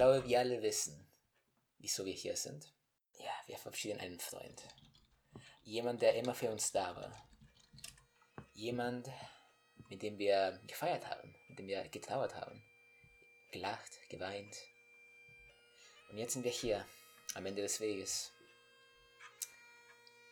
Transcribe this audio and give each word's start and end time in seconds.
glaube, 0.00 0.26
wir 0.26 0.38
alle 0.38 0.62
wissen, 0.62 1.06
wieso 1.76 2.06
wir 2.06 2.14
hier 2.14 2.34
sind. 2.34 2.72
Ja, 3.18 3.34
wir 3.44 3.58
verabschieden 3.58 4.00
einen 4.00 4.18
Freund. 4.18 4.66
Jemand, 5.62 6.00
der 6.00 6.14
immer 6.14 6.34
für 6.34 6.50
uns 6.50 6.72
da 6.72 6.96
war. 6.96 7.28
Jemand, 8.54 9.10
mit 9.90 10.00
dem 10.00 10.16
wir 10.16 10.58
gefeiert 10.66 11.06
haben, 11.06 11.36
mit 11.48 11.58
dem 11.58 11.66
wir 11.66 11.86
getrauert 11.88 12.34
haben. 12.34 12.64
Gelacht, 13.52 14.08
geweint. 14.08 14.56
Und 16.08 16.16
jetzt 16.16 16.32
sind 16.32 16.44
wir 16.44 16.50
hier, 16.50 16.86
am 17.34 17.44
Ende 17.44 17.60
des 17.60 17.78
Weges. 17.80 18.32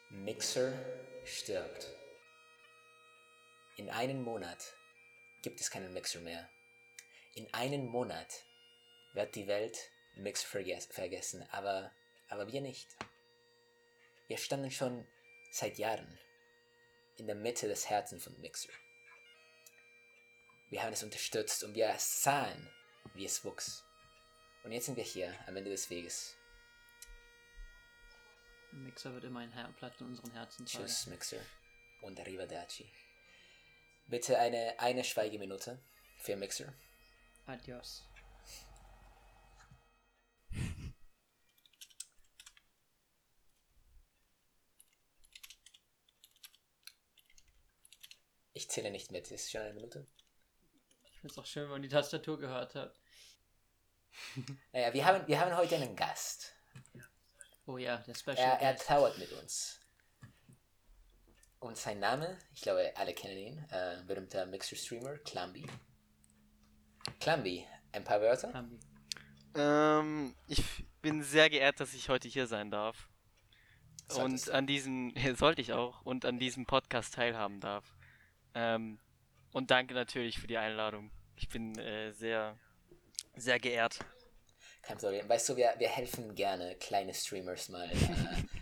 Mixer 0.08 0.72
stirbt. 1.26 1.94
In 3.76 3.90
einem 3.90 4.22
Monat 4.22 4.64
gibt 5.42 5.60
es 5.60 5.70
keinen 5.70 5.92
Mixer 5.92 6.20
mehr. 6.20 6.48
In 7.34 7.52
einem 7.52 7.84
Monat 7.84 8.47
wird 9.18 9.34
die 9.34 9.48
Welt 9.48 9.90
Mixer 10.14 10.46
verges 10.46 10.86
vergessen, 10.86 11.42
aber, 11.50 11.92
aber 12.28 12.46
wir 12.46 12.60
nicht. 12.60 12.96
Wir 14.28 14.38
standen 14.38 14.70
schon 14.70 15.06
seit 15.50 15.76
Jahren 15.76 16.18
in 17.16 17.26
der 17.26 17.34
Mitte 17.34 17.66
des 17.66 17.90
Herzens 17.90 18.24
von 18.24 18.40
Mixer. 18.40 18.70
Wir 20.70 20.84
haben 20.84 20.92
es 20.92 21.02
unterstützt 21.02 21.64
und 21.64 21.74
wir 21.74 21.92
sahen, 21.98 22.70
wie 23.14 23.24
es 23.24 23.44
wuchs. 23.44 23.84
Und 24.62 24.70
jetzt 24.70 24.86
sind 24.86 24.96
wir 24.96 25.04
hier 25.04 25.34
am 25.46 25.56
Ende 25.56 25.70
des 25.70 25.90
Weges. 25.90 26.36
Mixer 28.70 29.12
wird 29.14 29.24
immer 29.24 29.40
ein 29.40 29.52
Her 29.52 29.74
Platz 29.76 30.00
in 30.00 30.06
unseren 30.06 30.30
Herzen 30.30 30.64
tragen. 30.64 30.86
Tschüss, 30.86 31.06
Mixer. 31.06 31.40
Und 32.02 32.20
Arrivederci. 32.20 32.88
Bitte 34.06 34.38
eine, 34.38 34.78
eine 34.78 35.02
Schweigeminute 35.02 35.80
für 36.18 36.36
Mixer. 36.36 36.72
Adios. 37.46 38.04
Ich 48.58 48.68
zähle 48.68 48.90
nicht 48.90 49.12
mit. 49.12 49.30
Ist 49.30 49.52
schon 49.52 49.60
eine 49.60 49.72
Minute? 49.72 50.04
Ich 51.04 51.20
finde 51.20 51.32
es 51.32 51.38
auch 51.38 51.46
schön, 51.46 51.62
wenn 51.62 51.70
man 51.70 51.82
die 51.82 51.88
Tastatur 51.88 52.40
gehört 52.40 52.74
hat. 52.74 52.92
Naja, 54.72 54.92
wir 54.92 55.04
haben, 55.04 55.28
wir 55.28 55.38
haben 55.38 55.56
heute 55.56 55.76
einen 55.76 55.94
Gast. 55.94 56.54
Oh 57.66 57.78
ja, 57.78 57.98
der 57.98 58.14
Special 58.14 58.36
Er, 58.36 58.60
er 58.60 58.72
Guest. 58.72 58.86
trauert 58.86 59.16
mit 59.18 59.30
uns. 59.34 59.78
Und 61.60 61.76
sein 61.76 62.00
Name, 62.00 62.36
ich 62.52 62.62
glaube, 62.62 62.92
alle 62.96 63.14
kennen 63.14 63.38
ihn, 63.38 63.58
äh, 63.70 64.02
berühmter 64.08 64.44
Mixer-Streamer, 64.46 65.18
Clamby. 65.18 65.64
Clamby, 67.20 67.64
ein 67.92 68.02
paar 68.02 68.20
Wörter? 68.20 68.50
Kambi. 68.50 68.80
Ähm, 69.54 70.34
ich 70.48 70.64
bin 71.00 71.22
sehr 71.22 71.48
geehrt, 71.48 71.78
dass 71.78 71.94
ich 71.94 72.08
heute 72.08 72.26
hier 72.26 72.48
sein 72.48 72.72
darf. 72.72 73.08
Solltest 74.08 74.48
und 74.48 74.54
an 74.54 74.66
diesem, 74.66 75.14
sollte 75.36 75.62
ich 75.62 75.74
auch, 75.74 76.02
und 76.02 76.24
an 76.24 76.40
diesem 76.40 76.66
Podcast 76.66 77.14
teilhaben 77.14 77.60
darf. 77.60 77.94
Ähm, 78.54 78.98
und 79.52 79.70
danke 79.70 79.94
natürlich 79.94 80.38
für 80.38 80.46
die 80.46 80.58
Einladung. 80.58 81.10
Ich 81.36 81.48
bin 81.48 81.76
äh, 81.78 82.12
sehr, 82.12 82.58
sehr 83.36 83.58
geehrt. 83.58 83.98
Kein 84.82 84.98
Problem. 84.98 85.28
Weißt 85.28 85.48
du, 85.48 85.56
wir, 85.56 85.74
wir 85.78 85.88
helfen 85.88 86.34
gerne 86.34 86.74
kleine 86.76 87.14
Streamers 87.14 87.68
mal. 87.68 87.90
Äh, 87.90 87.96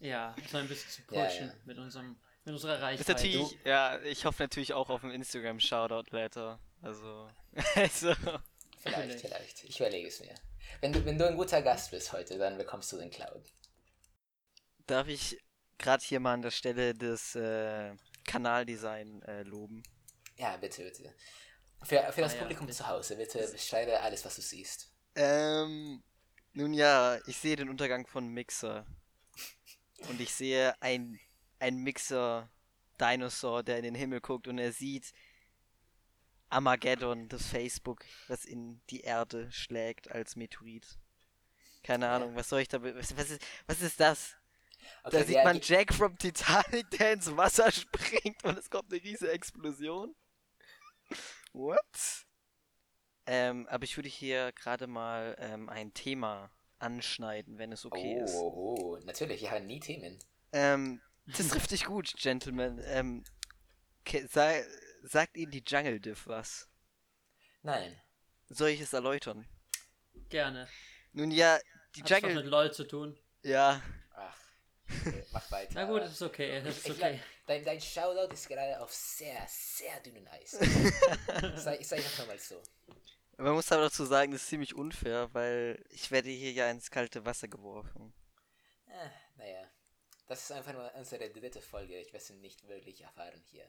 Ja, 0.00 0.36
so 0.50 0.58
ein 0.58 0.68
bisschen 0.68 0.90
zu 0.90 1.02
Ja, 1.14 1.24
pushen 1.24 1.48
ja. 1.48 1.54
mit 1.64 1.76
unserem, 1.78 2.16
mit 2.44 2.54
unserer 2.54 2.80
Reichweite. 2.80 3.12
natürlich, 3.12 3.58
ja, 3.64 3.98
ich 4.02 4.24
hoffe 4.24 4.44
natürlich 4.44 4.72
auch 4.72 4.90
auf 4.90 5.02
ein 5.02 5.10
Instagram-Shoutout 5.10 6.10
later. 6.16 6.60
Also, 6.82 7.28
also, 7.74 8.14
vielleicht, 8.78 9.20
Vielleicht. 9.20 9.64
Ich 9.64 9.80
überlege 9.80 10.06
es 10.06 10.20
mir. 10.20 10.34
Wenn 10.80 10.92
du, 10.92 11.04
wenn 11.04 11.18
du 11.18 11.26
ein 11.26 11.36
guter 11.36 11.62
Gast 11.62 11.90
bist 11.90 12.12
heute, 12.12 12.38
dann 12.38 12.56
bekommst 12.58 12.92
du 12.92 12.98
den 12.98 13.10
Cloud. 13.10 13.42
darf 14.86 15.08
ich 15.08 15.38
gerade 15.78 16.04
hier 16.04 16.20
mal 16.20 16.34
an 16.34 16.42
der 16.42 16.50
Stelle 16.52 16.94
das 16.94 17.34
äh, 17.34 17.92
Kanaldesign 18.28 19.22
äh, 19.22 19.42
loben. 19.42 19.82
Ja, 20.36 20.56
bitte, 20.56 20.84
bitte. 20.84 21.14
Für, 21.82 22.12
für 22.12 22.20
das 22.20 22.32
Ah 22.32 22.36
ja, 22.36 22.40
Publikum 22.42 22.66
bitte. 22.66 22.78
zu 22.78 22.86
Hause, 22.86 23.16
bitte 23.16 23.46
beschreibe 23.50 24.00
alles, 24.00 24.24
was 24.24 24.36
du 24.36 24.42
siehst. 24.42 24.92
Ähm, 25.14 26.02
nun 26.52 26.74
ja, 26.74 27.18
ich 27.26 27.36
sehe 27.38 27.56
den 27.56 27.68
Untergang 27.68 28.06
von 28.06 28.28
Mixer. 28.28 28.86
Und 30.08 30.20
ich 30.20 30.32
sehe 30.32 30.80
ein, 30.80 31.18
ein 31.58 31.78
Mixer-Dinosaur, 31.78 33.64
der 33.64 33.78
in 33.78 33.82
den 33.84 33.94
Himmel 33.96 34.20
guckt 34.20 34.46
und 34.46 34.58
er 34.58 34.72
sieht 34.72 35.12
Armageddon, 36.50 37.28
das 37.28 37.46
Facebook, 37.46 38.04
das 38.28 38.44
in 38.44 38.80
die 38.90 39.00
Erde 39.00 39.50
schlägt 39.50 40.10
als 40.10 40.36
Meteorit. 40.36 40.98
Keine 41.82 42.08
Ahnung, 42.08 42.34
was 42.36 42.48
soll 42.48 42.60
ich 42.60 42.68
da... 42.68 42.78
be- 42.78 42.96
Was, 42.96 43.16
was, 43.16 43.30
ist, 43.30 43.42
was 43.66 43.82
ist 43.82 44.00
das? 44.00 44.36
Okay, 45.04 45.18
da 45.18 45.24
sieht 45.24 45.44
man 45.44 45.60
Jack 45.62 45.94
from 45.94 46.16
Titanic, 46.18 46.90
der 46.90 47.12
ins 47.12 47.36
Wasser 47.36 47.70
springt 47.72 48.42
und 48.44 48.58
es 48.58 48.70
kommt 48.70 48.92
eine 48.92 49.02
riesige 49.02 49.30
Explosion. 49.30 50.14
What? 51.52 52.26
Ähm, 53.26 53.66
aber 53.68 53.84
ich 53.84 53.96
würde 53.96 54.08
hier 54.08 54.52
gerade 54.52 54.86
mal 54.86 55.36
ähm, 55.38 55.68
ein 55.68 55.92
Thema 55.92 56.50
anschneiden, 56.78 57.58
wenn 57.58 57.72
es 57.72 57.84
okay 57.84 58.18
oh, 58.20 58.24
ist. 58.24 58.34
oh, 58.34 58.76
oh, 58.78 58.98
natürlich, 59.04 59.42
wir 59.42 59.50
haben 59.50 59.66
nie 59.66 59.80
Themen. 59.80 60.18
Ähm, 60.52 61.00
das 61.26 61.48
trifft 61.48 61.70
dich 61.70 61.84
gut, 61.84 62.14
Gentlemen. 62.16 62.80
Ähm, 62.86 63.24
sa 64.28 64.52
sagt 65.02 65.36
Ihnen 65.36 65.52
die 65.52 65.62
Jungle 65.66 66.00
Diff 66.00 66.26
was? 66.26 66.68
Nein. 67.62 68.00
Soll 68.48 68.70
ich 68.70 68.80
es 68.80 68.92
erläutern? 68.92 69.46
Gerne. 70.30 70.68
Nun 71.12 71.30
ja, 71.30 71.58
die 71.94 72.02
Hat 72.02 72.10
was 72.10 72.20
Jungle... 72.22 72.34
mit 72.36 72.46
LOL 72.46 72.72
zu 72.72 72.84
tun. 72.84 73.18
Ja, 73.42 73.82
mach 75.32 75.50
weiter. 75.50 75.72
Na 75.74 75.84
gut, 75.84 76.02
das 76.02 76.12
ist 76.12 76.22
okay, 76.22 76.60
das 76.62 76.78
ich- 76.78 76.86
ist 76.86 76.90
okay. 76.96 77.20
Dein, 77.46 77.64
dein 77.64 77.80
Shoutout 77.80 78.32
ist 78.32 78.48
gerade 78.48 78.80
auf 78.80 78.92
sehr, 78.92 79.46
sehr 79.48 79.98
dünnen 80.00 80.26
Eis. 80.28 80.50
sei, 81.56 81.82
sei 81.82 81.96
einfach 81.96 82.26
mal 82.26 82.38
so. 82.38 82.60
man 83.38 83.54
muss 83.54 83.72
aber 83.72 83.84
dazu 83.84 84.04
sagen, 84.04 84.32
das 84.32 84.42
ist 84.42 84.48
ziemlich 84.48 84.74
unfair, 84.74 85.28
weil 85.32 85.82
ich 85.90 86.10
werde 86.10 86.28
hier 86.28 86.52
ja 86.52 86.70
ins 86.70 86.90
kalte 86.90 87.24
Wasser 87.24 87.48
geworfen. 87.48 88.12
Äh, 88.86 89.08
naja. 89.36 89.68
Das 90.26 90.42
ist 90.42 90.52
einfach 90.52 90.74
nur 90.74 90.92
unsere 90.94 91.30
dritte 91.30 91.62
Folge. 91.62 91.98
Ich 92.00 92.12
weiß 92.12 92.30
nicht 92.30 92.68
wirklich 92.68 93.00
erfahren 93.02 93.42
hier. 93.50 93.64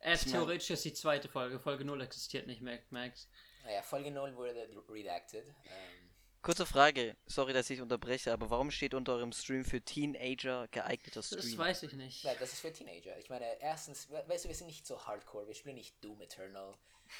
Ich 0.00 0.26
mein- 0.26 0.32
theoretisch 0.32 0.70
ist 0.70 0.84
die 0.84 0.94
zweite 0.94 1.28
Folge. 1.28 1.60
Folge 1.60 1.84
0 1.84 2.00
existiert 2.02 2.46
nicht 2.48 2.60
mehr, 2.60 2.80
Max. 2.90 3.28
Naja, 3.64 3.82
Folge 3.82 4.10
0 4.10 4.34
wurde 4.34 4.68
redacted. 4.88 5.46
Ähm, 5.46 6.09
Kurze 6.42 6.64
Frage, 6.64 7.16
sorry, 7.26 7.52
dass 7.52 7.68
ich 7.68 7.82
unterbreche, 7.82 8.32
aber 8.32 8.48
warum 8.48 8.70
steht 8.70 8.94
unter 8.94 9.12
eurem 9.12 9.30
Stream 9.32 9.62
für 9.62 9.82
Teenager 9.82 10.68
geeigneter 10.68 11.20
Das 11.20 11.26
Stream? 11.28 11.58
weiß 11.58 11.82
ich 11.82 11.92
nicht. 11.92 12.24
ja, 12.24 12.34
das 12.34 12.54
ist 12.54 12.60
für 12.60 12.72
Teenager. 12.72 13.18
Ich 13.18 13.28
meine, 13.28 13.60
erstens, 13.60 14.08
we- 14.08 14.24
weißt 14.26 14.44
du, 14.44 14.48
wir 14.48 14.56
sind 14.56 14.68
nicht 14.68 14.86
so 14.86 15.06
hardcore. 15.06 15.46
Wir 15.46 15.54
spielen 15.54 15.74
nicht 15.74 16.02
Doom 16.02 16.22
Eternal. 16.22 16.74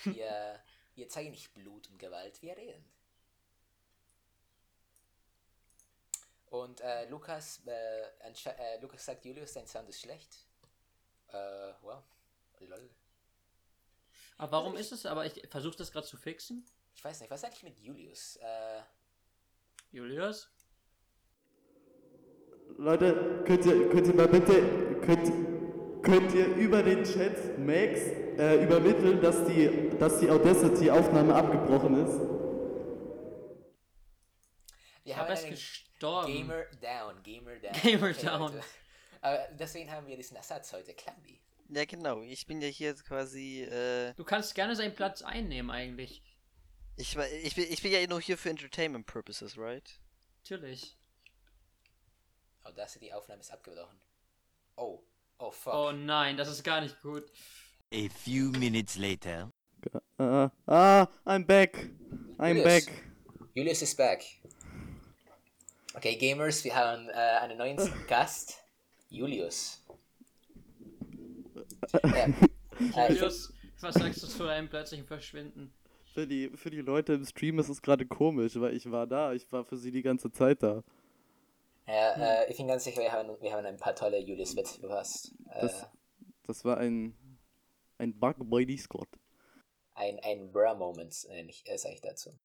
Wir, 0.05 0.59
wir 0.95 1.09
zeigen 1.11 1.33
nicht 1.33 1.53
Blut 1.53 1.89
und 1.91 1.99
Gewalt. 1.99 2.41
Wir 2.41 2.57
reden. 2.57 2.83
Und 6.47 6.81
äh, 6.81 7.07
Lukas, 7.11 7.61
äh, 7.67 8.01
äh, 8.25 8.81
Lukas 8.81 9.05
sagt, 9.05 9.25
Julius, 9.27 9.53
dein 9.53 9.67
Sound 9.69 9.89
ist 9.91 10.01
schlecht. 10.01 10.35
Äh, 11.29 11.35
well, 11.83 12.03
lol. 12.61 12.91
Aber 14.39 14.53
warum 14.53 14.77
ist 14.77 14.93
es? 14.93 15.05
Aber 15.05 15.27
ich 15.27 15.47
versuche 15.51 15.77
das 15.77 15.93
gerade 15.93 16.07
zu 16.07 16.17
fixen. 16.17 16.65
Ich 16.95 17.05
weiß 17.05 17.21
nicht, 17.21 17.31
was 17.31 17.41
ist 17.41 17.45
eigentlich 17.45 17.63
mit 17.63 17.79
Julius? 17.79 18.37
Äh, 18.37 18.81
Julius? 19.93 20.49
Leute, 22.79 23.43
könnt 23.45 23.67
ihr, 23.67 23.89
könnt 23.91 24.07
ihr 24.07 24.15
mal 24.15 24.29
bitte, 24.29 24.63
könnt, 25.05 26.03
könnt 26.03 26.35
ihr 26.35 26.47
über 26.57 26.83
den 26.83 27.03
Chat 27.05 27.59
Max 27.59 28.01
äh, 28.39 28.65
übermitteln, 28.65 29.21
dass 29.21 29.45
die, 29.45 29.91
dass 29.99 30.21
die 30.21 30.31
Audacity-Aufnahme 30.31 31.35
abgebrochen 31.35 32.07
ist? 32.07 32.21
wir 35.05 35.17
haben 35.17 35.31
einen 35.33 35.51
gestorben. 35.51 36.33
Gamer 36.33 36.65
down, 36.81 37.23
Gamer 37.23 37.57
down. 37.57 37.73
Gamer 37.83 38.11
Okay, 38.11 38.27
down. 38.27 38.53
Leute. 38.53 38.65
Aber 39.23 39.49
deswegen 39.59 39.91
haben 39.91 40.07
wir 40.07 40.17
diesen 40.17 40.37
Ersatz 40.37 40.73
heute, 40.73 40.95
Clamby. 40.95 41.41
Ja, 41.69 41.85
genau, 41.85 42.23
ich 42.23 42.47
bin 42.47 42.61
ja 42.61 42.69
hier 42.69 42.95
quasi, 42.95 43.63
äh, 43.63 44.15
Du 44.15 44.25
kannst 44.25 44.55
gerne 44.55 44.75
seinen 44.75 44.95
Platz 44.95 45.23
einnehmen, 45.23 45.71
eigentlich. 45.71 46.23
Ich, 47.01 47.17
wa- 47.17 47.27
ich, 47.43 47.55
bin, 47.55 47.65
ich 47.71 47.83
bin 47.83 47.93
ja 47.93 48.07
nur 48.07 48.21
hier 48.21 48.37
für 48.39 48.51
Entertainment 48.51 49.07
Purposes, 49.07 49.57
right? 49.59 49.99
Natürlich. 50.43 50.97
Audacity-Aufnahme 52.65 53.41
ist 53.41 53.51
abgebrochen. 53.53 53.99
Oh, 54.77 55.01
oh 55.39 55.51
fuck. 55.51 55.75
Oh 55.75 55.93
nein, 55.93 56.37
das 56.37 56.49
ist 56.49 56.63
gar 56.63 56.81
nicht 56.81 57.01
gut. 57.01 57.25
A 57.93 58.09
few 58.25 58.51
minutes 58.53 58.97
later. 58.97 59.51
Äh, 60.19 60.49
ah, 60.67 61.09
I'm 61.25 61.45
back. 61.45 61.91
I'm 62.39 62.57
Julius. 62.59 62.65
back. 62.87 62.93
Julius 63.55 63.83
ist 63.83 63.97
back. 63.97 64.23
Okay, 65.95 66.17
Gamers, 66.17 66.63
wir 66.65 66.75
haben 66.77 67.09
äh, 67.09 67.13
einen 67.13 67.59
neuen 67.59 67.77
Gast. 68.07 68.59
Julius. 69.09 69.83
Äh, 72.97 73.13
Julius, 73.13 73.53
was 73.81 73.95
sagst 73.95 74.23
du 74.23 74.27
zu 74.27 74.45
deinem 74.45 74.69
plötzlichen 74.69 75.07
Verschwinden? 75.07 75.71
Für 76.15 76.27
die, 76.27 76.51
für 76.57 76.71
die 76.71 76.81
Leute 76.81 77.13
im 77.15 77.25
Stream 77.25 77.59
ist 77.61 77.69
es 77.69 77.81
gerade 77.83 78.05
komisch, 78.07 78.59
weil 78.61 78.75
ich 78.75 78.91
war 78.91 79.07
da. 79.07 79.33
Ich 79.33 79.51
war 79.53 79.65
für 79.65 79.77
sie 79.77 79.91
die 79.93 80.03
ganze 80.03 80.31
Zeit 80.33 80.63
da. 80.63 80.83
Ja, 81.87 82.43
äh, 82.43 82.51
ich 82.51 82.57
bin 82.57 82.67
ganz 82.69 82.85
sicher, 82.85 83.01
wir 83.01 83.13
haben, 83.13 83.41
wir 83.41 83.53
haben 83.53 83.65
ein 83.65 83.77
paar 83.77 83.95
tolle 83.95 84.19
Julius-Witze 84.19 84.81
verpasst. 84.81 85.33
Äh, 85.51 85.61
Das, 85.63 85.87
das 86.47 86.65
war 86.65 86.79
ein, 86.79 87.17
ein 87.99 88.19
Bug 88.19 88.37
bei 88.41 88.65
Discord. 88.65 89.09
ein 89.95 90.19
ein 90.21 90.51
Bra-Moment, 90.53 91.15
äh, 91.31 91.47
äh, 91.65 91.77
sage 91.79 91.95
ich 91.95 92.01
dazu. 92.01 92.37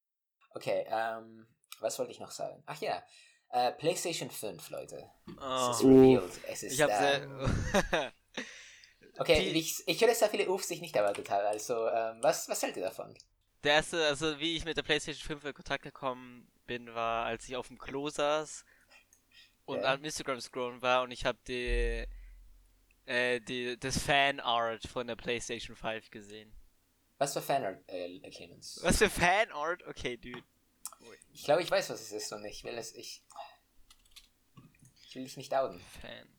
Okay, 0.51 0.85
ähm, 0.89 1.47
was 1.79 1.97
wollte 2.00 2.12
ich 2.12 2.19
noch 2.19 2.31
sagen? 2.31 2.62
Ach 2.65 2.79
ja, 2.81 3.03
äh, 3.51 3.71
PlayStation 3.73 4.29
5, 4.29 4.69
Leute. 4.69 5.09
Es 5.27 5.77
ist 5.77 5.83
Oh. 5.83 5.88
revealed. 5.88 6.39
Es 6.47 6.63
ist 6.63 6.73
Ich 6.73 6.81
habe 6.81 6.91
da. 6.94 7.91
sehr. 7.91 8.13
Okay, 9.17 9.39
die- 9.53 9.59
ich, 9.59 9.83
ich 9.85 10.01
höre, 10.01 10.07
dass 10.09 10.19
da 10.19 10.27
viele 10.27 10.50
Ufs 10.50 10.67
sich 10.67 10.81
nicht 10.81 10.95
erwartet 10.95 11.29
haben. 11.29 11.45
Also, 11.47 11.88
ähm, 11.89 12.17
was, 12.21 12.47
was 12.50 12.62
hält 12.63 12.77
ihr 12.77 12.83
davon? 12.83 13.13
Der 13.65 13.73
erste, 13.73 14.06
also 14.06 14.39
wie 14.39 14.56
ich 14.56 14.63
mit 14.63 14.77
der 14.77 14.83
PlayStation 14.83 15.25
5 15.25 15.44
in 15.45 15.53
Kontakt 15.56 15.83
gekommen 15.83 16.47
bin, 16.67 16.94
war, 16.94 17.25
als 17.25 17.47
ich 17.50 17.56
auf 17.56 17.67
dem 17.67 17.79
Klo 17.79 18.09
saß 18.09 18.63
und 19.65 19.79
Ja. 19.81 19.94
am 19.94 20.03
Instagram 20.03 20.39
scrollen 20.39 20.81
war 20.83 21.01
und 21.01 21.09
ich 21.12 21.25
habe 21.25 21.39
die, 21.47 22.06
äh, 23.07 23.39
die, 23.41 23.77
das 23.79 23.97
Fanart 23.97 24.88
von 24.88 25.07
der 25.07 25.15
PlayStation 25.15 25.75
5 25.75 26.12
gesehen. 26.12 26.53
Was 27.17 27.33
für 27.33 27.41
Fanart, 27.41 27.83
äh, 27.88 28.19
Clemens? 28.29 28.79
Was 28.83 29.00
für 29.00 29.09
Fanart? 29.09 29.83
Okay, 29.88 30.17
dude. 30.17 30.44
Ich 31.33 31.44
glaube, 31.44 31.63
ich 31.63 31.71
weiß, 31.71 31.89
was 31.89 32.01
es 32.01 32.12
ist 32.12 32.31
und 32.33 32.45
ich 32.45 32.63
will 32.63 32.77
es. 32.77 32.94
Ich, 32.94 33.23
ich 35.07 35.15
will 35.15 35.23
dich 35.23 35.38
nicht 35.38 35.53
outen. 35.56 35.81
Fanart. 36.01 36.29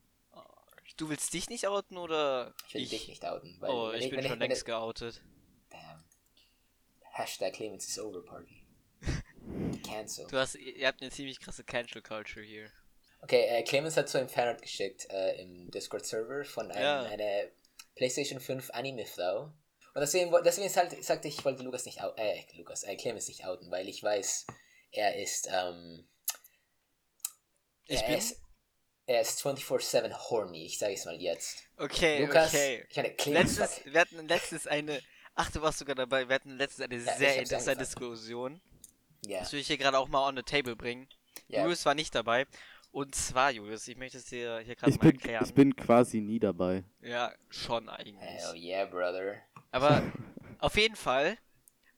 Du 0.97 1.09
willst 1.09 1.33
dich 1.35 1.49
nicht 1.51 1.67
outen 1.67 1.97
oder 1.99 2.55
Ich 2.69 2.75
will 2.75 2.87
dich 2.87 3.09
nicht 3.09 3.25
outen. 3.25 3.61
Weil 3.61 3.71
Oh, 3.71 3.93
ich 3.93 4.09
bin 4.11 4.21
wenn 4.21 4.29
schon 4.29 4.39
längst 4.39 4.65
geoutet. 4.65 5.21
Hashtag 7.17 7.55
Clemens 7.55 7.87
is 7.89 7.99
over 7.99 8.23
party. 8.23 8.63
Cancel. 9.85 10.27
Du 10.29 10.37
hast, 10.39 10.57
ihr 10.57 10.87
habt 10.87 11.01
eine 11.01 11.11
ziemlich 11.11 11.41
krasse 11.41 11.65
Cancel 11.65 12.03
Culture 12.03 12.45
hier. 12.45 12.71
Okay, 13.23 13.47
äh, 13.47 13.63
Clemens 13.63 13.97
hat 13.97 14.09
so 14.09 14.19
ein 14.19 14.29
Fanart 14.29 14.61
geschickt 14.61 15.09
äh, 15.11 15.41
im 15.41 15.71
Discord-Server 15.71 16.45
von 16.45 16.71
einem, 16.71 16.83
Ja. 16.83 17.03
einer 17.05 17.45
PlayStation 17.95 18.41
5 18.41 18.71
Anime-Frau. 18.71 19.45
Und 19.95 20.01
deswegen, 20.01 20.31
deswegen 20.45 20.75
halt, 20.75 21.03
sagte 21.05 21.29
ich, 21.29 21.39
ich 21.39 21.45
wollte 21.45 21.63
Lukas 21.63 21.87
nicht 21.87 22.03
outen, 22.03 22.19
äh, 22.19 22.45
Lukas, 22.57 22.83
äh, 22.85 22.97
Clemens 22.97 23.29
nicht 23.29 23.45
outen, 23.47 23.71
weil 23.71 23.89
ich 23.89 24.03
weiß, 24.03 24.47
er 24.93 25.17
ist, 25.17 25.49
ähm, 25.51 26.07
Ich 27.87 28.03
er 28.03 28.09
bin. 28.09 28.19
ist, 28.19 28.41
er 29.07 29.21
ist 29.23 29.41
24-7 29.43 30.13
horny, 30.29 30.67
ich 30.67 30.79
sage 30.79 30.93
es 30.95 31.07
mal 31.07 31.17
jetzt. 31.21 31.63
Okay, 31.79 32.25
Lukas, 32.27 32.53
okay. 32.53 32.85
ich 32.91 32.97
meine, 32.97 33.15
Clemens, 33.15 33.59
Letztes, 33.59 33.85
wir 33.93 34.01
hatten 34.01 34.29
letztens 34.29 34.67
eine. 34.67 35.01
Ach, 35.37 35.51
du 35.51 35.61
warst 35.63 35.79
sogar 35.79 35.95
dabei. 35.95 36.29
Wir 36.29 36.35
hatten 36.35 36.57
letztens 36.57 36.85
eine 36.91 36.97
Ja, 37.03 37.15
sehr 37.17 37.37
interessante. 37.39 37.85
Diskussion. 37.85 38.61
ja, 39.27 39.41
Das 39.41 39.53
will 39.53 39.61
ich 39.61 39.67
hier 39.67 39.79
gerade 39.79 39.99
auch 39.99 40.09
mal 40.09 40.27
on 40.27 40.37
the 40.37 40.43
table 40.43 40.75
bringen. 40.77 41.07
ja, 41.49 41.61
Julius 41.63 41.85
war 41.85 41.95
nicht 41.95 42.15
dabei. 42.15 42.47
Und 42.91 43.15
zwar, 43.15 43.51
Julius, 43.51 43.87
ich 43.89 43.97
möchte 43.99 44.17
es 44.19 44.25
dir 44.25 44.61
hier 44.61 44.75
gerade 44.75 44.93
mal 44.93 44.99
bin, 44.99 45.11
erklären. 45.13 45.45
ich 45.45 45.53
bin 45.55 45.77
quasi 45.77 46.21
nie 46.23 46.39
dabei. 46.39 46.83
Ja, 47.03 47.33
schon 47.51 47.89
eigentlich. 47.91 48.17
hell 48.19 48.55
yeah, 48.57 48.87
brother. 48.87 49.37
Aber 49.71 50.03
auf 50.59 50.77
jeden 50.79 50.97
Fall 50.97 51.37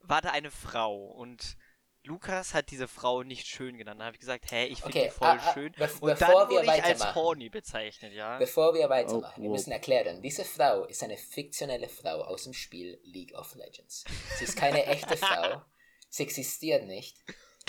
war 0.01 0.21
da 0.21 0.31
eine 0.31 0.51
Frau 0.51 1.05
und 1.05 1.55
Lukas 2.03 2.53
hat 2.53 2.71
diese 2.71 2.87
Frau 2.87 3.23
nicht 3.23 3.45
schön 3.47 3.77
genannt. 3.77 3.99
Da 3.99 4.05
habe 4.05 4.15
ich 4.15 4.19
gesagt, 4.19 4.49
hä, 4.51 4.65
ich 4.65 4.81
finde 4.81 4.97
Okay, 4.97 5.07
die 5.07 5.11
voll 5.13 5.27
ah, 5.27 5.37
ah, 5.39 5.53
schön. 5.53 5.65
Und 5.67 5.75
bevor 5.77 6.15
dann 6.15 6.49
wir 6.49 6.55
wurde 6.55 6.63
ich 6.63 6.69
als 6.71 6.83
weitermachen. 6.99 7.15
horny 7.15 7.49
bezeichnet, 7.49 8.13
ja. 8.13 8.37
Bevor 8.37 8.73
wir 8.73 8.89
weitermachen, 8.89 9.33
Oh, 9.37 9.41
wir 9.41 9.49
wow. 9.49 9.57
müssen 9.57 9.71
erklären, 9.71 10.21
diese 10.21 10.45
Frau 10.45 10.85
ist 10.85 11.03
eine 11.03 11.17
fiktionelle 11.17 11.89
Frau 11.89 12.21
aus 12.21 12.43
dem 12.45 12.53
Spiel 12.53 12.99
League 13.03 13.33
of 13.33 13.53
Legends. 13.55 14.05
Sie 14.37 14.45
ist 14.45 14.55
keine 14.55 14.85
echte 14.85 15.17
Frau, 15.17 15.61
sie 16.09 16.23
existiert 16.23 16.85
nicht, 16.87 17.17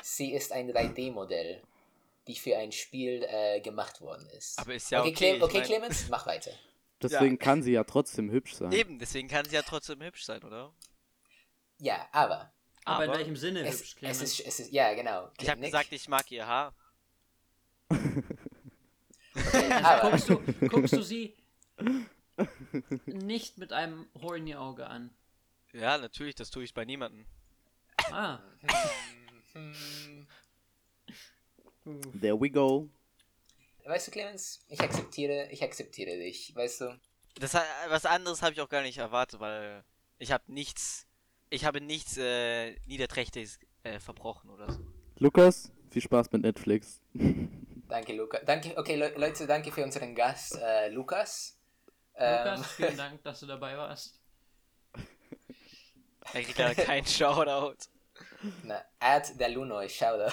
sie 0.02 0.32
ist 0.32 0.52
ein 0.52 0.70
3D-Modell, 0.70 1.62
die 2.28 2.36
für 2.36 2.56
ein 2.56 2.70
Spiel 2.72 3.24
äh, 3.28 3.60
gemacht 3.60 4.00
worden 4.00 4.28
ist. 4.30 4.58
Aber 4.58 4.74
ist 4.74 4.90
ja 4.90 5.00
okay, 5.00 5.10
okay, 5.10 5.32
Cle 5.38 5.44
okay 5.44 5.58
mein- 5.58 5.66
Clemens, 5.66 6.08
mach 6.08 6.26
weiter. 6.26 6.52
Deswegen 7.02 7.38
kann 7.38 7.62
sie 7.62 7.72
ja 7.72 7.82
trotzdem 7.84 8.30
hübsch 8.30 8.54
sein. 8.54 8.70
Eben, 8.72 8.98
deswegen 8.98 9.26
kann 9.26 9.46
sie 9.46 9.54
ja 9.54 9.62
trotzdem 9.62 10.02
hübsch 10.02 10.22
sein, 10.24 10.44
oder? 10.44 10.74
Ja, 11.78 12.06
aber, 12.12 12.52
Aber, 12.84 13.04
in 13.04 13.10
Aber 13.10 13.18
welchem 13.18 13.36
Sinne 13.36 13.60
es, 13.60 13.78
hübsch, 13.78 13.88
es, 13.88 13.96
Clemens? 13.96 14.22
ist, 14.22 14.40
es 14.40 14.60
ist, 14.60 14.72
ja 14.72 14.94
genau. 14.94 15.30
Ich 15.40 15.48
habe 15.48 15.60
gesagt, 15.60 15.92
ich 15.92 16.08
mag 16.08 16.30
ihr 16.30 16.46
Haar. 16.46 16.74
okay, 17.88 19.72
aber, 19.82 20.10
guckst, 20.10 20.28
du, 20.28 20.38
guckst 20.68 20.92
du 20.94 21.02
sie 21.02 21.36
nicht 23.06 23.58
mit 23.58 23.72
einem 23.72 24.08
horny 24.20 24.54
Auge 24.54 24.86
an? 24.86 25.10
Ja, 25.72 25.98
natürlich, 25.98 26.34
das 26.34 26.50
tue 26.50 26.64
ich 26.64 26.74
bei 26.74 26.84
niemandem. 26.84 27.26
Ah, 28.10 28.40
There 32.20 32.40
we 32.40 32.50
go. 32.50 32.88
weißt 33.84 34.08
du 34.08 34.10
Clemens, 34.12 34.64
ich 34.68 34.80
akzeptiere, 34.80 35.48
ich 35.50 35.62
akzeptiere 35.62 36.16
dich, 36.16 36.54
weißt 36.54 36.82
du. 36.82 37.00
Das, 37.36 37.54
was 37.88 38.06
anderes 38.06 38.42
habe 38.42 38.52
ich 38.52 38.60
auch 38.60 38.68
gar 38.68 38.82
nicht 38.82 38.98
erwartet, 38.98 39.40
weil 39.40 39.84
ich 40.18 40.32
habe 40.32 40.44
nichts, 40.52 41.06
ich 41.50 41.64
habe 41.64 41.80
nichts 41.80 42.16
äh, 42.16 42.76
Niederträchtiges 42.86 43.58
äh, 43.82 43.98
verbrochen 43.98 44.50
oder 44.50 44.70
so. 44.72 44.80
Lukas, 45.18 45.70
viel 45.90 46.02
Spaß 46.02 46.32
mit 46.32 46.42
Netflix. 46.42 47.00
Danke, 47.88 48.12
Lukas. 48.14 48.40
Danke, 48.46 48.76
okay, 48.78 48.94
Le 48.94 49.12
Leute, 49.16 49.48
danke 49.48 49.72
für 49.72 49.82
unseren 49.82 50.14
Gast, 50.14 50.56
äh, 50.62 50.88
Lukas. 50.90 51.58
Ähm, 52.14 52.54
Lukas, 52.54 52.72
vielen 52.72 52.96
Dank, 52.96 53.22
dass 53.24 53.40
du 53.40 53.46
dabei 53.46 53.76
warst. 53.76 54.20
Er 56.32 56.42
kriegt 56.42 56.56
leider 56.56 56.80
keinen 56.80 57.04
Shoutout. 57.04 57.88
Na, 58.62 58.80
add 59.00 59.34
der 59.40 59.48
Lunoy, 59.48 59.88
Shoutout. 59.88 60.32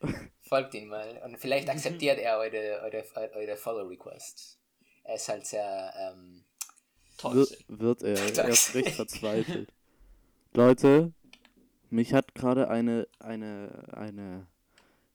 Folgt 0.40 0.72
ihn 0.72 0.88
mal 0.88 1.20
und 1.22 1.38
vielleicht 1.38 1.68
akzeptiert 1.68 2.18
er 2.18 2.38
eure, 2.38 2.80
eure, 2.82 3.04
eure 3.34 3.56
Follow-Request. 3.56 4.58
Er 5.04 5.14
ist 5.16 5.28
halt 5.28 5.46
sehr, 5.46 5.92
ähm, 5.98 6.44
Toxic. 7.18 7.62
wird 7.68 8.02
er. 8.02 8.16
Er 8.16 8.48
ist 8.48 8.74
recht 8.74 8.96
verzweifelt. 8.96 9.70
Leute, 10.52 11.12
mich 11.90 12.12
hat 12.12 12.34
gerade 12.34 12.68
eine, 12.68 13.06
eine, 13.18 13.86
eine 13.92 14.46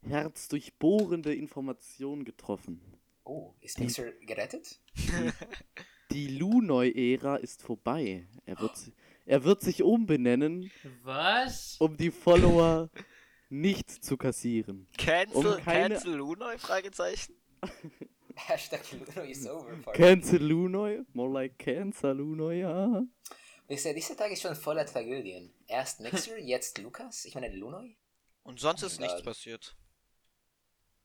herzdurchbohrende 0.02 1.34
Information 1.34 2.24
getroffen. 2.26 2.82
oh, 3.24 3.54
ist 3.62 3.80
Mixer 3.80 4.12
gerettet? 4.26 4.80
Die 6.12 6.28
Lunoi-Ära 6.28 7.38
ist 7.38 7.62
vorbei. 7.64 8.28
Er 8.46 8.60
wird, 8.60 8.92
er 9.26 9.44
wird 9.44 9.62
sich 9.62 9.84
umbenennen, 9.84 10.72
Was? 11.04 11.76
um 11.80 11.98
die 11.98 12.12
Follower 12.12 12.90
nicht 13.50 13.90
zu 13.90 14.16
kassieren. 14.18 14.88
Cancel, 14.98 15.46
Um 15.58 15.58
keine- 15.64 15.96
cancel 15.96 16.16
Lunoy? 16.16 16.58
Fragezeichen. 16.58 17.34
Hashtag 18.36 18.82
Lunoy 18.92 19.32
is 19.32 19.48
over. 19.48 19.76
for- 19.78 19.94
Cancel 19.94 20.42
Lunoi? 20.44 21.02
More 21.14 21.32
like 21.32 21.58
Cancer 21.58 22.14
Lunoi, 22.14 22.60
ja. 22.60 23.04
Wisst 23.68 23.86
ihr, 23.86 23.94
dieser 23.94 24.16
Tag 24.16 24.32
ist 24.32 24.42
schon 24.42 24.56
voller 24.56 24.86
Tragödien. 24.86 25.54
Erst 25.68 26.00
Mixer, 26.02 26.38
jetzt 26.38 26.78
Lukas. 26.78 27.26
Ich 27.26 27.36
meine 27.36 27.50
Lunoy. 27.50 27.96
Und 28.44 28.60
sonst 28.60 28.84
Oh 28.84 28.88
ist 28.88 29.00
mein 29.00 29.10
nichts 29.10 29.24
passiert. 29.24 29.76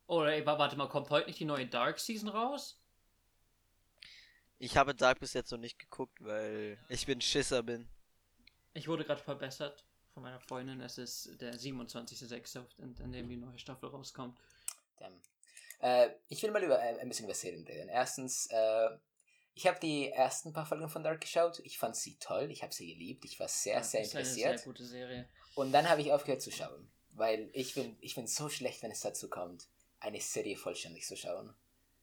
Oder 0.06 0.32
ey, 0.34 0.44
wa- 0.44 0.58
warte 0.58 0.76
mal, 0.76 0.88
kommt 0.88 1.08
heute 1.10 1.28
nicht 1.28 1.38
die 1.38 1.44
neue 1.44 1.66
Dark 1.66 1.98
Season 2.00 2.28
raus? 2.28 2.78
Ich 4.58 4.76
habe 4.76 4.94
Dark 4.94 5.20
bis 5.20 5.32
jetzt 5.32 5.50
noch 5.52 5.58
nicht 5.58 5.78
geguckt, 5.78 6.18
weil 6.22 6.76
ich 6.88 7.06
bin 7.06 7.20
Schisser 7.20 7.62
bin. 7.62 7.88
Ich 8.74 8.88
wurde 8.88 9.04
gerade 9.04 9.22
verbessert 9.22 9.84
von 10.12 10.22
meiner 10.22 10.40
Freundin. 10.40 10.80
Es 10.82 10.98
ist 10.98 11.40
der 11.40 11.54
27.06., 11.54 12.66
in, 12.78 12.94
in 12.96 13.12
dem 13.12 13.28
die 13.28 13.36
neue 13.36 13.58
Staffel 13.58 13.88
rauskommt. 13.88 14.38
Damn. 14.98 15.18
Äh, 15.80 16.10
ich 16.28 16.42
will 16.42 16.50
mal 16.50 16.62
über 16.62 16.78
äh, 16.78 16.98
ein 17.00 17.08
bisschen 17.08 17.24
über 17.24 17.34
Serien 17.34 17.64
reden. 17.66 17.88
Erstens, 17.88 18.48
äh, 18.48 18.90
ich 19.54 19.66
habe 19.66 19.78
die 19.80 20.08
ersten 20.10 20.52
paar 20.52 20.66
Folgen 20.66 20.88
von 20.88 21.02
Dark 21.02 21.20
geschaut. 21.20 21.60
Ich 21.64 21.78
fand 21.78 21.96
sie 21.96 22.16
toll. 22.18 22.48
Ich 22.50 22.62
habe 22.62 22.72
sie 22.72 22.92
geliebt. 22.92 23.24
Ich 23.24 23.38
war 23.40 23.48
sehr, 23.48 23.74
Ja, 23.74 23.82
sehr 23.82 24.00
ist 24.02 24.14
eine 24.14 24.22
interessiert. 24.22 24.58
sehr 24.58 24.64
gute 24.66 24.84
Serie. 24.84 25.28
Und 25.54 25.72
dann 25.72 25.88
habe 25.88 26.00
ich 26.00 26.12
aufgehört 26.12 26.42
zu 26.42 26.50
schauen. 26.50 26.90
Weil 27.14 27.50
ich 27.52 27.74
bin, 27.74 27.96
ich 28.00 28.14
bin 28.14 28.26
so 28.26 28.48
schlecht, 28.48 28.82
wenn 28.82 28.90
es 28.92 29.00
dazu 29.00 29.28
kommt, 29.28 29.66
eine 29.98 30.20
Serie 30.20 30.56
vollständig 30.56 31.04
zu 31.06 31.16
schauen. 31.16 31.52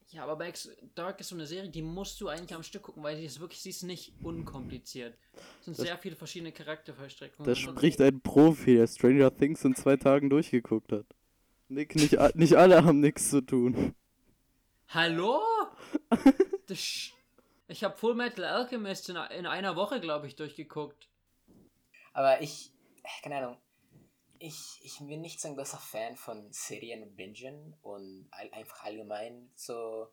Ja, 0.09 0.23
aber 0.23 0.37
Max, 0.37 0.69
Dark 0.95 1.19
ist 1.19 1.29
so 1.29 1.35
eine 1.35 1.47
Serie, 1.47 1.69
die 1.69 1.81
musst 1.81 2.21
du 2.21 2.29
eigentlich 2.29 2.53
am 2.53 2.63
Stück 2.63 2.83
gucken, 2.83 3.03
weil 3.03 3.17
die 3.17 3.25
ist 3.25 3.39
wirklich, 3.41 3.61
sie 3.61 3.71
ist 3.71 3.83
nicht 3.83 4.13
unkompliziert. 4.21 5.17
Es 5.59 5.65
sind 5.65 5.77
Das- 5.77 5.85
sehr 5.85 5.97
viele 5.97 6.15
verschiedene 6.15 6.51
Charakterverstrickungen. 6.53 7.45
Da 7.45 7.51
und- 7.69 7.77
spricht 7.77 7.99
ein 8.01 8.21
Profi, 8.21 8.75
der 8.75 8.87
Stranger 8.87 9.35
Things 9.35 9.65
in 9.65 9.75
zwei 9.75 9.97
Tagen 9.97 10.29
durchgeguckt 10.29 10.91
hat. 10.93 11.05
Nick, 11.69 11.95
nicht, 11.95 12.15
nicht 12.35 12.53
alle 12.55 12.85
haben 12.85 12.99
nichts 13.01 13.29
zu 13.31 13.41
tun. 13.41 13.95
Hallo? 14.89 15.41
Das 16.67 16.79
ich 17.67 17.83
habe 17.83 17.97
Full 17.97 18.15
Metal 18.15 18.45
Alchemist 18.45 19.09
in, 19.09 19.15
in 19.15 19.45
einer 19.45 19.75
Woche, 19.75 19.99
glaube 19.99 20.27
ich, 20.27 20.35
durchgeguckt. 20.35 21.09
Aber 22.13 22.41
ich, 22.41 22.71
äh, 23.03 23.21
keine 23.23 23.37
Ahnung, 23.37 23.57
ich, 24.39 24.79
ich 24.83 24.99
bin 24.99 25.21
nicht 25.21 25.41
so 25.41 25.47
ein 25.47 25.55
großer 25.55 25.77
Fan 25.79 26.15
von 26.15 26.51
Serien 26.51 27.15
bingen 27.15 27.75
und 27.81 28.27
all, 28.31 28.51
einfach 28.53 28.83
allgemein 28.83 29.51
so, 29.55 30.07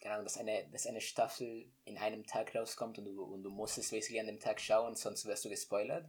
keine 0.00 0.14
Ahnung, 0.14 0.26
dass 0.26 0.36
eine, 0.38 0.68
dass 0.70 0.86
eine 0.86 1.00
Staffel 1.00 1.70
in 1.84 1.98
einem 1.98 2.24
Tag 2.26 2.54
rauskommt 2.54 2.98
und 2.98 3.04
du, 3.06 3.22
und 3.22 3.42
du 3.42 3.50
musst 3.50 3.78
es 3.78 3.90
basically 3.90 4.20
an 4.20 4.26
dem 4.26 4.40
Tag 4.40 4.60
schauen, 4.60 4.94
sonst 4.96 5.24
wirst 5.26 5.44
du 5.44 5.48
gespoilert. 5.48 6.08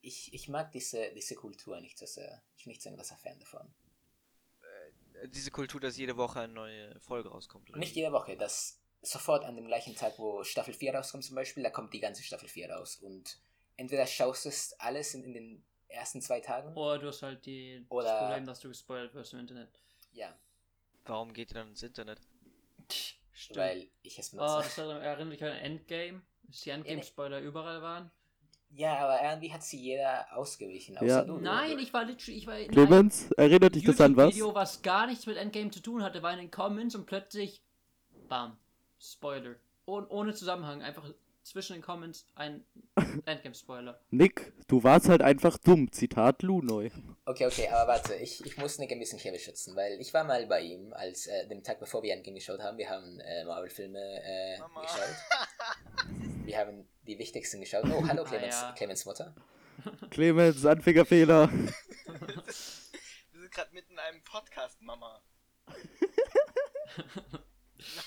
ich, 0.00 0.32
ich 0.32 0.48
mag 0.48 0.72
diese, 0.72 1.12
diese 1.14 1.34
Kultur 1.34 1.80
nicht 1.80 1.98
so 1.98 2.06
sehr. 2.06 2.42
Ich 2.56 2.64
bin 2.64 2.70
nicht 2.70 2.82
so 2.82 2.88
ein 2.90 2.96
großer 2.96 3.16
Fan 3.16 3.38
davon. 3.40 3.74
Äh, 5.22 5.28
Diese 5.28 5.50
Kultur, 5.50 5.80
dass 5.80 5.96
jede 5.96 6.16
Woche 6.16 6.40
eine 6.40 6.52
neue 6.52 7.00
Folge 7.00 7.28
rauskommt. 7.28 7.68
oder 7.70 7.78
Nicht 7.78 7.94
jede 7.96 8.12
Woche, 8.12 8.36
dass 8.36 8.80
sofort 9.02 9.44
an 9.44 9.56
dem 9.56 9.66
gleichen 9.66 9.94
Tag, 9.94 10.18
wo 10.18 10.42
Staffel 10.44 10.74
4 10.74 10.94
rauskommt 10.94 11.24
zum 11.24 11.36
Beispiel, 11.36 11.62
da 11.62 11.70
kommt 11.70 11.92
die 11.94 12.00
ganze 12.00 12.22
Staffel 12.22 12.48
4 12.48 12.70
raus. 12.70 12.96
Und 12.96 13.38
entweder 13.76 14.06
schaust 14.06 14.44
du 14.44 14.48
es 14.48 14.72
alles 14.80 15.14
in, 15.14 15.22
in 15.24 15.32
den 15.34 15.64
ersten 15.88 16.20
zwei 16.20 16.40
Tagen. 16.40 16.74
Oder 16.76 16.98
du 16.98 17.06
hast 17.08 17.22
halt 17.22 17.46
die, 17.46 17.84
Oder- 17.88 18.08
das 18.08 18.18
Problem, 18.26 18.46
dass 18.46 18.60
du 18.60 18.68
gespoilert 18.68 19.14
wirst 19.14 19.32
im 19.32 19.40
Internet. 19.40 19.68
Ja, 20.12 20.34
Warum 21.04 21.32
geht 21.32 21.52
ihr 21.52 21.54
dann 21.54 21.68
ins 21.68 21.82
Internet? 21.84 22.18
Stimmt. 23.32 23.56
weil 23.58 23.88
ich 24.02 24.18
es 24.18 24.32
Oh, 24.32 24.38
benutze. 24.38 24.62
das 24.64 24.78
erinnert 24.78 25.28
mich 25.28 25.44
an 25.44 25.52
Endgame. 25.52 26.22
Dass 26.44 26.60
die 26.62 26.70
Endgame-Spoiler 26.70 27.40
überall 27.40 27.82
waren. 27.82 28.10
Ja, 28.70 28.96
aber 28.98 29.22
irgendwie 29.22 29.52
hat 29.52 29.62
sie 29.62 29.78
jeder 29.80 30.26
ausgewichen, 30.36 30.96
außer 30.96 31.06
Ja. 31.06 31.22
du. 31.24 31.38
Nein, 31.38 31.78
ich 31.78 31.92
war 31.92 32.04
literally, 32.04 32.38
ich 32.38 32.46
war 32.46 32.58
in 32.58 32.70
Clemens, 32.70 33.30
erinnert 33.32 33.74
dich 33.74 33.84
das 33.84 34.00
an 34.00 34.16
was? 34.16 34.34
Video, 34.34 34.54
was 34.54 34.82
gar 34.82 35.06
nichts 35.06 35.26
mit 35.26 35.36
Endgame 35.36 35.70
zu 35.70 35.80
tun 35.80 36.02
hatte, 36.02 36.22
war 36.22 36.32
in 36.32 36.38
den 36.38 36.50
Comments 36.50 36.94
und 36.94 37.06
plötzlich, 37.06 37.62
bam, 38.28 38.58
Spoiler. 38.98 39.56
Oh, 39.86 40.02
ohne 40.08 40.34
Zusammenhang, 40.34 40.82
einfach 40.82 41.08
zwischen 41.46 41.74
den 41.74 41.82
Comments 41.82 42.26
ein 42.34 42.64
Endgame-Spoiler. 43.24 44.00
Nick, 44.10 44.52
du 44.66 44.82
warst 44.82 45.08
halt 45.08 45.22
einfach 45.22 45.58
dumm. 45.58 45.92
Zitat 45.92 46.42
Lunoy. 46.42 46.90
Okay, 47.24 47.46
okay, 47.46 47.68
aber 47.68 47.92
warte, 47.92 48.14
ich, 48.16 48.44
ich 48.44 48.56
muss 48.56 48.78
Nick 48.78 48.90
ein 48.90 48.98
bisschen 48.98 49.20
hier 49.20 49.32
beschützen, 49.32 49.76
weil 49.76 50.00
ich 50.00 50.12
war 50.12 50.24
mal 50.24 50.44
bei 50.46 50.60
ihm, 50.62 50.92
als 50.92 51.28
äh, 51.28 51.46
dem 51.46 51.62
Tag 51.62 51.78
bevor 51.78 52.02
wir 52.02 52.12
Endgame 52.12 52.34
geschaut 52.38 52.60
haben. 52.60 52.78
Wir 52.78 52.90
haben 52.90 53.20
äh, 53.20 53.44
Marvel-Filme 53.44 53.98
äh, 53.98 54.56
geschaut. 54.56 55.16
Wir 56.44 56.58
haben 56.58 56.88
die 57.08 57.18
wichtigsten 57.18 57.60
geschaut. 57.60 57.84
Oh, 57.86 58.06
hallo 58.06 58.22
Clemens, 58.22 58.60
ja. 58.60 58.72
Clemens 58.76 59.04
Mutter. 59.04 59.34
Clemens, 60.10 60.64
Anfängerfehler. 60.64 61.50
Wir 61.50 63.40
sind 63.40 63.50
gerade 63.50 63.74
mitten 63.74 63.94
in 63.94 63.98
einem 63.98 64.22
Podcast, 64.22 64.80
Mama. 64.80 65.20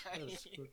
Nein. 0.05 0.69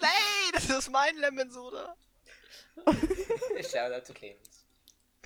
Nein, 0.00 0.52
das 0.52 0.68
ist 0.70 0.90
mein 0.90 1.16
Lemon 1.16 1.50
Soda. 1.50 1.96
Shoutout 3.62 4.06
to 4.06 4.12
Clemens. 4.12 4.66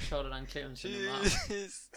Schau 0.08 0.22
dir 0.22 0.30
dann 0.30 0.46
Clemens. 0.46 0.80
Tschüss. 0.80 1.90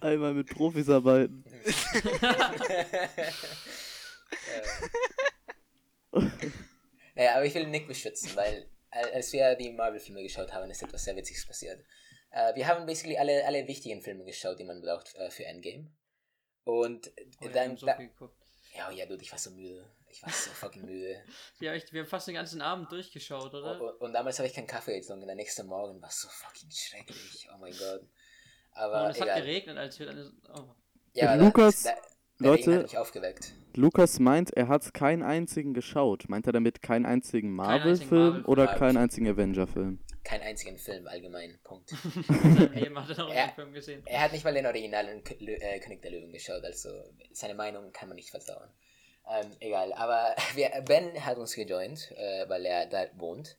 Einmal 0.00 0.34
mit 0.34 0.48
Profis 0.50 0.88
arbeiten. 0.90 1.44
äh. 1.64 3.30
naja, 7.14 7.34
aber 7.36 7.44
ich 7.44 7.54
will 7.54 7.66
Nick 7.68 7.86
beschützen, 7.86 8.34
weil 8.36 8.68
al- 8.90 9.12
als 9.12 9.32
wir 9.32 9.54
die 9.54 9.70
Marvel-Filme 9.72 10.22
geschaut 10.22 10.52
haben, 10.52 10.70
ist 10.70 10.82
etwas 10.82 11.04
sehr 11.04 11.16
Witziges 11.16 11.46
passiert. 11.46 11.82
Äh, 12.34 12.54
wir 12.56 12.66
haben 12.66 12.84
basically 12.86 13.16
alle, 13.16 13.44
alle 13.46 13.66
wichtigen 13.68 14.02
Filme 14.02 14.24
geschaut, 14.24 14.58
die 14.58 14.64
man 14.64 14.80
braucht 14.80 15.14
äh, 15.16 15.30
für 15.30 15.44
Endgame. 15.44 15.86
Und 16.64 17.12
Oh, 17.40 17.48
dann, 17.52 17.70
haben 17.70 17.76
so 17.76 17.86
da, 17.86 17.96
viel 17.96 18.08
geguckt. 18.08 18.36
ja, 18.74 18.88
oh 18.90 18.92
ja, 18.92 19.06
dude, 19.06 19.22
ich 19.22 19.30
war 19.30 19.38
so 19.38 19.50
müde. 19.50 19.84
Ich 20.08 20.22
war 20.22 20.30
so 20.30 20.50
fucking 20.50 20.84
müde. 20.84 21.22
Ja, 21.60 21.72
echt, 21.74 21.92
wir 21.92 22.02
haben 22.02 22.08
fast 22.08 22.26
den 22.26 22.34
ganzen 22.34 22.60
Abend 22.62 22.90
durchgeschaut, 22.90 23.52
Und, 23.54 23.60
oder? 23.60 23.80
und, 23.80 24.00
und 24.00 24.12
damals 24.12 24.38
habe 24.38 24.48
ich 24.48 24.54
keinen 24.54 24.66
Kaffee 24.66 24.98
getrunken. 24.98 25.26
Der 25.26 25.36
nächste 25.36 25.62
Morgen 25.64 26.00
war 26.02 26.10
so 26.10 26.28
fucking 26.28 26.70
schrecklich. 26.70 27.48
Oh 27.54 27.58
mein 27.58 27.72
Gott. 27.72 28.00
Und 28.00 28.08
Aber 28.72 29.10
es 29.10 29.20
hat 29.20 29.28
egal. 29.28 29.40
geregnet, 29.42 29.76
als 29.78 29.98
wir 29.98 30.06
dann. 30.06 30.32
Oh. 30.54 30.74
Ja, 31.12 31.32
aber 31.34 31.44
Lukas, 31.44 31.86
Regen 31.86 31.96
Leute- 32.40 32.74
hat 32.76 32.82
mich 32.82 32.98
aufgeweckt. 32.98 33.52
Lukas 33.76 34.18
meint, 34.18 34.50
er 34.56 34.66
hat 34.68 34.92
keinen 34.94 35.22
einzigen 35.22 35.74
geschaut. 35.74 36.28
Meint 36.28 36.46
er 36.46 36.52
damit 36.52 36.80
keinen 36.82 37.06
einzigen 37.06 37.48
einzigen 37.48 37.52
Marvel-Film 37.54 38.20
Marvel-Film. 38.20 38.44
oder 38.46 38.66
keinen 38.68 38.96
einzigen 38.96 39.28
Avenger-Film? 39.28 39.98
Keinen 40.24 40.42
einzigen 40.42 40.78
Film 40.78 41.06
allgemein. 41.06 41.58
Punkt. 41.62 41.92
Hat 42.28 43.18
er 43.18 43.26
einen 43.28 43.54
Film 43.54 43.72
gesehen. 43.74 44.02
Er 44.06 44.22
hat 44.22 44.32
nicht 44.32 44.42
mal 44.44 44.54
den 44.54 44.64
originalen 44.66 45.22
äh, 45.24 45.78
König 45.80 46.00
der 46.00 46.10
Löwen 46.12 46.32
geschaut, 46.32 46.64
also 46.64 46.88
seine 47.32 47.54
Meinung 47.54 47.92
kann 47.92 48.08
man 48.08 48.16
nicht 48.16 48.30
vertrauen. 48.30 48.70
Ähm, 49.30 49.50
egal, 49.60 49.92
aber 49.92 50.34
wir, 50.54 50.70
Ben 50.86 51.24
hat 51.24 51.36
uns 51.36 51.54
gejoint, 51.54 52.10
äh, 52.12 52.48
weil 52.48 52.64
er 52.64 52.86
da 52.86 53.06
wohnt. 53.16 53.56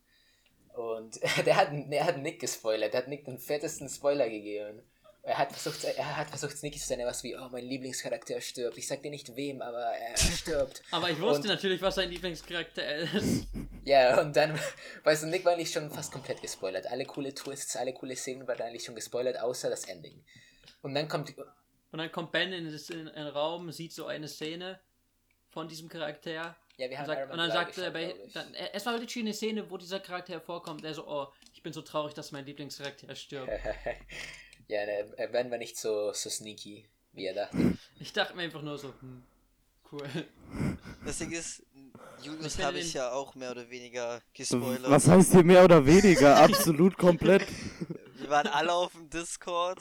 Und 0.74 1.20
der 1.46 1.56
hat, 1.56 1.70
der 1.72 2.06
hat 2.06 2.18
Nick 2.18 2.40
gespoilert, 2.40 2.94
der 2.94 3.02
hat 3.02 3.08
Nick 3.08 3.26
den 3.26 3.38
fettesten 3.38 3.88
Spoiler 3.88 4.28
gegeben. 4.28 4.82
Er 5.22 5.40
hat 5.40 5.52
versucht, 5.52 5.84
er 5.84 6.18
hat 6.18 6.30
versucht, 6.30 6.62
Nick 6.62 6.80
zu 6.80 6.88
sein, 6.88 7.00
was 7.04 7.24
wie, 7.24 7.36
oh, 7.36 7.50
mein 7.52 7.66
Lieblingscharakter 7.66 8.40
stirbt. 8.42 8.78
Ich 8.78 8.88
sag 8.88 9.02
dir 9.02 9.10
nicht 9.10 9.36
wem, 9.36 9.60
aber 9.62 9.82
er 9.82 10.16
stirbt. 10.18 10.84
Aber 10.92 11.10
ich 11.10 11.20
wusste 11.20 11.48
Und- 11.48 11.56
natürlich, 11.56 11.82
was 11.82 11.96
sein 11.96 12.10
Lieblingscharakter 12.10 12.86
ist. 12.96 13.48
Ja, 13.86 14.20
und 14.20 14.36
dann, 14.36 14.60
weißt 15.04 15.24
du, 15.24 15.28
Nick 15.28 15.46
war 15.46 15.54
eigentlich 15.54 15.72
schon 15.72 15.90
fast 15.90 16.12
komplett 16.12 16.42
gespoilert. 16.42 16.88
Alle 16.88 17.06
coole 17.06 17.34
Twists, 17.34 17.76
alle 17.78 17.94
coole 17.94 18.16
Szenen 18.16 18.48
waren 18.48 18.60
eigentlich 18.62 18.84
schon 18.84 18.96
gespoilert, 18.96 19.40
außer 19.40 19.70
das 19.70 19.86
Ending. 19.86 20.24
Und 20.82 20.96
dann 20.96 21.08
kommt, 21.08 21.34
Und 21.38 22.00
dann 22.00 22.12
kommt 22.12 22.32
Ben 22.32 22.52
in, 22.52 22.72
das- 22.72 22.90
in, 22.90 23.08
in 23.08 23.14
den 23.14 23.28
Raum, 23.28 23.72
sieht 23.72 23.94
so 23.94 24.08
eine 24.08 24.28
Szene 24.28 24.80
von 25.50 25.68
diesem 25.68 25.88
Charakter. 25.88 26.32
ja, 26.32 26.56
wir 26.78 26.90
Und, 26.90 26.98
haben 26.98 27.06
sagt, 27.06 27.32
und 27.32 27.38
dann 27.38 27.50
3 27.50 27.54
sagt 27.54 27.78
er, 27.78 27.92
bei, 27.92 28.16
dann, 28.34 28.54
es 28.56 28.86
war 28.86 28.98
literally 28.98 29.22
eine 29.28 29.34
Szene, 29.34 29.70
wo 29.70 29.78
dieser 29.78 30.00
Charakter 30.00 30.42
vorkommt. 30.42 30.84
Er 30.84 30.94
so, 30.94 31.08
oh, 31.08 31.28
ich 31.54 31.62
bin 31.64 31.72
so 31.72 31.82
traurig, 31.82 32.14
dass 32.16 32.32
mein 32.32 32.46
Lieblingscharakter 32.46 33.16
stirbt. 33.16 33.50
ja, 34.68 34.86
ne, 34.86 35.28
Ben 35.32 35.52
war 35.52 35.58
nicht 35.60 35.78
so, 35.78 36.12
so 36.12 36.30
sneaky, 36.30 36.90
wie 37.14 37.26
er 37.28 37.36
dachte. 37.36 37.78
Ich 38.00 38.12
dachte 38.14 38.36
mir 38.36 38.42
einfach 38.44 38.62
nur 38.64 38.78
so, 38.78 38.94
hm, 39.00 39.24
cool. 39.92 40.10
Das 41.06 41.20
Ding 41.20 41.32
ist, 41.32 41.64
Julius 42.22 42.58
Ich 42.58 42.64
habe 42.64 42.80
ich 42.80 42.94
ja 42.94 43.12
auch 43.12 43.36
mehr 43.36 43.52
oder 43.52 43.70
weniger 43.70 44.22
gespoilert. 44.34 44.90
Was 44.90 45.08
heißt 45.08 45.32
hier 45.34 45.44
mehr 45.44 45.64
oder 45.64 45.86
weniger? 45.86 46.38
Absolut 46.38 46.98
komplett. 46.98 47.46
Wir 48.18 48.30
waren 48.30 48.48
alle 48.48 48.74
auf 48.74 48.92
dem 48.94 49.10
Discord. 49.10 49.80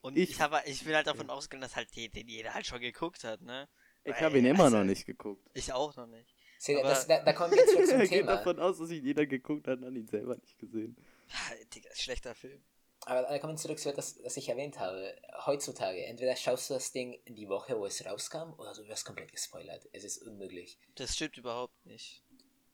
Und 0.00 0.16
Ich- 0.18 0.30
ich, 0.30 0.40
habe, 0.40 0.60
ich 0.66 0.84
bin 0.84 0.94
halt 0.94 1.06
davon 1.06 1.30
ausgegangen, 1.30 1.62
dass 1.62 1.76
halt 1.76 1.94
den, 1.94 2.28
jeder 2.28 2.54
halt 2.54 2.66
schon 2.66 2.80
geguckt 2.80 3.22
hat, 3.24 3.40
ne? 3.42 3.68
Ich 4.04 4.20
habe 4.20 4.38
ihn 4.38 4.46
immer 4.46 4.64
also, 4.64 4.78
noch 4.78 4.84
nicht 4.84 5.06
geguckt. 5.06 5.48
Ich 5.54 5.72
auch 5.72 5.94
noch 5.94 6.08
nicht. 6.08 6.34
Seht 6.58 6.76
ihr, 6.76 6.80
Aber- 6.80 6.88
das, 6.90 7.06
da, 7.06 7.22
da 7.22 7.32
kommen 7.32 7.52
wir 7.54 7.64
zurück 7.66 7.86
zum 7.86 8.00
Er 8.00 8.08
geht 8.08 8.18
Thema. 8.20 8.36
davon 8.36 8.58
aus, 8.58 8.78
dass 8.78 8.90
ihn 8.90 9.04
jeder 9.04 9.26
geguckt 9.26 9.68
hat, 9.68 9.80
hat 9.80 9.92
ihn 9.92 10.08
selber 10.08 10.36
nicht 10.36 10.58
gesehen. 10.58 10.96
Ja, 11.28 11.64
Digga, 11.72 11.90
schlechter 11.94 12.34
Film. 12.34 12.60
Aber 13.04 13.22
da 13.22 13.38
kommen 13.40 13.54
wir 13.54 13.58
zurück 13.60 13.78
zu 13.80 13.88
etwas, 13.88 14.20
das 14.22 14.36
ich 14.36 14.48
erwähnt 14.48 14.78
habe. 14.78 15.16
Heutzutage, 15.46 16.04
entweder 16.06 16.36
schaust 16.36 16.70
du 16.70 16.74
das 16.74 16.92
Ding 16.92 17.14
in 17.24 17.34
die 17.34 17.48
Woche, 17.48 17.76
wo 17.78 17.84
es 17.86 18.04
rauskam, 18.04 18.52
oder 18.58 18.72
du 18.74 18.86
wirst 18.86 19.04
komplett 19.04 19.32
gespoilert. 19.32 19.88
Es 19.92 20.04
ist 20.04 20.18
unmöglich. 20.22 20.78
Das 20.94 21.16
stimmt 21.16 21.36
überhaupt 21.36 21.84
nicht. 21.84 22.22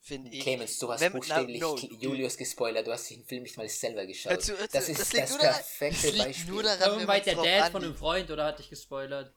Finde 0.00 0.30
ich. 0.30 0.40
Clemens, 0.42 0.78
du 0.78 0.90
hast 0.92 1.00
Wenn- 1.00 1.12
na, 1.12 1.18
buchstäblich 1.18 1.60
no, 1.60 1.74
Kl- 1.74 1.88
du- 1.88 1.94
Julius 1.96 2.36
gespoilert, 2.36 2.86
du 2.86 2.92
hast 2.92 3.10
den 3.10 3.24
Film 3.24 3.42
nicht 3.42 3.56
mal 3.56 3.68
selber 3.68 4.06
geschaut. 4.06 4.32
Hör 4.32 4.38
zu, 4.40 4.52
hör 4.56 4.68
zu, 4.68 4.76
das 4.76 4.88
ist 4.88 5.00
das 5.00 5.10
das, 5.10 5.30
daran- 5.38 5.54
perfekte 5.54 6.10
liegt 6.10 6.24
Beispiel. 6.24 6.50
nur 6.52 6.62
daran- 6.62 6.90
Irgendwann 6.92 7.22
der 7.24 7.34
Dad 7.34 7.72
von 7.72 7.84
einem. 7.84 7.94
Freund 7.96 8.30
oder 8.30 8.44
hat 8.44 8.58
dich 8.58 8.70
gespoilert. 8.70 9.34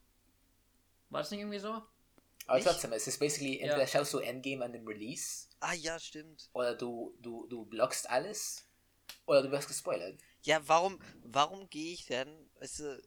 War 1.09 1.21
das 1.21 1.31
nicht 1.31 1.39
irgendwie 1.41 1.59
so? 1.59 1.81
Aber 2.47 2.55
Nicht? 2.57 2.67
trotzdem, 2.67 2.91
es 2.93 3.07
ist 3.07 3.19
basically, 3.19 3.59
entweder 3.59 3.81
Ja. 3.81 3.87
schaust 3.87 4.13
du 4.13 4.19
Endgame 4.19 4.63
an 4.65 4.73
dem 4.73 4.85
Release, 4.87 5.47
Ah 5.61 5.73
ja, 5.73 5.97
stimmt. 5.99 6.49
oder 6.53 6.75
du, 6.75 7.15
du, 7.21 7.47
du 7.47 7.65
blockst 7.65 8.09
alles, 8.09 8.65
oder 9.25 9.41
du 9.43 9.51
wirst 9.51 9.67
gespoilert. 9.67 10.19
Ja, 10.43 10.61
warum, 10.67 10.99
warum 11.23 11.69
gehe 11.69 11.93
ich 11.93 12.05
denn, 12.05 12.29
weißt 12.59 12.79
du, 12.79 13.01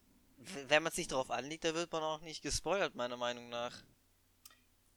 wenn 0.69 0.83
man 0.83 0.93
sich 0.93 1.09
darauf 1.09 1.31
anlegt, 1.31 1.65
da 1.65 1.75
wird 1.75 1.91
man 1.91 2.03
auch 2.03 2.21
nicht 2.21 2.43
gespoilert, 2.43 2.95
meiner 2.95 3.17
Meinung 3.17 3.49
nach. 3.49 3.77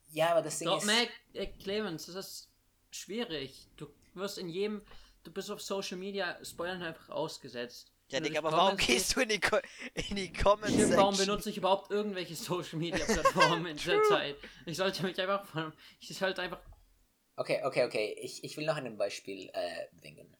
Ja, 0.09 0.31
aber 0.31 0.41
das 0.41 0.59
Ding 0.59 0.67
Doch, 0.67 0.77
ist... 0.77 0.85
Mac, 0.85 1.09
äh, 1.33 1.47
Clemens, 1.47 2.05
das 2.05 2.15
ist 2.15 2.49
schwierig. 2.91 3.67
Du 3.75 3.87
wirst 4.13 4.37
in 4.37 4.49
jedem, 4.49 4.85
du 5.23 5.31
bist 5.31 5.49
auf 5.51 5.61
Social 5.61 5.97
Media 5.97 6.37
Spoilern 6.43 6.81
einfach 6.81 7.09
ausgesetzt. 7.09 7.91
Ja, 8.09 8.21
Digga, 8.21 8.39
aber 8.39 8.53
warum 8.53 8.77
gehst 8.77 9.15
du 9.15 9.19
in 9.19 9.27
die, 9.27 9.39
Ko 9.39 9.57
in 9.93 10.15
die 10.15 10.31
Comments 10.31 10.95
warum 10.95 11.17
benutze 11.17 11.49
ich 11.49 11.57
überhaupt 11.57 11.91
irgendwelche 11.91 12.35
Social 12.35 12.79
Media 12.79 13.03
Plattformen 13.03 13.65
in 13.65 13.75
dieser 13.75 14.01
Zeit? 14.03 14.37
Ich 14.65 14.77
sollte 14.77 15.03
mich 15.03 15.19
einfach 15.19 15.45
von. 15.45 15.73
Ich 15.99 16.17
sollte 16.17 16.41
einfach. 16.41 16.61
Okay, 17.35 17.61
okay, 17.65 17.83
okay. 17.83 18.17
Ich, 18.21 18.45
ich 18.45 18.55
will 18.55 18.65
noch 18.65 18.77
ein 18.77 18.97
Beispiel 18.97 19.49
äh, 19.53 19.87
bringen. 19.99 20.33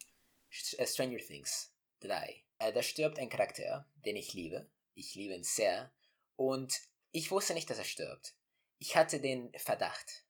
St- 0.50 0.77
äh, 0.77 0.88
Stranger 0.88 1.18
Things 1.18 1.74
3. 2.00 2.44
Äh, 2.60 2.74
da 2.74 2.82
stirbt 2.82 3.20
ein 3.20 3.30
Charakter, 3.30 3.86
den 4.06 4.16
ich 4.16 4.34
liebe. 4.34 4.68
Ich 4.94 5.16
liebe 5.16 5.34
ihn 5.36 5.44
sehr. 5.44 5.92
Und 6.36 6.80
ich 7.12 7.32
wusste 7.32 7.54
nicht, 7.54 7.70
dass 7.70 7.77
er 7.77 7.84
stirbt. 7.86 8.34
Ich 8.80 8.96
hatte 8.96 9.20
den 9.20 9.51
Verdacht. 9.58 10.24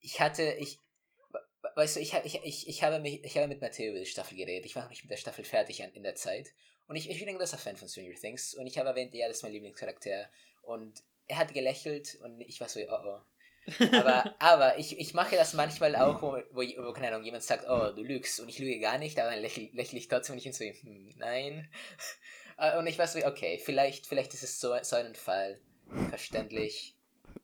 Ich 0.00 0.20
hatte, 0.20 0.52
ich, 0.54 0.78
we- 1.30 1.46
weißt 1.74 1.96
du, 1.96 2.00
ich, 2.00 2.14
ich, 2.24 2.34
ich, 2.44 2.68
ich, 2.68 2.82
habe, 2.82 2.98
mich, 3.00 3.22
ich 3.24 3.36
habe 3.36 3.48
mit 3.48 3.60
Matteo 3.60 3.90
über 3.90 3.98
die 4.00 4.06
Staffel 4.06 4.36
geredet. 4.36 4.64
Ich 4.66 4.74
war 4.76 4.82
noch 4.84 4.90
nicht 4.90 5.02
mit 5.02 5.10
der 5.10 5.16
Staffel 5.18 5.44
fertig 5.44 5.82
an, 5.82 5.92
in 5.92 6.02
der 6.02 6.14
Zeit. 6.14 6.48
Und 6.86 6.96
ich, 6.96 7.08
ich 7.08 7.18
bin 7.18 7.28
ein 7.28 7.38
großer 7.38 7.58
Fan 7.58 7.76
von 7.76 7.88
Stranger 7.88 8.14
Things. 8.14 8.54
Und 8.54 8.66
ich 8.66 8.78
habe 8.78 8.88
erwähnt, 8.88 9.14
ja, 9.14 9.28
das 9.28 9.38
ist 9.38 9.42
mein 9.42 9.52
Lieblingscharakter. 9.52 10.30
Und 10.62 11.02
er 11.26 11.38
hat 11.38 11.54
gelächelt 11.54 12.16
und 12.22 12.40
ich 12.40 12.60
war 12.60 12.68
so, 12.68 12.80
oh 12.80 12.98
oh. 13.04 13.20
Aber, 13.92 14.34
aber 14.38 14.78
ich, 14.78 14.98
ich 14.98 15.14
mache 15.14 15.36
das 15.36 15.54
manchmal 15.54 15.96
auch, 15.96 16.20
wo, 16.22 16.38
wo, 16.52 16.62
wo, 16.62 16.92
keine 16.92 17.08
Ahnung, 17.08 17.24
jemand 17.24 17.42
sagt, 17.42 17.64
oh, 17.68 17.92
du 17.94 18.02
lügst 18.02 18.40
und 18.40 18.48
ich 18.48 18.58
lüge 18.58 18.80
gar 18.80 18.98
nicht, 18.98 19.18
aber 19.18 19.30
dann 19.30 19.40
lächle, 19.40 19.68
lächle 19.72 19.98
ich 19.98 20.08
trotzdem 20.08 20.32
und 20.34 20.38
ich 20.38 20.44
bin 20.44 20.52
so, 20.52 20.64
hm, 20.64 21.14
nein. 21.16 21.70
Äh, 22.62 22.76
Und 22.76 22.86
ich 22.86 22.98
war 22.98 23.06
so, 23.06 23.18
okay, 23.24 23.58
vielleicht, 23.64 24.06
vielleicht 24.06 24.34
ist 24.34 24.42
es 24.42 24.60
so, 24.60 24.76
so 24.82 24.96
ein 24.96 25.14
Fall, 25.14 25.58
verständlich. 26.10 26.94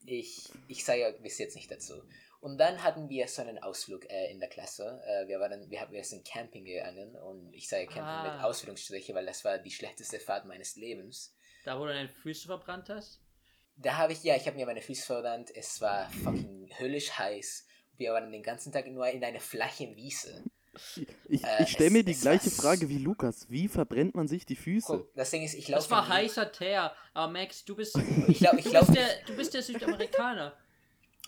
Ich, 0.04 0.50
ich 0.68 0.85
sage 0.85 1.18
bis 1.23 1.38
jetzt 1.38 1.56
nicht 1.56 1.71
dazu. 1.71 1.95
Und 2.40 2.59
dann 2.59 2.83
hatten 2.83 3.09
wir 3.09 3.26
so 3.26 3.40
einen 3.40 3.59
Ausflug 3.59 4.04
äh, 4.11 4.30
in 4.30 4.40
der 4.40 4.49
Klasse. 4.50 5.00
Äh, 5.06 5.26
wir, 5.26 5.40
waren, 5.40 5.71
wir, 5.71 5.80
haben- 5.80 5.92
wir 5.92 6.04
sind 6.04 6.26
Camping 6.28 6.64
gegangen 6.66 7.16
und 7.16 7.50
ich 7.54 7.66
sage 7.66 7.87
Camping 7.87 8.30
mit 8.30 8.40
Ah. 8.40 8.45
Ausführungsstriche, 8.45 9.14
weil 9.14 9.25
das 9.25 9.42
war 9.42 9.56
die 9.59 9.71
schlechteste 9.71 10.21
Fahrt 10.21 10.45
meines 10.45 10.76
Lebens. 10.76 11.35
Da, 11.64 11.78
wo 11.80 11.87
du 11.87 11.92
deine 11.95 12.09
Füße 12.11 12.47
verbrannt 12.47 12.88
hast? 12.90 13.21
Da 13.76 13.97
habe 13.99 14.12
ich, 14.12 14.23
ja, 14.25 14.37
ich 14.37 14.47
habe 14.47 14.56
mir 14.56 14.66
meine 14.66 14.80
Füße 14.83 15.04
verbrannt. 15.04 15.50
Es 15.54 15.80
war 15.80 16.09
fucking 16.11 16.71
höllisch 16.78 17.12
heiß. 17.18 17.66
Wir 17.99 18.12
waren 18.12 18.30
den 18.33 18.42
ganzen 18.42 18.73
Tag 18.73 18.87
nur 18.88 19.06
in 19.09 19.23
einer 19.25 19.40
flachen 19.40 19.95
Wiese. 19.97 20.45
Ich, 21.28 21.42
Äh, 21.42 21.62
ich 21.62 21.71
stelle 21.71 21.90
mir 21.90 22.04
die 22.04 22.14
gleiche 22.14 22.50
Frage 22.50 22.88
wie 22.88 22.99
Lukas. 22.99 23.47
Wie 23.49 23.68
verbrennt 23.68 24.14
man 24.14 24.28
sich 24.28 24.45
die 24.45 24.56
Füße? 24.56 24.87
Guck, 24.99 25.14
das 25.14 25.30
Ding 25.30 25.42
ist, 25.42 25.54
ich 25.54 25.68
laufe. 25.68 25.83
Das 25.83 25.90
war 25.90 26.04
nie- 26.06 26.11
heißer 26.25 26.52
Teer. 26.52 26.92
Aber 27.14 27.33
Max, 27.33 27.64
du 27.64 27.75
bist, 27.76 27.97
Ich 28.28 28.38
glaub- 28.38 28.54
ich 28.59 28.64
du, 28.64 28.71
glaub- 28.71 28.87
bist 28.87 28.99
der, 28.99 29.09
du 29.26 29.37
bist 29.37 29.54
der 29.54 29.62
Südamerikaner. 29.62 30.54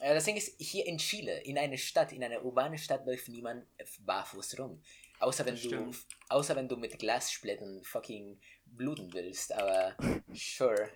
Äh, 0.00 0.14
das 0.14 0.24
Ding 0.24 0.36
ist, 0.36 0.54
hier 0.58 0.86
in 0.86 0.98
Chile, 0.98 1.40
in 1.40 1.56
einer 1.58 1.76
Stadt, 1.78 2.12
in 2.12 2.22
einer 2.22 2.44
urbanen 2.44 2.78
Stadt 2.78 3.04
läuft 3.06 3.28
niemand 3.28 3.64
barfuß 4.00 4.58
rum. 4.58 4.82
Außer 5.20 5.44
wenn 5.46 5.56
du, 5.60 5.90
außer 6.28 6.54
wenn 6.54 6.68
du 6.68 6.76
mit 6.76 6.98
Glassplittern 6.98 7.82
fucking 7.84 8.38
bluten 8.66 9.12
willst, 9.12 9.52
aber 9.52 9.96
sure. 10.34 10.88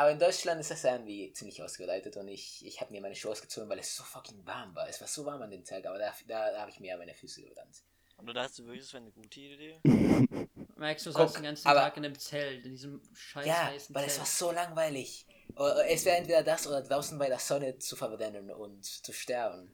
Aber 0.00 0.12
in 0.12 0.18
Deutschland 0.18 0.58
ist 0.62 0.70
das 0.70 0.82
irgendwie 0.82 1.30
ziemlich 1.34 1.62
ausgeleitet 1.62 2.16
und 2.16 2.26
ich, 2.26 2.64
ich 2.64 2.80
habe 2.80 2.90
mir 2.90 3.02
meine 3.02 3.14
Schuhe 3.14 3.32
ausgezogen, 3.32 3.68
weil 3.68 3.80
es 3.80 3.94
so 3.94 4.02
fucking 4.02 4.46
warm 4.46 4.74
war. 4.74 4.88
Es 4.88 4.98
war 4.98 5.06
so 5.06 5.26
warm 5.26 5.42
an 5.42 5.50
dem 5.50 5.62
Tag, 5.62 5.84
aber 5.84 5.98
da, 5.98 6.10
da, 6.26 6.52
da 6.52 6.60
habe 6.60 6.70
ich 6.70 6.80
mir 6.80 6.96
meine 6.96 7.12
Füße 7.12 7.42
gebrannt. 7.42 7.82
Und 8.16 8.24
du 8.26 8.32
dachtest 8.32 8.64
wirklich, 8.64 8.80
das 8.80 8.94
wäre 8.94 9.02
eine 9.02 9.12
gute 9.12 9.40
Idee? 9.40 9.78
Max, 10.76 11.04
du 11.04 11.10
saßt 11.10 11.36
den 11.36 11.42
ganzen 11.42 11.68
aber- 11.68 11.80
Tag 11.80 11.98
in 11.98 12.04
dem 12.04 12.18
Zelt, 12.18 12.64
in 12.64 12.70
diesem 12.70 13.02
scheiß 13.12 13.44
Ja, 13.46 13.66
heißen 13.66 13.94
weil 13.94 14.04
Zelt. 14.04 14.12
es 14.12 14.18
war 14.20 14.24
so 14.26 14.52
langweilig. 14.52 15.26
Es 15.86 16.06
wäre 16.06 16.16
entweder 16.16 16.42
das 16.44 16.66
oder 16.66 16.80
draußen 16.80 17.18
bei 17.18 17.28
der 17.28 17.38
Sonne 17.38 17.76
zu 17.78 17.94
verbrennen 17.94 18.50
und 18.50 18.82
zu 18.82 19.12
sterben. 19.12 19.70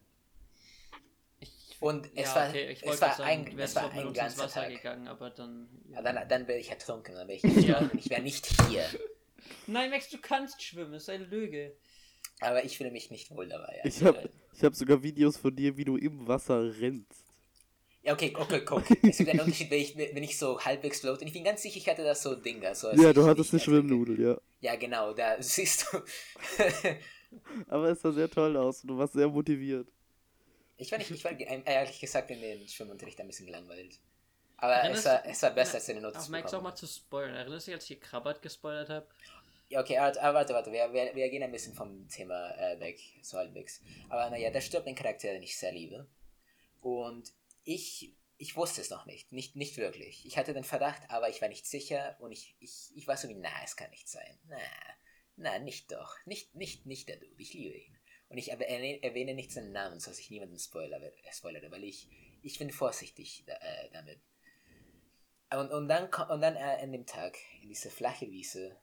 Ich- 1.38 1.76
Und 1.80 2.06
es 2.16 2.30
ja, 2.30 2.34
war, 2.34 2.48
okay, 2.48 2.70
ich 2.70 2.82
es 2.82 3.00
war 3.00 3.14
sagen, 3.14 3.22
ein, 3.22 3.58
es 3.60 3.76
war 3.76 3.92
ein 3.92 4.12
ganzer 4.12 4.38
Wasser 4.42 4.62
Tag. 4.62 4.70
gegangen, 4.70 5.06
aber 5.06 5.30
dann... 5.30 5.68
Ja, 5.90 6.02
dann, 6.02 6.28
dann 6.28 6.48
wäre 6.48 6.58
ich 6.58 6.68
ertrunken, 6.68 7.14
dann 7.14 7.28
wäre 7.28 7.36
ich 7.36 7.42
gestorben. 7.54 7.92
ich 7.96 8.10
wäre 8.10 8.22
nicht 8.22 8.44
hier. 8.68 8.84
Nein, 9.66 9.90
Max, 9.90 10.08
du 10.10 10.18
kannst 10.18 10.62
schwimmen, 10.62 10.92
das 10.92 11.04
ist 11.04 11.08
eine 11.10 11.24
Lüge. 11.24 11.76
Aber 12.40 12.64
ich 12.64 12.76
fühle 12.76 12.90
mich 12.90 13.10
nicht 13.10 13.30
wohl 13.30 13.48
dabei. 13.48 13.80
Ich 13.84 14.02
habe 14.02 14.28
ich 14.54 14.62
hab 14.62 14.74
sogar 14.74 15.02
Videos 15.02 15.36
von 15.36 15.54
dir, 15.56 15.76
wie 15.76 15.84
du 15.84 15.96
im 15.96 16.26
Wasser 16.26 16.78
rennst. 16.80 17.24
Ja, 18.02 18.12
okay, 18.12 18.32
okay, 18.36 18.60
guck. 18.64 18.82
Es 19.02 19.18
gibt 19.18 19.30
einen 19.30 19.40
Unterschied, 19.40 19.70
wenn 19.70 19.80
ich, 19.80 19.96
wenn 19.96 20.22
ich 20.22 20.38
so 20.38 20.60
halbwegs 20.60 21.00
float. 21.00 21.20
Und 21.22 21.26
ich 21.26 21.32
bin 21.32 21.44
ganz 21.44 21.62
sicher, 21.62 21.78
ich 21.78 21.88
hatte 21.88 22.04
das 22.04 22.22
so 22.22 22.34
Dinger. 22.34 22.74
So, 22.74 22.88
als 22.88 23.00
Ja, 23.00 23.12
du 23.12 23.24
hattest 23.26 23.52
eine. 23.52 23.60
Schwimmnudel, 23.60 24.20
ja. 24.20 24.40
Ja, 24.60 24.76
genau, 24.76 25.12
da 25.12 25.36
siehst 25.42 25.86
du. 25.92 25.98
Aber 27.68 27.88
es 27.90 28.00
sah 28.02 28.12
sehr 28.12 28.30
toll 28.30 28.56
aus 28.56 28.82
und 28.82 28.88
du 28.88 28.98
warst 28.98 29.14
sehr 29.14 29.28
motiviert. 29.28 29.88
ich 30.76 30.90
war 30.92 30.98
nicht, 30.98 31.10
ich 31.10 31.24
war 31.24 31.32
ehrlich 31.38 32.00
gesagt 32.00 32.30
in 32.30 32.40
den 32.40 32.68
Schwimmunterricht 32.68 33.20
ein 33.20 33.26
bisschen 33.26 33.46
gelangweilt. 33.46 33.98
Aber 34.58 34.72
Erinnerst 34.74 35.00
es 35.00 35.12
war, 35.12 35.22
du- 35.22 35.28
es 35.28 35.42
war 35.42 35.50
besser, 35.50 35.74
als 35.74 35.88
Noten 35.88 36.16
Ach, 36.16 36.24
zu 36.24 36.30
Max, 36.30 36.54
auch 36.54 36.62
mal 36.62 36.74
zu 36.74 36.86
spoilern. 36.86 37.34
Erinnerst 37.34 37.66
du 37.66 37.70
dich, 37.70 37.74
als 37.76 37.84
ich 37.84 37.88
hier 37.88 38.00
Krabbert 38.00 38.40
gespoilert 38.42 38.88
habe? 38.88 39.06
Ja, 39.68 39.80
okay, 39.80 39.98
aber, 39.98 40.34
warte, 40.34 40.54
warte, 40.54 40.72
wir, 40.72 40.92
wir, 40.92 41.14
wir 41.14 41.28
gehen 41.28 41.42
ein 41.42 41.50
bisschen 41.52 41.74
vom 41.74 42.08
Thema 42.08 42.50
äh, 42.56 42.78
weg, 42.78 43.00
so 43.22 43.36
halbwegs. 43.36 43.82
Aber 44.08 44.30
naja, 44.30 44.50
da 44.50 44.60
stirbt 44.60 44.86
ein 44.86 44.94
Charakter, 44.94 45.32
den 45.32 45.42
ich 45.42 45.58
sehr 45.58 45.72
liebe. 45.72 46.08
Und 46.80 47.32
ich, 47.64 48.14
ich 48.38 48.56
wusste 48.56 48.80
es 48.80 48.90
noch 48.90 49.06
nicht, 49.06 49.32
nicht, 49.32 49.56
nicht 49.56 49.76
wirklich. 49.76 50.24
Ich 50.24 50.38
hatte 50.38 50.54
den 50.54 50.62
Verdacht, 50.64 51.02
aber 51.08 51.28
ich 51.28 51.42
war 51.42 51.48
nicht 51.48 51.66
sicher 51.66 52.16
und 52.20 52.30
ich, 52.32 52.54
ich, 52.60 52.92
ich 52.94 53.08
war 53.08 53.16
so 53.16 53.28
wie, 53.28 53.34
na, 53.34 53.50
es 53.64 53.76
kann 53.76 53.90
nicht 53.90 54.08
sein. 54.08 54.38
Na, 54.44 54.56
na, 55.36 55.58
nicht 55.58 55.90
doch. 55.90 56.14
Nicht, 56.26 56.54
nicht, 56.54 56.86
nicht 56.86 57.08
der 57.08 57.16
Dude, 57.16 57.34
ich 57.42 57.52
liebe 57.52 57.74
ihn. 57.76 57.98
Und 58.28 58.38
ich 58.38 58.50
erwähne, 58.52 59.02
erwähne 59.02 59.34
nicht 59.34 59.52
seinen 59.52 59.72
Namen, 59.72 59.98
sodass 60.00 60.18
ich 60.20 60.30
niemanden 60.30 60.58
spoiler, 60.58 61.02
äh, 61.02 61.12
spoilere, 61.32 61.70
weil 61.72 61.84
ich, 61.84 62.08
ich 62.42 62.58
bin 62.58 62.70
vorsichtig 62.70 63.44
äh, 63.46 63.90
damit. 63.92 64.20
Und, 65.50 65.70
und 65.70 65.88
dann, 65.88 66.04
und 66.04 66.40
dann 66.40 66.56
äh, 66.56 66.82
an 66.82 66.92
dem 66.92 67.06
Tag, 67.06 67.36
in 67.62 67.68
diese 67.68 67.90
flache 67.90 68.26
Wiese, 68.30 68.76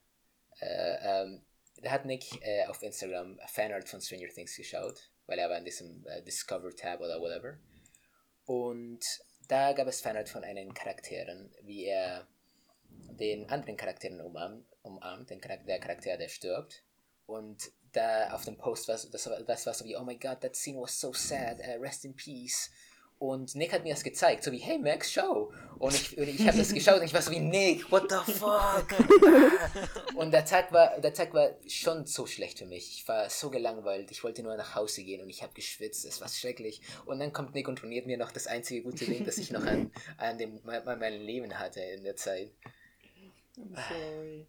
äh, 0.59 1.23
ähm, 1.23 1.45
da 1.81 1.91
hat 1.91 2.05
Nick 2.05 2.41
äh, 2.41 2.65
auf 2.67 2.81
Instagram 2.81 3.39
Fanart 3.47 3.89
von 3.89 3.99
Stranger 3.99 4.29
Things 4.29 4.55
geschaut, 4.55 5.09
weil 5.25 5.39
er 5.39 5.49
war 5.49 5.57
in 5.57 5.65
diesem 5.65 6.05
äh, 6.07 6.21
Discover 6.21 6.73
Tab 6.75 7.01
oder 7.01 7.19
whatever. 7.19 7.57
Und 8.45 9.03
da 9.47 9.73
gab 9.73 9.87
es 9.87 10.01
Fanart 10.01 10.29
von 10.29 10.43
einen 10.43 10.73
Charakteren, 10.73 11.53
wie 11.63 11.85
er 11.85 12.27
den 12.89 13.49
anderen 13.49 13.77
Charakteren 13.77 14.21
umarmt, 14.21 14.65
umarmt 14.81 15.29
den 15.29 15.41
Charakter, 15.41 15.65
der 15.65 15.79
Charakter, 15.79 16.17
der 16.17 16.29
stirbt. 16.29 16.83
Und 17.25 17.71
da 17.91 18.33
auf 18.33 18.45
dem 18.45 18.57
Post 18.57 18.87
war 18.87 18.95
das, 18.95 19.09
das 19.11 19.65
war 19.65 19.73
so 19.73 19.85
wie, 19.85 19.95
oh 19.95 20.03
my 20.03 20.17
god, 20.17 20.41
that 20.41 20.55
scene 20.55 20.79
was 20.79 20.99
so 20.99 21.13
sad, 21.13 21.59
uh, 21.59 21.79
rest 21.79 22.05
in 22.05 22.15
peace. 22.15 22.69
Und 23.19 23.55
Nick 23.55 23.71
hat 23.71 23.83
mir 23.83 23.93
das 23.93 24.03
gezeigt, 24.03 24.43
so 24.43 24.51
wie, 24.51 24.57
hey 24.57 24.77
Max, 24.77 25.11
schau. 25.11 25.51
Und 25.79 25.95
ich, 25.95 26.17
und 26.17 26.27
ich 26.27 26.47
habe 26.47 26.57
das 26.57 26.73
geschaut 26.73 26.99
und 26.99 27.05
ich 27.05 27.13
war 27.13 27.21
so 27.21 27.31
wie, 27.31 27.39
Nick, 27.39 27.91
what 27.91 28.09
the 28.09 28.31
fuck? 28.33 28.87
und 30.15 30.31
der 30.31 30.45
Tag, 30.45 30.71
war, 30.71 30.99
der 30.99 31.13
Tag 31.13 31.33
war 31.33 31.51
schon 31.67 32.05
so 32.05 32.25
schlecht 32.25 32.59
für 32.59 32.65
mich. 32.65 32.89
Ich 32.97 33.07
war 33.07 33.29
so 33.29 33.49
gelangweilt, 33.49 34.11
ich 34.11 34.23
wollte 34.23 34.43
nur 34.43 34.55
nach 34.55 34.75
Hause 34.75 35.03
gehen 35.03 35.21
und 35.21 35.29
ich 35.29 35.41
habe 35.41 35.53
geschwitzt, 35.53 36.05
es 36.05 36.21
war 36.21 36.27
schrecklich. 36.29 36.81
Und 37.05 37.19
dann 37.19 37.33
kommt 37.33 37.53
Nick 37.53 37.67
und 37.67 37.81
ruiniert 37.81 38.05
mir 38.05 38.17
noch 38.17 38.31
das 38.31 38.47
einzige 38.47 38.83
gute 38.83 39.05
Ding, 39.05 39.25
das 39.25 39.37
ich 39.37 39.51
noch 39.51 39.65
an, 39.65 39.91
an 40.17 40.37
dem, 40.37 40.59
mein, 40.63 40.83
mein 40.83 41.21
Leben 41.21 41.57
hatte 41.57 41.81
in 41.81 42.03
der 42.03 42.15
Zeit. 42.15 42.51
Sorry. 43.55 44.47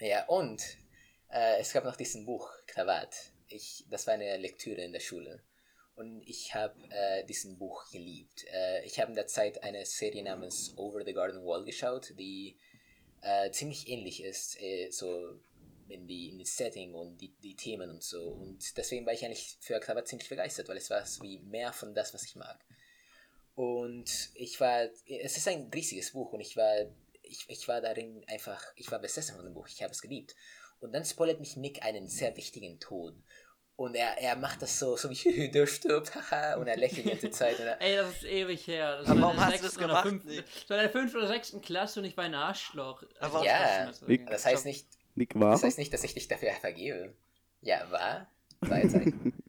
Ja, 0.00 0.24
und 0.26 0.62
äh, 1.30 1.60
es 1.60 1.72
gab 1.72 1.84
noch 1.84 1.96
diesen 1.96 2.26
Buch, 2.26 2.50
Krawatt. 2.66 3.14
Ich, 3.48 3.84
das 3.90 4.06
war 4.06 4.14
eine 4.14 4.36
Lektüre 4.38 4.82
in 4.82 4.92
der 4.92 5.00
Schule. 5.00 5.42
Und 5.96 6.22
ich 6.26 6.54
habe 6.54 6.74
äh, 6.90 7.24
diesen 7.24 7.56
Buch 7.56 7.90
geliebt. 7.90 8.44
Äh, 8.52 8.84
ich 8.84 8.98
habe 8.98 9.10
in 9.10 9.16
der 9.16 9.28
Zeit 9.28 9.62
eine 9.62 9.86
Serie 9.86 10.24
namens 10.24 10.76
Over 10.76 11.04
the 11.04 11.12
Garden 11.12 11.44
Wall 11.44 11.64
geschaut, 11.64 12.14
die 12.18 12.56
äh, 13.22 13.50
ziemlich 13.50 13.88
ähnlich 13.88 14.22
ist, 14.22 14.60
äh, 14.60 14.90
so 14.90 15.38
in 15.88 16.06
die, 16.06 16.30
in 16.30 16.38
die 16.38 16.44
Setting 16.44 16.94
und 16.94 17.20
die, 17.20 17.34
die 17.42 17.54
Themen 17.54 17.90
und 17.90 18.02
so. 18.02 18.28
Und 18.28 18.76
deswegen 18.76 19.06
war 19.06 19.12
ich 19.12 19.24
eigentlich 19.24 19.56
für 19.60 19.78
Krawatt 19.80 20.08
ziemlich 20.08 20.28
begeistert, 20.28 20.68
weil 20.68 20.76
es 20.76 20.90
war 20.90 21.04
so 21.06 21.22
wie 21.22 21.38
mehr 21.38 21.72
von 21.72 21.94
das, 21.94 22.12
was 22.12 22.24
ich 22.24 22.36
mag. 22.36 22.64
Und 23.54 24.30
ich 24.34 24.60
war, 24.60 24.88
es 25.06 25.36
ist 25.36 25.46
ein 25.46 25.70
riesiges 25.72 26.12
Buch 26.12 26.32
und 26.32 26.40
ich 26.40 26.56
war, 26.56 26.74
ich, 27.22 27.44
ich 27.48 27.68
war 27.68 27.80
darin 27.80 28.24
einfach, 28.26 28.64
ich 28.74 28.90
war 28.90 28.98
besessen 28.98 29.36
von 29.36 29.44
dem 29.44 29.54
Buch, 29.54 29.68
ich 29.68 29.82
habe 29.82 29.92
es 29.92 30.02
geliebt. 30.02 30.34
Und 30.80 30.92
dann 30.92 31.04
spoilert 31.04 31.40
mich 31.40 31.56
Nick 31.56 31.82
einen 31.82 32.08
sehr 32.08 32.36
wichtigen 32.36 32.80
Tod. 32.80 33.14
Und 33.76 33.96
er, 33.96 34.16
er 34.18 34.36
macht 34.36 34.62
das 34.62 34.78
so, 34.78 34.96
so 34.96 35.10
wie, 35.10 35.48
der 35.50 35.66
stirbt, 35.66 36.14
haha, 36.14 36.54
und 36.56 36.68
er 36.68 36.76
lächelt 36.76 37.06
die 37.06 37.10
ganze 37.10 37.30
Zeit. 37.30 37.58
Und 37.58 37.66
er, 37.66 37.80
Ey, 37.82 37.96
das 37.96 38.10
ist 38.16 38.24
ewig 38.24 38.66
her. 38.68 38.98
Das 38.98 39.08
Aber 39.08 39.20
warum 39.22 39.36
der 39.36 39.46
hast 39.46 39.58
du 39.58 39.62
das 39.64 39.76
oder 39.76 39.86
gemacht, 39.88 40.08
fünften-? 40.08 40.36
Das 40.36 40.70
war 40.70 40.76
in 40.76 40.82
der 40.82 40.90
fünften 40.90 41.18
oder 41.18 41.26
sechsten 41.28 41.60
Klasse 41.60 41.98
und 42.00 42.06
ich 42.06 42.16
war 42.16 42.24
ein 42.24 42.34
Arschloch. 42.34 43.02
Aber 43.18 43.34
warum- 43.34 43.46
Ja, 43.46 43.90
Nick- 44.06 44.30
das 44.30 44.46
heißt 44.46 44.64
nicht, 44.64 44.86
Nick 45.16 45.34
war? 45.34 45.52
das 45.52 45.64
heißt 45.64 45.78
nicht, 45.78 45.92
dass 45.92 46.04
ich 46.04 46.14
dich 46.14 46.28
dafür 46.28 46.52
vergebe. 46.52 47.14
Ja, 47.62 47.90
war? 47.90 48.28
War 48.60 48.78
jetzt 48.82 48.94
ein. 48.94 49.32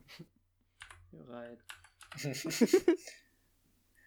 Right. 1.27 1.57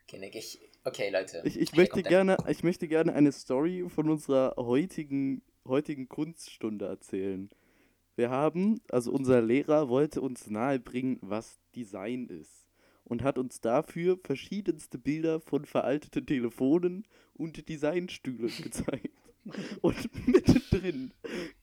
Okay, 0.07 0.19
Nick, 0.19 0.35
ich, 0.35 0.59
okay, 0.85 1.11
Leute. 1.11 1.43
Ich, 1.45 1.59
ich, 1.59 1.75
möchte 1.75 2.03
gerne, 2.03 2.37
ich 2.49 2.63
möchte 2.63 2.89
gerne 2.89 3.13
eine 3.15 3.33
Story 3.33 3.85
von 3.89 4.09
unserer 4.11 4.55
heutigen, 4.57 5.43
heutigen 5.67 6.09
Kunststunde 6.09 6.87
erzählen. 6.87 7.51
Wir 8.19 8.31
haben, 8.31 8.81
also 8.91 9.13
unser 9.13 9.41
Lehrer 9.41 9.89
wollte 9.89 10.21
uns 10.21 10.51
nahebringen, 10.51 11.19
was 11.21 11.61
Design 11.77 12.27
ist. 12.27 12.67
Und 13.05 13.23
hat 13.23 13.39
uns 13.39 13.61
dafür 13.61 14.19
verschiedenste 14.25 14.99
Bilder 14.99 15.39
von 15.39 15.65
veralteten 15.65 16.27
Telefonen 16.27 17.07
und 17.35 17.69
Designstühlen 17.69 18.51
gezeigt. 18.63 19.28
Und 19.81 19.97
mittendrin 20.27 21.13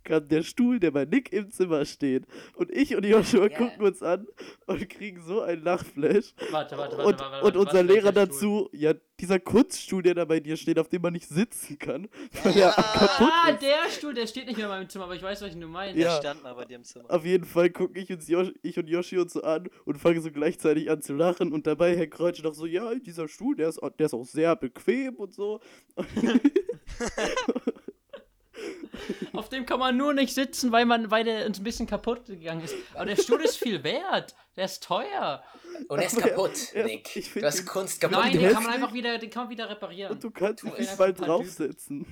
kam 0.04 0.28
der 0.28 0.43
Stuhl, 0.43 0.80
der 0.80 0.91
bei 0.91 1.06
Nick 1.06 1.32
im 1.34 1.50
Zimmer 1.52 1.84
steht. 1.86 2.26
Und 2.56 2.71
ich 2.71 2.95
und 2.95 3.06
Joshua 3.06 3.48
Ja. 3.50 3.58
gucken 3.58 3.86
uns 3.86 4.02
an 4.04 4.28
und 4.67 4.88
kriegen 4.89 5.21
so 5.21 5.41
einen 5.41 5.63
Lachflash. 5.63 6.34
Warte, 6.52 6.78
warte, 6.78 6.98
warte, 6.98 7.08
Und, 7.08 7.19
warte, 7.19 7.38
und 7.38 7.43
warte, 7.43 7.60
unser 7.60 7.84
Lehrer 7.84 8.13
welcher 8.15 8.26
Stuhl? 8.34 8.67
dazu, 8.67 8.69
ja, 8.74 8.93
dieser 9.19 9.39
Kunststuhl, 9.39 10.04
der 10.04 10.13
da 10.13 10.26
bei 10.26 10.39
dir 10.41 10.58
steht, 10.58 10.78
auf 10.78 10.89
dem 10.89 11.02
man 11.02 11.13
nicht 11.13 11.28
sitzen 11.30 11.80
kann, 11.80 12.08
weil 12.43 12.58
er 12.58 12.71
kaputt 12.71 13.30
Ah, 13.32 13.50
ist. 13.52 13.62
der 13.62 13.89
Stuhl, 13.89 14.13
der 14.13 14.28
steht 14.28 14.45
nicht 14.45 14.58
mehr 14.58 14.65
in 14.65 14.71
meinem 14.71 14.89
Zimmer, 14.89 15.06
aber 15.06 15.15
ich 15.15 15.24
weiß, 15.24 15.41
welchen 15.41 15.62
du 15.62 15.67
meinst. 15.67 15.98
Ja. 15.98 16.12
Der 16.15 16.21
stand 16.21 16.43
mal 16.43 16.54
bei 16.54 16.65
dir 16.65 16.76
im 16.76 16.84
Zimmer. 16.84 17.10
Auf 17.10 17.26
jeden 17.26 17.45
Fall 17.45 17.69
gucken 17.69 17.95
ich, 17.95 18.10
Josh, 18.28 18.52
ich 18.62 18.78
und 18.78 18.88
Yoshi 18.89 19.17
uns 19.17 19.34
so 19.34 19.41
an 19.41 19.69
und 19.86 19.98
fangen 19.98 20.21
so 20.21 20.32
gleichzeitig 20.32 20.91
an 20.91 21.02
zu 21.02 21.13
lachen 21.15 21.54
und 21.54 21.65
dabei 21.65 21.95
Herr 21.95 22.08
Kreutsch 22.08 22.43
noch 22.43 22.54
so, 22.54 22.65
ja, 22.65 22.93
dieser 22.95 23.28
Stuhl, 23.28 23.56
der 23.56 23.69
ist, 23.69 23.82
auch- 23.82 23.89
der 23.91 24.08
ist 24.08 24.13
auch 24.13 24.26
sehr 24.26 24.56
bequem 24.56 25.15
und 25.15 25.34
so. 25.34 25.62
Auf 29.34 29.50
dem 29.50 29.65
kann 29.65 29.80
man 29.80 29.98
nur 29.98 30.13
nicht 30.13 30.34
sitzen, 30.34 30.71
weil 30.71 30.86
man, 30.86 31.12
weil 31.12 31.26
der 31.26 31.45
uns 31.45 31.60
ein 31.60 31.63
bisschen 31.63 31.88
kaputt 31.88 32.26
gegangen 32.28 32.63
ist. 32.63 32.74
Aber 32.93 33.06
der 33.06 33.17
Stuhl 33.17 33.41
ist 33.41 33.58
viel 33.58 33.84
wert. 33.84 34.34
Der 34.56 34.65
ist 34.65 34.82
teuer. 34.84 35.43
Und 35.89 36.00
er 36.00 36.06
ist 36.06 36.17
Aber 36.17 36.30
kaputt, 36.30 36.52
er- 36.74 36.86
Nick. 36.86 37.15
ich 37.17 37.34
Du 37.34 37.43
hast 37.43 37.65
Kunst 37.65 38.00
kaputt 38.00 38.17
Nein, 38.17 38.32
den 38.32 38.52
kann 38.54 38.63
man 38.63 38.71
einfach 38.74 38.93
wieder, 38.93 39.17
den 39.17 39.30
kann 39.30 39.43
man 39.43 39.50
wieder 39.52 39.69
reparieren. 39.69 40.13
Und 40.13 40.24
du 40.24 40.32
kannst 40.32 40.63
es. 40.63 40.80
nicht 40.80 40.98
mal 40.98 41.13
draufsetzen. 41.13 42.06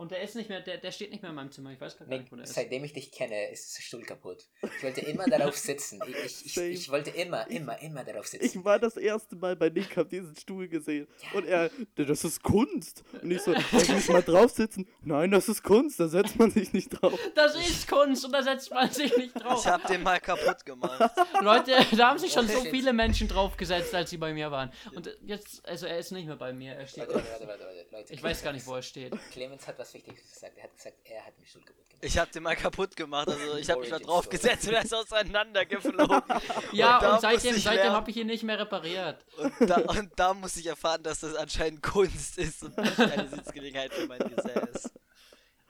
Und 0.00 0.12
der 0.12 0.22
ist 0.22 0.34
nicht 0.34 0.48
mehr, 0.48 0.62
der, 0.62 0.78
der 0.78 0.92
steht 0.92 1.10
nicht 1.10 1.20
mehr 1.20 1.28
in 1.28 1.36
meinem 1.36 1.50
Zimmer. 1.50 1.72
Ich 1.72 1.80
weiß 1.80 1.98
gar 1.98 2.08
Nee, 2.08 2.20
nicht, 2.20 2.32
wo 2.32 2.36
der 2.36 2.46
ist. 2.46 2.54
seitdem 2.54 2.82
ich 2.84 2.94
dich 2.94 3.12
kenne, 3.12 3.50
ist 3.50 3.76
der 3.76 3.82
Stuhl 3.82 4.02
kaputt. 4.02 4.46
Ich 4.62 4.82
wollte 4.82 5.02
immer 5.02 5.26
darauf 5.26 5.54
sitzen. 5.58 6.00
Ich, 6.24 6.46
ich, 6.46 6.56
ich, 6.56 6.90
wollte 6.90 7.10
immer, 7.10 7.46
immer, 7.50 7.78
immer 7.82 8.02
darauf 8.02 8.26
sitzen. 8.26 8.46
Ich 8.46 8.64
war 8.64 8.78
das 8.78 8.96
erste 8.96 9.36
Mal 9.36 9.56
bei 9.56 9.68
Nick, 9.68 9.98
hab 9.98 10.08
diesen 10.08 10.34
Stuhl 10.36 10.68
gesehen. 10.68 11.06
Und 11.34 11.44
er, 11.46 11.70
das 11.96 12.24
ist 12.24 12.42
Kunst. 12.42 13.04
Und 13.20 13.30
ich 13.30 13.42
so, 13.42 13.52
soll 13.52 13.82
ich 13.82 13.88
nicht 13.90 14.08
mal 14.08 14.22
drauf 14.22 14.50
sitzen? 14.52 14.88
Nein, 15.02 15.32
das 15.32 15.50
ist 15.50 15.62
Kunst, 15.62 16.00
da 16.00 16.08
setzt 16.08 16.38
man 16.38 16.50
sich 16.50 16.72
nicht 16.72 16.88
drauf. 16.88 17.20
Das 17.34 17.54
ist 17.54 17.86
Kunst 17.86 18.24
und 18.24 18.32
da 18.32 18.42
setzt 18.42 18.70
man 18.70 18.90
sich 18.90 19.14
nicht 19.18 19.34
drauf. 19.34 19.60
Ich 19.60 19.70
hab 19.70 19.86
den 19.86 20.02
mal 20.02 20.18
kaputt 20.18 20.64
gemacht. 20.64 21.10
Leute, 21.42 21.72
da 21.94 22.08
haben 22.08 22.18
sich 22.18 22.32
schon 22.32 22.48
so 22.48 22.62
viele 22.62 22.94
Menschen 22.94 23.28
draufgesetzt, 23.28 23.94
als 23.94 24.08
sie 24.08 24.16
bei 24.16 24.32
mir 24.32 24.50
waren. 24.50 24.72
Und 24.94 25.14
jetzt, 25.26 25.62
also 25.68 25.84
er 25.84 25.98
ist 25.98 26.10
nicht 26.10 26.26
mehr 26.26 26.36
bei 26.36 26.54
mir. 26.54 26.72
Er 26.72 26.86
steht. 26.86 27.06
Warte, 27.06 27.16
warte, 27.16 27.28
warte, 27.28 27.46
warte, 27.46 27.64
warte, 27.64 27.96
Leute. 27.96 28.14
Ich 28.14 28.22
weiß 28.22 28.42
gar 28.42 28.54
nicht, 28.54 28.66
wo 28.66 28.76
er 28.76 28.82
steht. 28.82 29.12
Clemens 29.30 29.68
hat 29.68 29.78
was 29.78 29.89
Wichtiges 29.94 30.32
gesagt. 30.32 30.56
Er 30.56 30.64
hat 30.64 30.76
gesagt, 30.76 30.96
er 31.04 31.26
hat 31.26 31.38
den 31.38 31.46
Stuhl 31.46 31.62
kaputt 31.62 31.88
gemacht. 31.88 32.04
Ich 32.04 32.18
hab 32.18 32.32
den 32.32 32.42
mal 32.42 32.56
kaputt 32.56 32.96
gemacht. 32.96 33.28
Also 33.28 33.56
ich 33.56 33.68
hab 33.70 33.78
mich 33.80 33.90
mal 33.90 33.96
Origin 33.96 34.06
draufgesetzt 34.06 34.68
und 34.68 34.74
er 34.74 34.84
ist 34.84 34.94
auseinandergeflogen. 34.94 36.22
Ja, 36.72 36.96
Und 36.96 37.02
da 37.02 37.14
und, 37.14 37.20
seitdem, 37.20 37.56
seitdem 37.56 37.92
habe 37.92 38.10
ich 38.10 38.16
ihn 38.16 38.26
nicht 38.26 38.42
mehr 38.42 38.58
repariert. 38.58 39.24
Und 39.36 39.68
da, 39.70 39.76
und 39.80 40.10
da 40.16 40.34
muss 40.34 40.56
ich 40.56 40.66
erfahren, 40.66 41.02
dass 41.02 41.20
das 41.20 41.34
anscheinend 41.34 41.82
Kunst 41.82 42.38
ist 42.38 42.62
und 42.62 42.76
nicht 42.78 42.98
eine 43.00 43.28
Sitzgelegenheit 43.28 43.92
für 43.92 44.06
mein 44.06 44.20
Gesäß. 44.20 44.90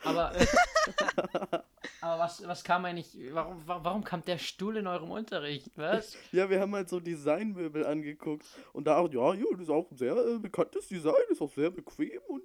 Aber, 0.03 0.33
aber 2.01 2.19
was, 2.23 2.47
was 2.47 2.65
kam 2.65 2.85
eigentlich, 2.87 3.09
warum, 3.33 3.67
wa- 3.69 3.81
warum 3.83 4.03
kam 4.05 4.25
der 4.25 4.39
Stuhl 4.39 4.77
in 4.79 4.87
eurem 4.87 5.11
Unterricht? 5.11 5.71
Was? 5.77 6.17
Ja, 6.33 6.49
wir 6.49 6.61
haben 6.61 6.75
halt 6.75 6.89
so 6.89 7.01
Designmöbel 7.01 7.85
angeguckt. 7.85 8.47
Und 8.73 8.87
da 8.87 8.97
auch, 8.99 9.13
ja, 9.13 9.35
ja, 9.35 9.45
das 9.53 9.63
ist 9.63 9.71
auch 9.71 9.91
ein 9.91 9.97
sehr 9.97 10.17
äh, 10.17 10.39
bekanntes 10.39 10.89
Design, 10.89 11.15
ist 11.29 11.43
auch 11.43 11.53
sehr 11.53 11.71
bequem 11.71 12.21
und 12.29 12.43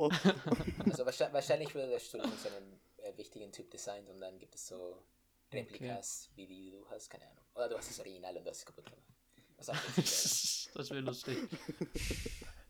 Also 0.00 1.06
wahrscheinlich, 1.06 1.68
der 1.72 1.98
Stuhl 1.98 2.20
von 2.20 2.32
so 2.38 2.48
einem 2.48 2.80
äh, 2.98 3.16
wichtigen 3.16 3.52
Typ 3.52 3.70
designt 3.70 4.08
und 4.08 4.20
dann 4.20 4.38
gibt 4.38 4.54
es 4.54 4.66
so 4.66 4.98
Replikas, 5.52 6.30
wie 6.34 6.46
die 6.46 6.70
du 6.70 6.88
hast, 6.90 7.10
keine 7.10 7.24
Ahnung. 7.26 7.44
Oder 7.54 7.68
du 7.68 7.76
hast 7.76 7.90
das 7.90 8.00
Original 8.00 8.36
und 8.36 8.44
du 8.44 8.50
hast 8.50 8.58
es 8.58 8.66
kaputt 8.66 8.86
gemacht. 8.86 9.02
Was 9.56 9.68
auch. 9.70 9.76
Das 10.74 10.88
wäre 10.88 11.02
lustig. 11.02 11.36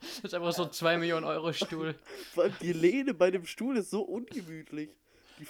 Das 0.00 0.24
ist 0.24 0.34
einfach 0.34 0.52
so 0.52 0.64
ein 0.64 0.72
2 0.72 0.98
Millionen 0.98 1.24
Euro 1.24 1.52
Stuhl. 1.52 1.94
Vor 2.34 2.44
allem 2.44 2.56
die 2.60 2.72
Lehne 2.72 3.14
bei 3.14 3.30
dem 3.30 3.46
Stuhl 3.46 3.76
ist 3.76 3.90
so 3.90 4.02
ungemütlich. 4.02 4.90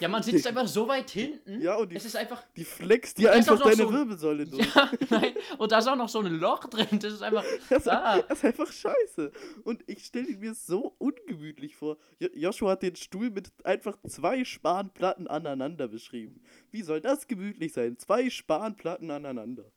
Ja, 0.00 0.08
man 0.08 0.22
sitzt 0.22 0.46
einfach 0.46 0.66
so 0.66 0.88
weit 0.88 1.10
hinten. 1.10 1.60
Ja, 1.60 1.76
und 1.76 1.90
die, 1.90 1.96
Es 1.96 2.04
ist 2.04 2.16
einfach. 2.16 2.42
die 2.56 2.64
flext 2.64 3.18
dir 3.18 3.32
einfach 3.32 3.60
deine 3.60 3.76
so- 3.76 3.92
Wirbelsäule 3.92 4.46
durch. 4.48 4.74
Ja, 4.74 4.90
nein. 5.10 5.34
Und 5.58 5.70
da 5.72 5.78
ist 5.78 5.86
auch 5.88 5.96
noch 5.96 6.08
so 6.08 6.20
ein 6.20 6.26
Loch 6.26 6.64
drin. 6.64 6.98
Das 6.98 7.12
ist 7.12 7.22
einfach. 7.22 7.44
Das, 7.68 7.84
Da. 7.84 8.22
das 8.22 8.38
ist 8.38 8.44
einfach 8.44 8.72
scheiße. 8.72 9.32
Und 9.64 9.82
ich 9.86 10.04
stelle 10.06 10.36
mir 10.36 10.54
so 10.54 10.94
ungemütlich 10.98 11.76
vor. 11.76 11.98
Jo 12.18 12.28
Joshua 12.34 12.70
hat 12.72 12.82
den 12.82 12.96
Stuhl 12.96 13.30
mit 13.30 13.50
einfach 13.64 13.96
zwei 14.08 14.44
Spanplatten 14.44 15.26
aneinander 15.28 15.88
beschrieben. 15.88 16.42
Wie 16.70 16.82
soll 16.82 17.00
das 17.00 17.26
gemütlich 17.26 17.72
sein? 17.72 17.98
Zwei 17.98 18.30
Spanplatten 18.30 19.10
aneinander. 19.10 19.70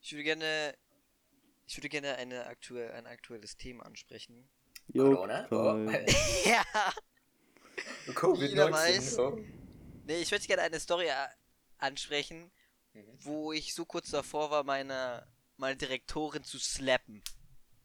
Ich 0.00 0.12
würde 0.12 0.24
gerne. 0.24 0.74
Ich 1.66 1.76
würde 1.76 1.88
gerne 1.90 2.16
eine 2.16 2.46
aktuell, 2.46 2.92
ein 2.92 3.06
aktuelles 3.06 3.56
Thema 3.56 3.84
ansprechen. 3.84 4.48
Jo, 4.92 5.12
Corona? 5.14 5.46
Oh. 5.50 5.90
Ja! 6.46 6.62
Covid-19. 8.08 8.40
Jeder 8.48 8.72
weiß. 8.72 9.18
Oh. 9.18 9.38
Nee, 10.06 10.20
ich 10.22 10.30
würde 10.30 10.46
gerne 10.46 10.62
eine 10.62 10.80
Story 10.80 11.10
a- 11.10 11.30
ansprechen, 11.78 12.50
Mhm. 12.94 13.18
wo 13.20 13.52
ich 13.52 13.74
so 13.74 13.84
kurz 13.84 14.10
davor 14.10 14.50
war, 14.50 14.64
meine, 14.64 15.26
meine 15.56 15.76
Direktorin 15.76 16.44
zu 16.44 16.58
slappen. 16.58 17.22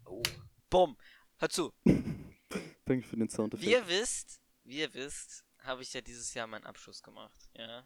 Oh. 0.05 0.23
Bumm! 0.69 0.97
Hör 1.37 1.49
zu. 1.49 1.73
Danke 2.85 3.07
für 3.07 3.17
den 3.17 3.29
Soundeffekt. 3.29 3.67
Wie 3.67 3.73
ihr 3.73 3.87
wisst, 3.87 4.41
wie 4.63 4.79
ihr 4.79 4.93
wisst, 4.93 5.43
habe 5.59 5.81
ich 5.81 5.93
ja 5.93 6.01
dieses 6.01 6.33
Jahr 6.33 6.47
meinen 6.47 6.65
Abschluss 6.65 7.01
gemacht. 7.03 7.49
Ja. 7.55 7.83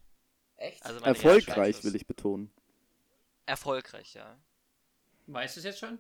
Echt? 0.56 0.84
Also 0.86 1.00
Erfolgreich, 1.04 1.84
will 1.84 1.96
ich 1.96 2.06
betonen. 2.08 2.52
Erfolgreich, 3.46 4.14
ja. 4.14 4.40
Weißt 5.28 5.56
du 5.56 5.60
es 5.60 5.66
jetzt 5.66 5.80
schon? 5.80 6.00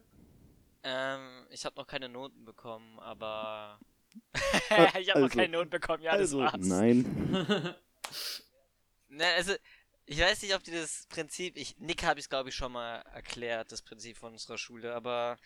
Ähm, 0.84 1.48
ich 1.50 1.65
habe 1.65 1.76
noch 1.76 1.88
keine 1.88 2.10
Noten 2.10 2.46
bekommen, 2.46 3.00
aber. 3.00 3.80
Ah, 4.69 4.97
ich 4.99 5.10
habe 5.10 5.19
noch 5.19 5.27
also- 5.27 5.38
keine 5.39 5.49
Noten 5.58 5.69
bekommen, 5.69 6.03
ja, 6.03 6.13
das 6.13 6.21
also, 6.34 6.39
war's. 6.39 6.53
nein. 6.60 7.75
Ne, 9.10 9.25
also, 9.36 9.53
ich 10.06 10.19
weiß 10.19 10.41
nicht, 10.41 10.53
ob 10.53 10.63
die 10.63 10.71
das 10.71 11.08
Prinzip. 11.10 11.58
Ich, 11.58 11.77
Nick 11.80 12.03
habe 12.03 12.19
ich 12.19 12.30
glaube 12.30 12.49
ich 12.49 12.56
schon 12.56 12.71
mal 12.71 12.97
erklärt, 13.13 13.71
das 13.71 13.82
Prinzip 13.82 14.17
von 14.17 14.34
unserer 14.34 14.58
Schule, 14.58 14.93
aber 14.93 15.38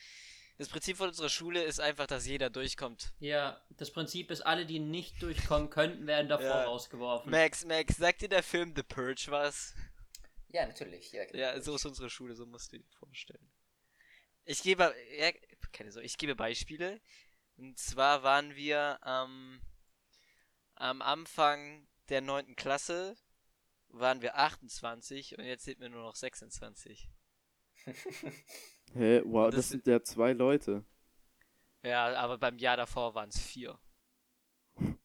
das 0.57 0.67
Prinzip 0.69 0.97
von 0.97 1.09
unserer 1.09 1.29
Schule 1.29 1.63
ist 1.63 1.79
einfach, 1.79 2.07
dass 2.07 2.25
jeder 2.27 2.49
durchkommt. 2.49 3.13
Ja, 3.19 3.61
das 3.77 3.91
Prinzip 3.91 4.29
ist, 4.31 4.41
alle, 4.41 4.65
die 4.65 4.79
nicht 4.79 5.21
durchkommen 5.21 5.69
könnten, 5.69 6.05
werden 6.07 6.27
davor 6.27 6.45
Ja. 6.47 6.63
rausgeworfen. 6.65 7.31
Max, 7.31 7.65
Max, 7.65 7.97
sagt 7.97 8.21
dir 8.21 8.29
der 8.29 8.43
Film 8.43 8.73
The 8.75 8.83
Purge 8.83 9.25
was? 9.29 9.73
Ja, 10.49 10.65
natürlich. 10.67 11.11
Ja, 11.11 11.23
Ja, 11.33 11.61
so 11.61 11.75
ist 11.75 11.85
unsere 11.85 12.09
Schule, 12.09 12.35
so 12.35 12.45
musst 12.45 12.73
du 12.73 12.77
dir 12.77 12.85
vorstellen. 12.99 13.49
Ich 14.43 14.61
gebe, 14.63 14.93
ja, 15.17 15.31
keine 15.71 15.91
Sorge, 15.91 16.05
ich 16.05 16.17
gebe 16.17 16.35
Beispiele. 16.35 16.99
Und 17.61 17.77
zwar 17.77 18.23
waren 18.23 18.55
wir 18.55 18.99
ähm, 19.05 19.61
am 20.73 21.03
Anfang 21.03 21.87
der 22.09 22.21
9. 22.21 22.55
Klasse, 22.55 23.15
waren 23.89 24.23
wir 24.23 24.35
28 24.35 25.37
und 25.37 25.45
jetzt 25.45 25.65
sind 25.65 25.79
wir 25.79 25.89
nur 25.89 26.01
noch 26.01 26.15
26. 26.15 27.07
Hä, 28.93 29.21
wow, 29.25 29.51
Das 29.51 29.57
das 29.57 29.69
sind 29.69 29.85
ja 29.85 30.01
zwei 30.01 30.33
Leute. 30.33 30.83
Ja, 31.83 32.15
aber 32.15 32.39
beim 32.39 32.57
Jahr 32.57 32.77
davor 32.77 33.13
waren 33.13 33.29
es 33.29 33.39
vier. 33.39 33.79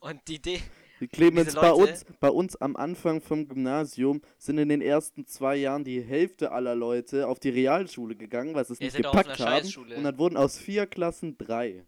Und 0.00 0.26
die 0.28 0.36
Idee, 0.36 0.62
Die 1.00 1.08
Clemens, 1.08 1.54
bei 1.54 1.72
uns, 1.72 2.04
bei 2.20 2.28
uns 2.28 2.56
am 2.56 2.76
Anfang 2.76 3.20
vom 3.22 3.48
Gymnasium 3.48 4.20
sind 4.38 4.58
in 4.58 4.68
den 4.68 4.82
ersten 4.82 5.26
zwei 5.26 5.56
Jahren 5.56 5.82
die 5.84 6.02
Hälfte 6.02 6.52
aller 6.52 6.74
Leute 6.74 7.26
auf 7.26 7.40
die 7.40 7.48
Realschule 7.48 8.14
gegangen, 8.16 8.54
weil 8.54 8.66
sie 8.66 8.74
es 8.74 8.80
Ihr 8.80 8.84
nicht 8.86 8.92
seid 8.96 9.06
auch 9.06 9.14
auf 9.14 9.22
gepackt 9.22 9.40
einer 9.40 9.50
haben. 9.50 9.64
Scheißschule. 9.64 9.96
Und 9.96 10.04
dann 10.04 10.18
wurden 10.18 10.36
aus 10.36 10.58
vier 10.58 10.86
Klassen 10.86 11.38
drei. 11.38 11.84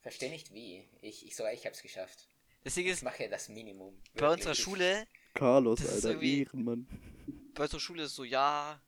Verstehe 0.00 0.30
nicht 0.30 0.52
wie. 0.52 0.84
Ich, 1.00 1.26
ich 1.26 1.34
sogar 1.36 1.52
ich 1.52 1.64
hab's 1.66 1.80
geschafft. 1.82 2.28
deswegen 2.64 2.88
Ich 2.88 2.94
ist 2.94 3.02
mache 3.02 3.28
das 3.28 3.48
Minimum. 3.48 3.94
bei 4.14 4.32
unserer 4.32 4.54
Schule, 4.54 5.06
Carlos, 5.34 5.80
Das 5.80 5.88
ist 5.88 5.94
Alter, 6.06 6.08
irgendwie- 6.10 6.42
Ehrenmann. 6.42 6.86
bei 7.54 7.62
unserer 7.64 7.80
Schule 7.80 8.02
ist 8.04 8.14
so, 8.14 8.24
ja. 8.24 8.80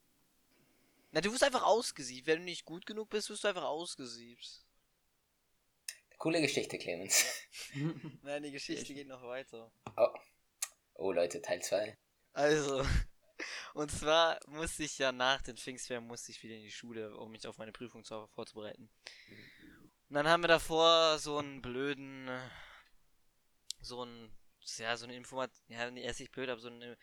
Na, 1.11 1.19
du 1.19 1.31
wirst 1.31 1.43
einfach 1.43 1.63
ausgesiebt. 1.63 2.27
Wenn 2.27 2.39
du 2.39 2.45
nicht 2.45 2.63
gut 2.63 2.85
genug 2.85 3.09
bist, 3.09 3.29
wirst 3.29 3.43
du 3.43 3.47
einfach 3.49 3.63
ausgesiebt. 3.65 4.60
Coole 6.21 6.39
Geschichte, 6.39 6.77
Clemens. 6.77 7.25
Nein, 8.21 8.43
die 8.43 8.51
Geschichte 8.51 8.93
geht 8.93 9.07
noch 9.07 9.23
weiter. 9.23 9.73
Oh. 9.97 10.07
Oh, 10.93 11.11
Leute, 11.11 11.41
Teil 11.41 11.63
2. 11.63 11.97
Also, 12.33 12.85
und 13.73 13.89
zwar 13.89 14.39
musste 14.45 14.83
ich 14.83 14.99
ja 14.99 15.11
nach 15.11 15.41
den 15.41 15.57
Pfingstferien 15.57 16.05
musste 16.05 16.31
ich 16.31 16.43
wieder 16.43 16.53
in 16.53 16.61
die 16.61 16.71
Schule, 16.71 17.17
um 17.17 17.31
mich 17.31 17.47
auf 17.47 17.57
meine 17.57 17.71
Prüfung 17.71 18.03
zu, 18.03 18.27
vorzubereiten. 18.27 18.91
Und 20.09 20.13
dann 20.13 20.27
haben 20.27 20.43
wir 20.43 20.47
davor 20.47 21.17
so 21.17 21.39
einen 21.39 21.59
blöden, 21.59 22.29
so 23.79 24.03
einen, 24.03 24.31
ja, 24.77 24.95
so 24.97 25.05
eine 25.05 25.15
Information, 25.15 25.65
ja, 25.69 25.89
nee, 25.89 26.03
er 26.03 26.11
ist 26.11 26.19
nicht 26.19 26.33
blöd, 26.33 26.49
aber 26.49 26.61
so 26.61 26.69
eine, 26.69 26.99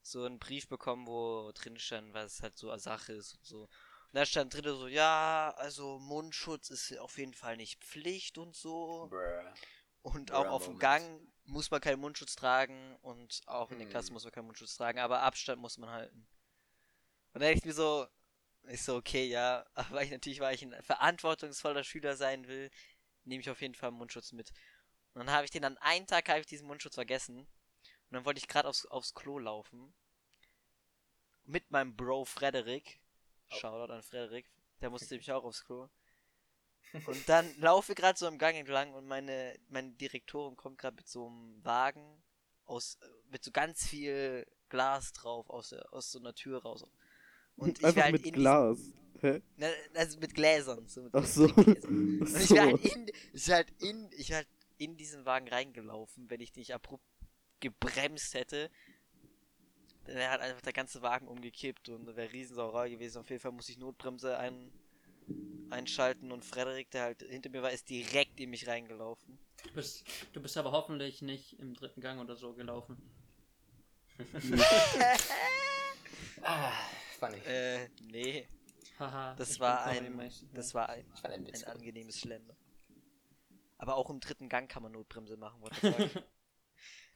so 0.00 0.24
einen 0.24 0.38
Brief 0.38 0.66
bekommen, 0.66 1.06
wo 1.06 1.52
drin 1.52 1.78
stand, 1.78 2.14
was 2.14 2.40
halt 2.42 2.56
so 2.56 2.70
eine 2.70 2.80
Sache 2.80 3.12
ist 3.12 3.34
und 3.34 3.44
so. 3.44 3.68
Und 4.16 4.20
da 4.20 4.24
stand 4.24 4.54
drin 4.54 4.64
so, 4.64 4.88
ja, 4.88 5.52
also 5.58 5.98
Mundschutz 5.98 6.70
ist 6.70 6.96
auf 7.00 7.18
jeden 7.18 7.34
Fall 7.34 7.58
nicht 7.58 7.84
Pflicht 7.84 8.38
und 8.38 8.56
so. 8.56 9.08
Bruh. 9.10 9.20
Und 10.00 10.30
Bruh 10.30 10.36
auch 10.36 10.46
auf 10.46 10.64
dem. 10.64 10.78
Gang 10.78 11.20
muss 11.44 11.70
man 11.70 11.82
keinen 11.82 12.00
Mundschutz 12.00 12.34
tragen 12.34 12.96
und 13.02 13.42
auch 13.44 13.70
in 13.70 13.78
den 13.78 13.88
Hm. 13.88 13.90
Klassen 13.90 14.14
muss 14.14 14.24
man 14.24 14.32
keinen 14.32 14.46
Mundschutz 14.46 14.74
tragen, 14.74 15.00
aber 15.00 15.20
Abstand 15.20 15.60
muss 15.60 15.76
man 15.76 15.90
halten. 15.90 16.26
Und 17.34 17.42
da 17.42 17.50
ich 17.50 17.62
mir 17.62 17.74
so, 17.74 18.06
ich 18.68 18.82
so, 18.82 18.96
okay, 18.96 19.26
ja, 19.26 19.66
aber 19.74 19.90
weil 19.90 20.06
ich 20.06 20.12
natürlich, 20.12 20.40
weil 20.40 20.54
ich 20.54 20.62
ein 20.62 20.82
verantwortungsvoller 20.82 21.84
Schüler 21.84 22.16
sein 22.16 22.48
will, 22.48 22.70
nehme 23.24 23.42
ich 23.42 23.50
auf 23.50 23.60
jeden 23.60 23.74
Fall 23.74 23.90
Mundschutz 23.90 24.32
mit. 24.32 24.50
Und 25.12 25.26
dann 25.26 25.30
habe 25.30 25.44
ich 25.44 25.50
den 25.50 25.66
an 25.66 25.76
einen 25.76 26.06
Tag 26.06 26.30
habe 26.30 26.40
ich 26.40 26.46
diesen 26.46 26.68
Mundschutz 26.68 26.94
vergessen. 26.94 27.40
Und 27.40 28.12
dann 28.12 28.24
wollte 28.24 28.38
ich 28.38 28.48
gerade 28.48 28.66
aufs, 28.66 28.86
aufs 28.86 29.12
Klo 29.12 29.38
laufen. 29.38 29.92
Mit 31.44 31.70
meinem 31.70 31.94
Bro 31.94 32.24
Frederik. 32.24 32.98
Shoutout 33.48 33.92
an 33.92 34.02
Frederik. 34.02 34.46
Der 34.80 34.90
musste 34.90 35.14
nämlich 35.14 35.30
auch 35.32 35.44
aufs 35.44 35.64
Klo. 35.64 35.88
Und 37.06 37.28
dann 37.28 37.46
laufe 37.58 37.92
ich 37.92 37.96
gerade 37.96 38.18
so 38.18 38.26
im 38.26 38.38
Gang 38.38 38.56
entlang 38.56 38.94
und 38.94 39.06
meine, 39.06 39.58
meine 39.68 39.92
Direktorin 39.92 40.56
kommt 40.56 40.78
gerade 40.78 40.96
mit 40.96 41.08
so 41.08 41.26
einem 41.26 41.64
Wagen 41.64 42.22
aus, 42.64 42.98
äh, 43.02 43.06
mit 43.30 43.44
so 43.44 43.50
ganz 43.50 43.86
viel 43.86 44.46
Glas 44.68 45.12
drauf 45.12 45.50
aus, 45.50 45.70
der, 45.70 45.92
aus 45.92 46.10
so 46.10 46.18
einer 46.18 46.34
Tür 46.34 46.62
raus. 46.62 46.84
Und 47.56 47.78
ich 47.78 47.84
Einfach 47.84 48.04
halt 48.04 48.12
mit 48.12 48.32
Glas. 48.34 48.78
Hä? 49.20 49.40
Ne, 49.56 49.72
also 49.94 50.18
mit 50.18 50.34
Gläsern. 50.34 50.86
So 50.88 51.02
mit 51.02 51.14
Ach 51.14 51.24
so. 51.24 51.48
Ach 51.48 51.56
Und 51.56 52.40
ich 52.40 52.50
wäre 52.50 52.66
halt 52.66 52.84
in, 52.84 53.10
ich 53.32 53.48
wär 53.48 53.56
halt 53.56 53.70
in, 53.80 54.10
ich 54.12 54.28
wär 54.30 54.36
halt 54.38 54.48
in 54.78 54.96
diesen 54.96 55.24
Wagen 55.24 55.48
reingelaufen, 55.48 56.28
wenn 56.28 56.40
ich 56.40 56.54
nicht 56.54 56.74
abrupt 56.74 57.04
gebremst 57.60 58.34
hätte. 58.34 58.70
Wäre 60.06 60.30
halt 60.30 60.40
einfach 60.40 60.62
der 60.62 60.72
ganze 60.72 61.02
Wagen 61.02 61.28
umgekippt 61.28 61.88
und 61.88 62.06
wäre 62.16 62.32
Riesensauerei 62.32 62.90
gewesen. 62.90 63.18
Auf 63.18 63.30
jeden 63.30 63.40
Fall 63.40 63.52
muss 63.52 63.68
ich 63.68 63.78
Notbremse 63.78 64.38
ein, 64.38 64.72
einschalten 65.70 66.32
und 66.32 66.44
Frederik, 66.44 66.90
der 66.90 67.02
halt 67.02 67.22
hinter 67.22 67.50
mir 67.50 67.62
war, 67.62 67.72
ist 67.72 67.88
direkt 67.90 68.38
in 68.40 68.50
mich 68.50 68.66
reingelaufen. 68.66 69.38
Du 69.64 69.72
bist, 69.72 70.04
du 70.32 70.40
bist 70.40 70.56
aber 70.56 70.72
hoffentlich 70.72 71.22
nicht 71.22 71.58
im 71.58 71.74
dritten 71.74 72.00
Gang 72.00 72.20
oder 72.20 72.36
so 72.36 72.52
gelaufen. 72.54 72.96
Ah, 76.42 76.72
funny. 77.18 77.38
Äh, 77.38 77.88
nee. 78.12 78.46
Haha. 78.98 79.34
Das 79.34 79.58
war 79.58 79.84
ein, 79.84 80.30
das 80.52 80.74
war 80.74 80.88
ein, 80.88 81.04
den 81.24 81.46
Witz 81.46 81.64
ein 81.64 81.72
gut. 81.72 81.80
angenehmes 81.80 82.20
Schlender. 82.20 82.56
Aber 83.78 83.96
auch 83.96 84.08
im 84.10 84.20
dritten 84.20 84.48
Gang 84.48 84.70
kann 84.70 84.82
man 84.82 84.92
Notbremse 84.92 85.36
machen, 85.36 85.60
what 85.60 85.74
the 85.82 85.92
fuck. 85.92 86.24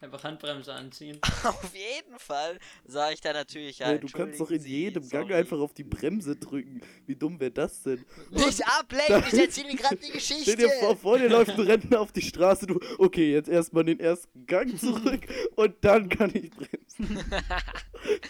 Einfach 0.02 0.24
Handbremse 0.24 0.72
anziehen. 0.72 1.20
Auf 1.44 1.74
jeden 1.74 2.18
Fall 2.18 2.58
sah 2.86 3.10
ich 3.10 3.20
da 3.20 3.34
natürlich 3.34 3.80
ja. 3.80 3.98
Du 3.98 4.08
kannst 4.08 4.40
doch 4.40 4.50
in 4.50 4.56
entschuldigen 4.56 4.62
Sie, 4.62 4.70
jedem 4.70 5.08
Gang 5.10 5.28
sorry. 5.28 5.34
einfach 5.34 5.58
auf 5.58 5.74
die 5.74 5.84
Bremse 5.84 6.36
drücken. 6.36 6.80
Wie 7.06 7.14
dumm 7.16 7.38
wäre 7.38 7.50
das 7.50 7.82
denn? 7.82 8.02
Nicht 8.30 8.66
ablenken, 8.78 9.24
ich 9.30 9.38
erzähle 9.38 9.74
gerade 9.74 9.96
die 9.96 10.10
Geschichte. 10.12 10.42
Stell 10.52 10.56
dir 10.56 10.70
vor, 10.80 10.96
vor 10.96 11.18
dir 11.18 11.28
läuft 11.28 11.50
ein 11.50 11.60
Rentner 11.60 12.00
auf 12.00 12.12
die 12.12 12.22
Straße, 12.22 12.66
du, 12.66 12.80
okay, 12.96 13.32
jetzt 13.34 13.50
erstmal 13.50 13.84
den 13.84 14.00
ersten 14.00 14.46
Gang 14.46 14.78
zurück 14.80 15.20
und 15.56 15.76
dann 15.82 16.08
kann 16.08 16.34
ich 16.34 16.50
bremsen. 16.50 17.22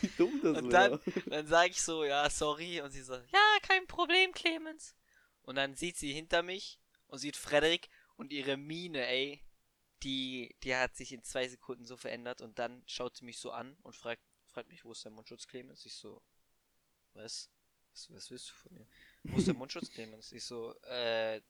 Wie 0.00 0.11
dumm 0.18 0.40
das 0.42 0.59
Und 0.59 0.72
wäre. 0.72 0.98
dann, 0.98 1.22
dann 1.26 1.46
sage 1.46 1.70
ich 1.70 1.80
so, 1.80 2.04
ja, 2.04 2.28
sorry. 2.30 2.80
Und 2.80 2.90
sie 2.90 3.02
so, 3.02 3.14
ja, 3.14 3.59
kein 3.62 3.87
Problem, 3.87 4.33
Clemens. 4.33 4.96
Und 5.42 5.54
dann 5.54 5.76
sieht 5.76 5.96
sie 5.96 6.12
hinter 6.12 6.42
mich 6.42 6.80
und 7.06 7.18
sieht 7.18 7.37
Frederik 7.37 7.88
und 8.16 8.33
ihre 8.33 8.56
Miene, 8.56 9.06
ey, 9.06 9.40
die, 10.02 10.54
die 10.62 10.74
hat 10.74 10.96
sich 10.96 11.12
in 11.12 11.22
zwei 11.22 11.48
Sekunden 11.48 11.84
so 11.84 11.96
verändert. 11.96 12.40
Und 12.40 12.58
dann 12.58 12.82
schaut 12.86 13.16
sie 13.16 13.24
mich 13.24 13.38
so 13.38 13.50
an 13.52 13.76
und 13.82 13.96
fragt, 13.96 14.22
fragt 14.46 14.68
mich, 14.68 14.84
wo 14.84 14.92
ist 14.92 15.04
der 15.04 15.12
Mundschutz, 15.12 15.46
Clemens? 15.46 15.84
Ich 15.84 15.94
so, 15.94 16.22
was? 17.14 17.50
Was, 17.92 18.10
was 18.12 18.30
willst 18.30 18.50
du 18.50 18.54
von 18.54 18.72
mir? 18.72 18.86
Wo 19.24 19.38
ist 19.38 19.46
der 19.46 19.54
Mundschutz, 19.56 19.90
Clemens? 19.90 20.32
Ich 20.32 20.44
so, 20.44 20.74
äh, 20.82 21.40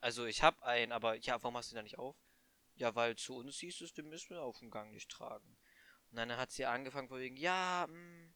also 0.00 0.26
ich 0.26 0.42
hab 0.42 0.62
einen, 0.62 0.92
aber 0.92 1.14
ja, 1.16 1.42
warum 1.42 1.56
hast 1.56 1.70
du 1.70 1.74
ihn 1.74 1.76
da 1.76 1.82
nicht 1.82 1.98
auf? 1.98 2.16
Ja, 2.76 2.94
weil 2.94 3.16
zu 3.16 3.36
uns 3.36 3.58
hieß 3.58 3.80
es, 3.82 3.94
den 3.94 4.08
müssen 4.08 4.30
wir 4.30 4.42
auf 4.42 4.58
dem 4.58 4.70
Gang 4.70 4.92
nicht 4.92 5.10
tragen. 5.10 5.56
Und 6.10 6.16
dann 6.16 6.36
hat 6.36 6.50
sie 6.50 6.66
angefangen 6.66 7.08
von 7.08 7.20
wegen, 7.20 7.36
ja, 7.36 7.86
mh, 7.88 8.34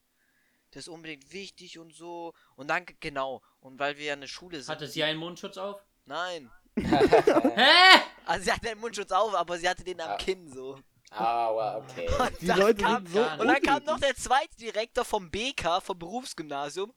das 0.71 0.85
ist 0.85 0.89
unbedingt 0.89 1.33
wichtig 1.33 1.79
und 1.79 1.95
so. 1.95 2.35
Und 2.57 2.69
dann, 2.69 2.87
genau, 3.01 3.43
und 3.61 3.79
weil 3.79 3.97
wir 3.99 4.07
ja 4.07 4.13
eine 4.15 4.29
Schule 4.29 4.61
sind. 4.61 4.69
Hatte 4.75 4.89
sie 4.89 5.03
einen 5.03 5.19
Mundschutz 5.19 5.57
auf? 5.57 5.85
Nein. 6.05 6.51
Hä? 6.85 7.67
Also 8.27 8.45
sie 8.45 8.53
hatte 8.53 8.67
den 8.67 8.79
Mundschutz 8.79 9.11
auf, 9.11 9.35
aber 9.35 9.57
sie 9.57 9.67
hatte 9.67 9.83
den 9.83 9.99
am 10.03 10.11
Ah. 10.11 10.17
Kinn 10.17 10.53
so. 10.53 10.79
Wow, 11.17 11.83
okay. 11.83 12.07
Und 12.19 12.43
Die 12.43 12.47
dann 12.47 12.59
Leute 12.59 12.83
kam, 12.85 13.07
sind 13.07 13.15
so. 13.15 13.23
Und 13.41 13.47
dann 13.49 13.63
kam 13.63 13.85
noch 13.85 13.99
der 13.99 14.15
zweite 14.15 14.55
Direktor 14.61 15.03
vom 15.07 15.31
BK, 15.31 15.81
vom 15.81 15.99
Berufsgymnasium. 15.99 16.93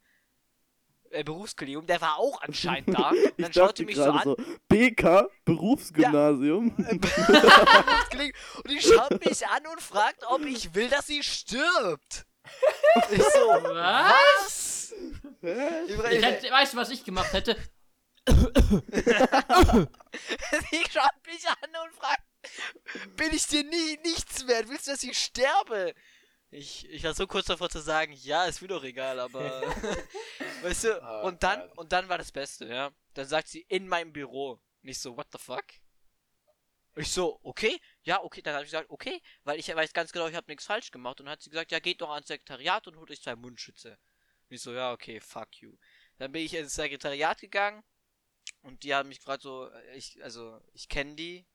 Äh, 1.09 1.23
Berufskollegium, 1.23 1.85
der 1.87 2.01
war 2.01 2.17
auch 2.17 2.41
anscheinend 2.41 2.93
da. 2.97 3.11
Und 3.11 3.17
Ich 3.37 3.43
dann 3.45 3.53
schaute 3.53 3.85
mich 3.85 3.95
so 3.95 4.03
an. 4.11 4.23
so, 4.25 4.35
BK, 4.67 5.29
Berufsgymnasium. 5.45 6.75
Berufskollegium, 6.75 8.33
und 8.65 8.71
die 8.71 8.81
schaut 8.81 9.25
mich 9.25 9.47
an 9.47 9.67
und 9.67 9.81
fragt, 9.81 10.25
ob 10.27 10.41
ich 10.45 10.73
will, 10.75 10.89
dass 10.89 11.07
sie 11.07 11.23
stirbt. 11.23 12.25
Ich 13.09 13.23
so, 13.23 13.39
was? 13.73 14.93
Hä? 15.41 15.83
Ich 15.87 16.21
hätte, 16.25 16.51
weißt 16.51 16.73
du, 16.73 16.77
was 16.77 16.89
ich 16.89 17.05
gemacht 17.05 17.31
hätte? 17.31 17.55
Sie 20.71 20.83
schaut 20.89 21.25
mich 21.25 21.47
an 21.47 21.69
und 21.83 21.93
fragt, 21.95 22.23
bin 23.15 23.33
ich 23.33 23.47
dir 23.47 23.63
nie 23.63 23.97
nichts 24.03 24.47
wert? 24.47 24.69
Willst 24.69 24.87
du, 24.87 24.91
dass 24.91 25.03
ich 25.03 25.17
sterbe? 25.17 25.93
Ich, 26.49 26.89
ich 26.89 27.03
war 27.03 27.13
so 27.13 27.27
kurz 27.27 27.45
davor 27.45 27.69
zu 27.69 27.79
sagen, 27.79 28.11
ja, 28.13 28.45
ist 28.45 28.61
mir 28.61 28.67
doch 28.67 28.83
egal, 28.83 29.19
aber. 29.19 29.61
weißt 30.61 30.83
du, 30.83 31.01
Oh 31.01 31.27
und 31.27 31.41
dann, 31.43 31.61
Gott. 31.61 31.77
und 31.77 31.91
dann 31.93 32.09
war 32.09 32.17
das 32.17 32.31
Beste, 32.31 32.65
ja. 32.65 32.91
Dann 33.13 33.25
sagt 33.27 33.47
sie 33.47 33.61
in 33.69 33.87
meinem 33.87 34.11
Büro. 34.11 34.59
Nicht 34.81 34.99
so, 34.99 35.15
what 35.15 35.27
the 35.31 35.37
fuck? 35.37 35.63
Ich 36.95 37.09
so, 37.09 37.39
okay, 37.43 37.79
ja, 38.03 38.21
okay, 38.21 38.41
dann 38.41 38.53
habe 38.53 38.65
ich 38.65 38.71
gesagt, 38.71 38.89
okay, 38.89 39.21
weil 39.45 39.59
ich 39.59 39.73
weiß 39.73 39.93
ganz 39.93 40.11
genau, 40.11 40.27
ich 40.27 40.35
habe 40.35 40.51
nichts 40.51 40.65
falsch 40.65 40.91
gemacht. 40.91 41.21
Und 41.21 41.27
dann 41.27 41.33
hat 41.33 41.41
sie 41.41 41.49
gesagt, 41.49 41.71
ja, 41.71 41.79
geht 41.79 42.01
doch 42.01 42.09
ans 42.09 42.27
Sekretariat 42.27 42.85
und 42.87 42.97
holt 42.97 43.11
euch 43.11 43.21
zwei 43.21 43.37
Mundschütze. 43.37 43.91
Und 44.49 44.55
ich 44.55 44.61
so, 44.61 44.73
ja, 44.73 44.91
okay, 44.91 45.21
fuck 45.21 45.55
you. 45.61 45.77
Dann 46.17 46.33
bin 46.33 46.43
ich 46.43 46.53
ins 46.53 46.75
Sekretariat 46.75 47.39
gegangen 47.39 47.81
und 48.61 48.83
die 48.83 48.93
haben 48.93 49.09
mich 49.09 49.19
gefragt, 49.19 49.43
so, 49.43 49.69
äh, 49.69 49.95
ich, 49.95 50.23
also, 50.23 50.59
ich 50.73 50.87
kenne 50.87 51.15
die. 51.15 51.45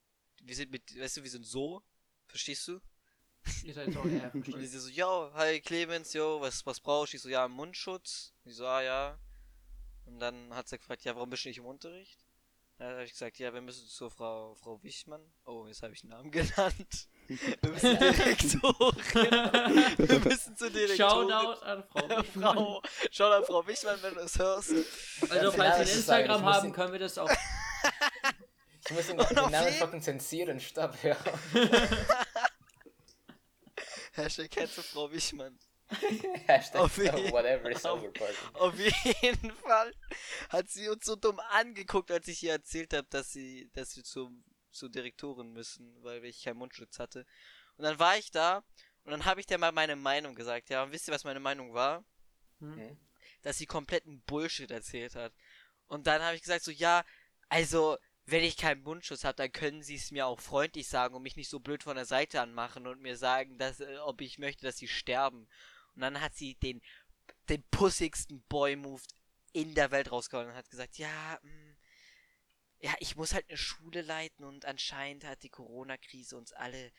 Wir 0.43 0.55
sind 0.55 0.71
mit, 0.71 0.99
weißt 0.99 1.19
du, 1.19 1.23
wir 1.23 1.31
sind 1.31 1.47
so. 1.47 1.83
Verstehst 2.27 2.67
du? 2.69 2.81
Ihr 3.65 3.75
seid 3.75 3.93
so, 3.93 4.05
ja, 4.07 4.31
Und 4.33 4.47
die 4.47 4.67
so, 4.67 4.89
yo, 4.89 5.31
hi 5.35 5.61
Clemens, 5.61 6.13
yo, 6.13 6.41
was, 6.41 6.67
was 6.67 6.81
brauchst 6.81 7.13
du? 7.13 7.17
Ich 7.17 7.23
so, 7.23 7.29
ja, 7.29 7.47
Mundschutz. 7.47 8.35
Ich 8.45 8.57
so, 8.57 8.67
ah, 8.67 8.83
ja. 8.83 9.19
Und 10.05 10.19
dann 10.19 10.53
hat 10.55 10.69
sie 10.69 10.79
gefragt, 10.79 11.05
ja, 11.05 11.15
warum 11.15 11.31
bist 11.31 11.45
du 11.45 11.49
nicht 11.49 11.59
im 11.59 11.67
Unterricht? 11.67 12.25
Dann 12.79 12.93
habe 12.93 13.05
ich 13.05 13.13
gesagt, 13.13 13.39
ja, 13.39 13.55
wir 13.55 13.61
müssen 13.61 13.87
zur 13.87 14.11
Frau, 14.11 14.55
Frau 14.55 14.83
Wichmann. 14.83 15.23
Oh, 15.45 15.67
jetzt 15.67 15.83
habe 15.83 15.95
ich 15.95 16.03
den 16.03 16.11
Namen 16.11 16.31
genannt. 16.33 17.09
Wir 17.29 17.71
müssen 17.71 17.99
zur 17.99 18.13
Direktorin. 18.13 18.99
wir 20.09 20.21
müssen 20.21 20.57
zur 20.57 20.71
Direktorin. 20.71 21.29
Shoutout 21.31 21.65
an 21.65 21.85
Frau. 21.85 22.09
Wichmann. 22.23 22.55
Frau, 22.55 22.83
schau 23.11 23.31
an 23.31 23.45
Frau 23.45 23.67
Wichmann, 23.67 23.99
wenn 24.03 24.15
du 24.15 24.21
es 24.21 24.39
hörst. 24.39 24.73
Also, 25.29 25.53
falls 25.53 25.79
wir 25.79 25.97
Instagram 25.97 26.43
muss 26.43 26.55
haben, 26.55 26.73
können 26.73 26.93
wir 26.93 27.01
das 27.01 27.19
auch. 27.19 27.31
Ich 28.89 28.95
muss 28.95 29.07
den, 29.09 29.17
den 29.19 29.51
Namen 29.51 29.73
fucking 29.75 30.01
zensieren, 30.01 30.61
stopp, 30.61 30.95
ja. 31.03 31.17
Hashtag 34.13 34.49
kennst 34.51 34.79
du 34.79 34.83
Frau 34.83 35.11
Wichmann. 35.11 35.59
Hashtag 36.47 36.81
Auf 36.83 36.97
jeden- 36.99 37.33
whatever 37.33 37.71
is 37.71 37.85
auf-. 37.85 38.03
Auf 38.55 38.75
jeden 38.79 39.51
Fall 39.53 39.93
hat 40.51 40.69
sie 40.69 40.89
uns 40.89 41.05
so 41.05 41.17
dumm 41.17 41.41
angeguckt, 41.51 42.11
als 42.11 42.29
ich 42.29 42.43
ihr 42.45 42.53
erzählt 42.53 42.93
habe, 42.93 43.07
dass 43.11 43.33
sie, 43.33 43.69
dass 43.73 43.97
wir 43.97 44.05
zum, 44.05 44.45
zur 44.77 44.91
Direktorin 44.91 45.53
müssen, 45.53 46.03
weil 46.03 46.25
ich 46.25 46.45
keinen 46.45 46.59
Mundschutz 46.59 46.99
hatte. 46.99 47.27
Und 47.77 47.85
dann 47.85 47.99
war 47.99 48.17
ich 48.17 48.31
da 48.31 48.65
und 49.05 49.13
dann 49.13 49.25
habe 49.25 49.41
ich 49.41 49.47
der 49.47 49.59
mal 49.59 49.73
meine 49.73 49.97
Meinung 49.97 50.35
gesagt. 50.35 50.69
Ja, 50.69 50.83
und 50.83 50.93
wisst 50.93 51.09
ihr, 51.09 51.15
was 51.15 51.25
meine 51.25 51.41
Meinung 51.41 51.75
war? 51.75 52.05
Hm? 52.59 52.99
Dass 53.43 53.59
sie 53.59 53.67
kompletten 53.67 54.21
Bullshit 54.23 54.71
erzählt 54.71 55.15
hat. 55.15 55.33
Und 55.87 56.07
dann 56.07 56.23
habe 56.23 56.35
ich 56.35 56.43
gesagt 56.43 56.65
so, 56.65 56.73
ja, 56.73 57.05
also, 57.49 57.97
wenn 58.25 58.43
ich 58.43 58.57
keinen 58.57 58.83
Mundschutz 58.83 59.23
habe, 59.23 59.37
dann 59.37 59.53
können 59.53 59.83
sie 59.83 59.95
es 59.95 60.11
mir 60.11 60.27
auch 60.27 60.41
freundlich 60.41 60.89
sagen 60.89 61.15
und 61.15 61.23
mich 61.23 61.37
nicht 61.37 61.49
so 61.49 61.61
blöd 61.61 61.85
von 61.85 61.95
der 61.95 62.07
Seite 62.07 62.41
anmachen 62.41 62.89
und 62.89 63.01
mir 63.01 63.17
sagen, 63.17 63.59
dass, 63.59 63.79
äh, 63.79 63.99
ob 63.99 64.21
ich 64.21 64.39
möchte, 64.39 64.67
dass 64.67 64.79
sie 64.79 64.89
sterben. 64.89 65.47
Und 65.95 66.01
dann 66.01 66.21
hat 66.21 66.35
sie 66.35 66.57
den, 66.57 66.83
den 67.49 67.63
pussigsten 67.71 68.43
Boy-Move 68.49 69.03
in 69.53 69.75
der 69.75 69.93
Welt 69.93 70.11
rausgehauen 70.11 70.49
und 70.49 70.55
hat 70.55 70.69
gesagt, 70.69 70.99
ja, 70.99 71.39
mh, 71.43 71.76
ja, 72.81 72.95
ich 73.01 73.17
muss 73.17 73.33
halt 73.35 73.47
eine 73.49 73.57
Schule 73.57 74.03
leiten 74.03 74.45
und 74.45 74.65
anscheinend 74.65 75.25
hat 75.25 75.43
die 75.43 75.49
Corona-Krise 75.49 76.37
uns 76.37 76.53
alle, 76.53 76.93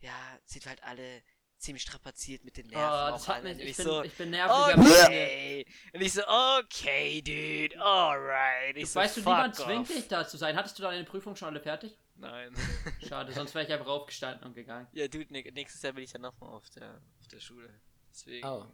ja, 0.00 0.38
sind 0.44 0.64
wir 0.64 0.70
halt 0.70 0.82
alle 0.82 1.22
ziemlich 1.58 1.82
strapaziert 1.82 2.42
mit 2.42 2.56
den 2.56 2.66
Oh, 2.68 2.70
Nerven. 2.70 3.12
das 3.12 3.22
auch 3.24 3.28
hat 3.34 3.44
mich, 3.44 3.52
Und 3.54 3.60
ich, 3.60 3.76
bin, 3.76 3.84
so, 3.84 4.02
ich 4.02 4.14
bin 4.14 4.30
nervig 4.30 4.76
okay. 4.78 5.66
Und 5.92 6.00
ich 6.00 6.12
so, 6.14 6.22
okay, 6.26 7.20
dude, 7.22 7.78
alright. 7.80 8.76
Ich 8.76 8.90
so, 8.90 8.98
Weißt 9.00 9.18
du, 9.18 9.20
niemand 9.20 9.58
off. 9.58 9.66
zwingt 9.66 9.88
dich 9.90 10.08
da 10.08 10.26
zu 10.26 10.36
sein. 10.38 10.56
Hattest 10.56 10.78
du 10.78 10.82
deine 10.82 11.04
Prüfung 11.04 11.36
schon 11.36 11.48
alle 11.48 11.60
fertig? 11.60 11.98
Nein. 12.16 12.54
Schade, 13.08 13.32
sonst 13.32 13.54
wäre 13.54 13.66
ich 13.66 13.72
einfach 13.72 13.86
aufgestanden 13.88 14.46
und 14.46 14.54
gegangen. 14.54 14.86
ja, 14.92 15.06
dude, 15.08 15.32
nä- 15.32 15.50
nächstes 15.52 15.82
Jahr 15.82 15.92
bin 15.92 16.04
ich 16.04 16.12
ja 16.12 16.18
nochmal 16.18 16.50
auf 16.50 16.68
der, 16.70 17.00
auf 17.20 17.28
der 17.28 17.40
Schule. 17.40 17.68
Deswegen. 18.10 18.46
Oh, 18.46 18.66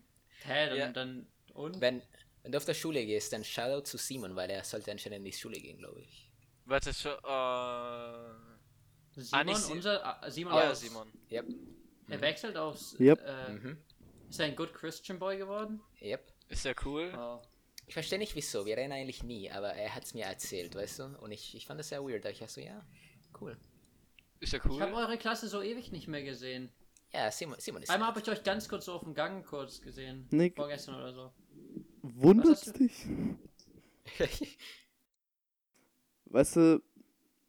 Hä, 0.44 0.66
dann, 0.68 0.76
Ja. 0.78 0.88
dann 0.92 1.26
und? 1.54 1.80
wenn, 1.80 2.02
wenn 2.42 2.52
du 2.52 2.58
auf 2.58 2.64
der 2.66 2.74
Schule 2.74 3.04
gehst, 3.04 3.32
dann 3.32 3.42
Shoutout 3.44 3.84
zu 3.86 3.98
Simon, 3.98 4.36
weil 4.36 4.48
er 4.50 4.62
sollte 4.64 4.92
anscheinend 4.92 5.18
in 5.18 5.24
die 5.24 5.32
Schule 5.32 5.58
gehen, 5.60 5.78
glaube 5.78 6.00
ich. 6.02 6.25
Warte, 6.66 6.92
schon, 6.92 7.12
äh. 7.12 9.20
Simon, 9.20 9.46
nicht 9.46 9.56
Si- 9.58 9.72
unser, 9.72 10.22
äh, 10.22 10.30
Simon, 10.30 10.54
Ja, 10.54 10.70
aus- 10.70 10.80
Simon. 10.80 11.08
Yep, 11.30 11.46
Er 12.08 12.20
wechselt 12.20 12.56
aufs, 12.56 12.98
Yep. 13.00 13.20
äh, 13.24 13.52
mhm, 13.52 13.78
ist 14.28 14.38
er 14.40 14.46
ein 14.46 14.56
Good 14.56 14.74
Christian 14.74 15.18
Boy 15.18 15.38
geworden? 15.38 15.80
yep. 16.02 16.32
Ist 16.48 16.64
ja 16.64 16.72
cool. 16.84 17.12
Oh. 17.16 17.40
Ich 17.86 17.94
verstehe 17.94 18.18
nicht 18.18 18.34
wieso, 18.34 18.66
wir 18.66 18.76
reden 18.76 18.92
eigentlich 18.92 19.22
nie, 19.22 19.50
aber 19.50 19.72
er 19.72 19.94
hat 19.94 20.04
es 20.04 20.12
mir 20.14 20.24
erzählt, 20.26 20.74
weißt 20.74 20.98
du? 20.98 21.04
Und 21.20 21.30
ich, 21.32 21.54
ich 21.54 21.66
fand 21.66 21.80
das 21.80 21.88
sehr 21.88 22.02
weird, 22.04 22.24
da 22.24 22.28
ich 22.30 22.42
so, 22.46 22.60
ja, 22.60 22.84
cool. 23.40 23.56
Ist 24.40 24.52
ja 24.52 24.58
Ich 24.58 24.64
habe 24.80 24.92
cool. 24.92 24.98
eure 24.98 25.16
Klasse 25.18 25.48
so 25.48 25.62
ewig 25.62 25.92
nicht 25.92 26.08
mehr 26.08 26.22
gesehen. 26.22 26.70
Ja, 27.12 27.30
Simon, 27.30 27.58
Simon 27.58 27.82
ist 27.82 27.90
Einmal 27.90 28.08
habe 28.08 28.20
ich 28.20 28.28
euch 28.28 28.42
ganz 28.42 28.68
kurz 28.68 28.84
so 28.84 28.92
auf 28.94 29.04
dem 29.04 29.14
Gang 29.14 29.46
kurz 29.46 29.80
gesehen. 29.80 30.26
Nick. 30.30 30.56
Vorgestern 30.56 30.96
oder 30.96 31.14
so. 31.14 31.32
Hast 32.50 32.78
dich? 32.78 33.06
Weißt 36.30 36.56
du, 36.56 36.82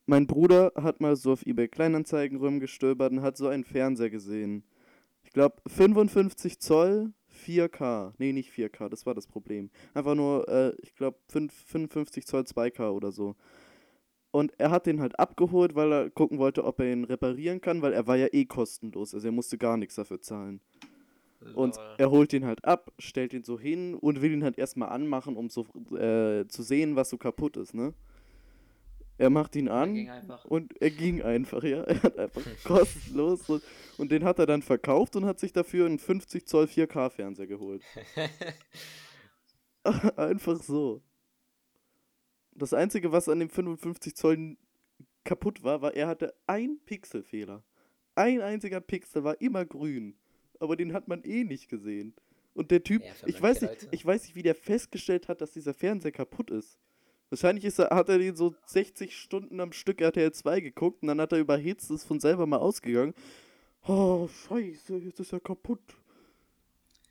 mein 0.05 0.27
Bruder 0.27 0.71
hat 0.75 1.01
mal 1.01 1.15
so 1.15 1.33
auf 1.33 1.45
eBay 1.45 1.67
Kleinanzeigen 1.67 2.37
rumgestöbert 2.37 3.11
und 3.11 3.21
hat 3.21 3.37
so 3.37 3.47
einen 3.47 3.63
Fernseher 3.63 4.09
gesehen. 4.09 4.63
Ich 5.23 5.31
glaube 5.31 5.57
55 5.67 6.59
Zoll, 6.59 7.11
4K. 7.45 8.13
Nee, 8.17 8.31
nicht 8.31 8.51
4K, 8.51 8.89
das 8.89 9.05
war 9.05 9.13
das 9.13 9.27
Problem. 9.27 9.69
Einfach 9.93 10.15
nur, 10.15 10.47
äh, 10.47 10.73
ich 10.81 10.95
glaube 10.95 11.17
55 11.27 12.25
Zoll 12.25 12.43
2K 12.43 12.91
oder 12.91 13.11
so. 13.11 13.35
Und 14.31 14.53
er 14.59 14.71
hat 14.71 14.85
den 14.85 15.01
halt 15.01 15.19
abgeholt, 15.19 15.75
weil 15.75 15.91
er 15.91 16.09
gucken 16.09 16.37
wollte, 16.37 16.63
ob 16.63 16.79
er 16.79 16.91
ihn 16.91 17.03
reparieren 17.03 17.59
kann, 17.59 17.81
weil 17.81 17.93
er 17.93 18.07
war 18.07 18.17
ja 18.17 18.27
eh 18.31 18.45
kostenlos. 18.45 19.13
Also 19.13 19.27
er 19.27 19.31
musste 19.31 19.57
gar 19.57 19.77
nichts 19.77 19.95
dafür 19.95 20.21
zahlen. 20.21 20.61
Und 21.53 21.77
er 21.97 22.09
holt 22.11 22.33
ihn 22.33 22.45
halt 22.45 22.65
ab, 22.65 22.91
stellt 22.99 23.33
ihn 23.33 23.43
so 23.43 23.59
hin 23.59 23.95
und 23.95 24.21
will 24.21 24.31
ihn 24.31 24.43
halt 24.43 24.57
erstmal 24.57 24.89
anmachen, 24.89 25.35
um 25.35 25.49
so 25.49 25.65
äh, 25.95 26.45
zu 26.47 26.63
sehen, 26.63 26.95
was 26.95 27.09
so 27.09 27.17
kaputt 27.17 27.57
ist, 27.57 27.73
ne? 27.73 27.93
Er 29.19 29.29
macht 29.31 29.55
ihn 29.55 29.67
Er 29.67 29.73
an 29.73 30.09
einfach. 30.09 30.45
und 30.45 30.79
er 30.81 30.91
ging 30.91 31.21
einfach, 31.23 31.63
ja. 31.63 31.81
Er 31.83 32.03
hat 32.03 32.17
einfach 32.19 32.41
kostenlos 32.63 33.49
und, 33.49 33.63
und 33.97 34.11
den 34.11 34.23
hat 34.23 34.39
er 34.39 34.45
dann 34.45 34.61
verkauft 34.61 35.15
und 35.15 35.25
hat 35.25 35.39
sich 35.39 35.53
dafür 35.53 35.85
einen 35.87 35.99
50 35.99 36.45
Zoll 36.47 36.65
4K 36.65 37.09
Fernseher 37.09 37.47
geholt. 37.47 37.83
Einfach 40.17 40.61
so. 40.61 41.01
Das 42.53 42.73
Einzige, 42.73 43.11
was 43.11 43.29
an 43.29 43.39
dem 43.39 43.49
55 43.49 44.15
Zoll 44.15 44.57
kaputt 45.23 45.63
war, 45.63 45.81
war, 45.81 45.93
er 45.95 46.07
hatte 46.07 46.33
ein 46.47 46.79
Pixelfehler. 46.85 47.63
Ein 48.15 48.41
einziger 48.41 48.81
Pixel 48.81 49.23
war 49.23 49.39
immer 49.41 49.65
grün. 49.65 50.17
Aber 50.59 50.75
den 50.75 50.93
hat 50.93 51.07
man 51.07 51.23
eh 51.23 51.43
nicht 51.43 51.69
gesehen. 51.69 52.15
Und 52.53 52.71
der 52.71 52.83
Typ, 52.83 53.03
Ja, 53.03 53.11
ich 53.27 53.39
weiß, 53.39 53.61
nicht, 53.61 53.69
Leute. 53.83 53.87
ich 53.91 54.05
weiß 54.05 54.23
nicht, 54.23 54.35
wie 54.35 54.41
der 54.41 54.55
festgestellt 54.55 55.27
hat, 55.27 55.41
dass 55.41 55.51
dieser 55.51 55.75
Fernseher 55.75 56.11
kaputt 56.11 56.49
ist. 56.49 56.79
Wahrscheinlich 57.29 57.65
ist 57.65 57.79
er, 57.79 57.89
hat 57.95 58.09
er 58.09 58.19
den 58.19 58.35
so 58.35 58.55
60 58.65 59.17
Stunden 59.17 59.59
am 59.59 59.73
Stück 59.73 60.01
RTL 60.01 60.31
2 60.31 60.61
geguckt 60.61 61.01
und 61.01 61.09
dann 61.09 61.19
hat 61.19 61.33
er 61.33 61.39
überhitzt, 61.39 61.91
ist 61.91 62.05
von 62.05 62.19
selber 62.19 62.45
mal 62.45 62.57
ausgegangen. 62.57 63.13
Oh, 63.85 64.27
scheiße, 64.27 64.97
jetzt 64.97 65.19
ist 65.19 65.33
er 65.33 65.39
kaputt. 65.39 65.81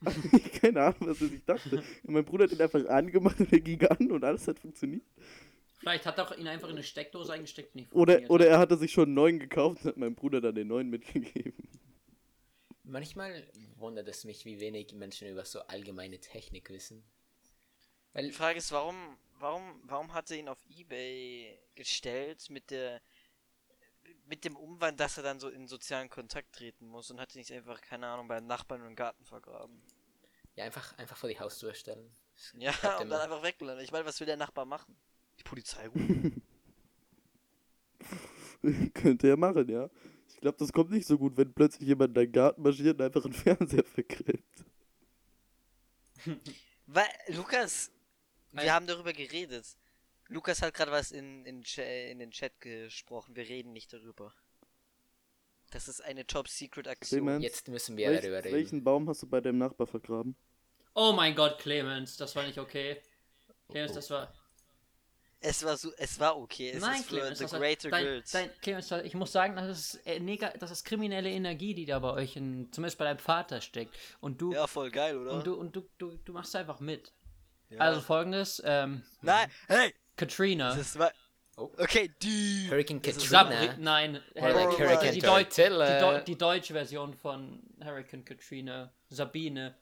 Keine 0.61 0.83
Ahnung, 0.83 1.01
was 1.01 1.21
er 1.21 1.29
sich 1.29 1.45
dachte. 1.45 1.83
Und 2.05 2.15
mein 2.15 2.25
Bruder 2.25 2.45
hat 2.45 2.53
ihn 2.53 2.61
einfach 2.61 2.87
angemacht 2.87 3.41
und 3.41 3.53
er 3.53 3.61
ging 3.61 3.83
an 3.87 4.11
und 4.11 4.25
alles 4.25 4.47
hat 4.49 4.59
funktioniert. 4.59 5.05
Vielleicht 5.79 6.07
hat 6.07 6.19
er 6.19 6.27
auch 6.27 6.37
ihn 6.37 6.49
einfach 6.49 6.69
in 6.69 6.75
eine 6.75 6.83
Steckdose 6.83 7.33
eingesteckt 7.33 7.75
und 7.75 7.81
nicht 7.83 7.93
Oder, 7.93 8.15
funktioniert 8.15 8.31
oder 8.31 8.45
hat. 8.45 8.51
er 8.53 8.59
hatte 8.59 8.77
sich 8.77 8.93
schon 8.93 9.05
einen 9.05 9.15
neuen 9.15 9.39
gekauft 9.39 9.85
und 9.85 9.89
hat 9.89 9.97
meinem 9.97 10.15
Bruder 10.15 10.41
dann 10.41 10.55
den 10.55 10.69
neuen 10.69 10.89
mitgegeben. 10.89 11.69
Manchmal 12.85 13.47
wundert 13.77 14.09
es 14.09 14.25
mich, 14.25 14.45
wie 14.45 14.61
wenig 14.61 14.93
Menschen 14.95 15.29
über 15.29 15.45
so 15.45 15.61
allgemeine 15.61 16.19
Technik 16.21 16.71
wissen. 16.71 17.03
Weil 18.13 18.27
Die 18.27 18.33
Frage 18.33 18.59
ist, 18.59 18.71
warum, 18.73 18.97
warum, 19.39 19.81
warum 19.85 20.13
hat 20.13 20.31
er 20.31 20.39
ihn 20.39 20.49
auf 20.49 20.65
Ebay 20.69 21.59
gestellt 21.75 22.49
mit 22.51 22.71
der 22.71 23.01
mit 24.27 24.45
dem 24.45 24.57
Umwand, 24.57 24.99
dass 25.01 25.17
er 25.17 25.23
dann 25.23 25.41
so 25.41 25.49
in 25.49 25.67
sozialen 25.67 26.09
Kontakt 26.09 26.55
treten 26.55 26.87
muss 26.87 27.11
und 27.11 27.21
hat 27.21 27.35
ihn 27.35 27.39
nicht 27.39 27.53
einfach, 27.53 27.81
keine 27.81 28.07
Ahnung, 28.07 28.29
beim 28.29 28.47
Nachbarn 28.47 28.85
im 28.85 28.97
Garten 28.97 29.25
vergraben. 29.25 29.83
ja, 30.55 30.65
einfach, 30.65 30.97
einfach 30.99 31.17
vor 31.17 31.29
die 31.29 31.39
Haustür 31.39 31.75
stellen. 31.75 32.11
Ja, 32.59 32.71
und 32.71 33.03
immer. 33.03 33.17
dann 33.17 33.21
einfach 33.23 33.43
weglassen. 33.43 33.83
Ich 33.83 33.93
meine, 33.93 34.05
was 34.05 34.21
will 34.21 34.27
der 34.27 34.37
Nachbar 34.37 34.65
machen? 34.65 34.97
Die 35.39 35.45
Polizei 35.45 35.87
rufen. 35.89 36.43
Könnte 38.95 39.29
er 39.29 39.37
machen, 39.37 39.69
ja. 39.69 39.89
Ich 40.29 40.41
glaube, 40.41 40.59
das 40.59 40.73
kommt 40.73 40.91
nicht 40.91 41.07
so 41.07 41.19
gut, 41.19 41.37
wenn 41.37 41.53
plötzlich 41.53 41.89
jemand 41.89 42.11
in 42.11 42.15
deinen 42.15 42.33
Garten 42.33 42.63
marschiert 42.63 42.99
und 42.99 43.07
einfach 43.07 43.25
einen 43.25 43.33
Fernseher 43.33 43.85
vergräbt. 43.85 44.65
Weil, 46.87 47.09
Lukas, 47.29 47.91
wir 48.53 48.63
Nein. 48.65 48.73
haben 48.73 48.87
darüber 48.87 49.13
geredet. 49.13 49.67
Lukas 50.29 50.63
hat 50.63 50.75
gerade 50.75 50.91
was 50.91 51.13
in, 51.13 51.45
in, 51.45 51.63
in 51.63 52.19
den 52.19 52.31
Chat 52.33 52.61
gesprochen. 52.61 53.37
Wir 53.37 53.49
reden 53.49 53.73
nicht 53.73 53.93
darüber. 53.93 54.33
Das 55.71 55.89
ist 55.89 56.01
eine 56.03 56.27
Top-Secret-Aktion. 56.27 57.21
Clemens, 57.21 57.45
Jetzt 57.45 57.69
müssen 57.69 57.97
wir 57.97 58.09
welch, 58.11 58.21
darüber 58.23 58.39
reden. 58.45 58.55
welchen 58.55 58.85
Baum 58.85 59.09
hast 59.09 59.23
du 59.23 59.27
bei 59.27 59.41
deinem 59.41 59.59
Nachbar 59.59 59.87
vergraben? 59.87 60.37
Oh 60.95 61.13
mein 61.13 61.35
Gott, 61.35 61.59
Clemens, 61.59 62.17
das 62.17 62.35
war 62.35 62.45
nicht 62.47 62.59
okay. 62.59 63.03
Clemens, 63.69 63.93
das 63.93 64.11
war. 64.11 64.33
Es 65.41 65.63
war 65.65 65.77
so, 65.77 65.93
es 65.99 66.19
war 66.19 66.39
okay. 66.39 66.71
Es 66.71 66.81
Nein, 66.81 67.01
ist 67.01 67.09
für 67.09 67.17
Clemens, 67.17 67.39
the 67.39 67.45
das 67.45 67.53
war, 67.53 67.61
greater 67.61 67.91
dein, 67.91 68.05
good. 68.07 68.25
dein, 68.33 68.51
Clemens, 68.63 68.91
ich 68.91 69.15
muss 69.15 69.33
sagen, 69.33 69.55
das 69.55 69.79
ist, 69.79 70.07
äh, 70.07 70.37
das 70.59 70.71
ist 70.71 70.85
kriminelle 70.85 71.31
Energie, 71.31 71.75
die 71.75 71.85
da 71.85 71.99
bei 71.99 72.13
euch, 72.13 72.37
in, 72.37 72.73
zumindest 72.73 72.97
bei 72.99 73.05
deinem 73.05 73.19
Vater 73.19 73.61
steckt. 73.61 73.95
Und 74.21 74.41
du, 74.41 74.53
Ja, 74.53 74.67
voll 74.67 74.91
geil, 74.91 75.17
oder? 75.19 75.33
und 75.33 75.47
du, 75.47 75.55
und 75.55 75.77
du, 75.77 75.87
du, 75.99 76.17
du 76.25 76.33
machst 76.33 76.57
einfach 76.57 76.81
mit. 76.81 77.13
Ja. 77.71 77.79
Also 77.81 78.01
folgendes, 78.01 78.63
ähm, 78.65 79.03
Nein, 79.23 79.51
hey! 79.69 79.93
Katrina. 80.17 80.75
Das 80.75 80.99
war. 80.99 81.13
Oh. 81.57 81.71
Okay, 81.79 82.13
die. 82.23 82.69
Hurricane 82.71 83.01
ist 83.03 83.21
Sabri 83.21 83.55
Katrina. 83.55 83.77
nein, 83.79 84.23
Or 84.35 84.51
like 84.51 84.79
Hurricane 84.79 85.15
die, 85.15 85.21
Deu 85.21 85.43
die. 85.45 85.99
Deu 86.01 86.21
die 86.21 86.37
deutsche 86.39 86.73
Version 86.75 87.15
von 87.15 87.63
Hurricane 87.83 88.25
Katrina, 88.25 88.93
Sabine. 89.09 89.75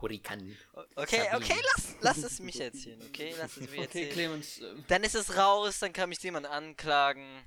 Hurrikan. 0.00 0.56
Okay, 0.94 1.22
Sabine. 1.30 1.36
okay, 1.36 1.60
lass, 1.74 1.96
lass 2.00 2.18
es 2.18 2.40
mich 2.40 2.60
erzählen, 2.60 3.00
okay? 3.08 3.34
Lass 3.38 3.56
es 3.56 3.70
mich 3.70 3.70
Okay, 3.70 3.80
erzählen. 3.82 4.12
Clemens, 4.12 4.58
ähm, 4.60 4.84
Dann 4.88 5.04
ist 5.04 5.14
es 5.14 5.36
raus, 5.36 5.78
dann 5.78 5.92
kann 5.92 6.08
mich 6.10 6.22
jemand 6.22 6.46
anklagen. 6.46 7.42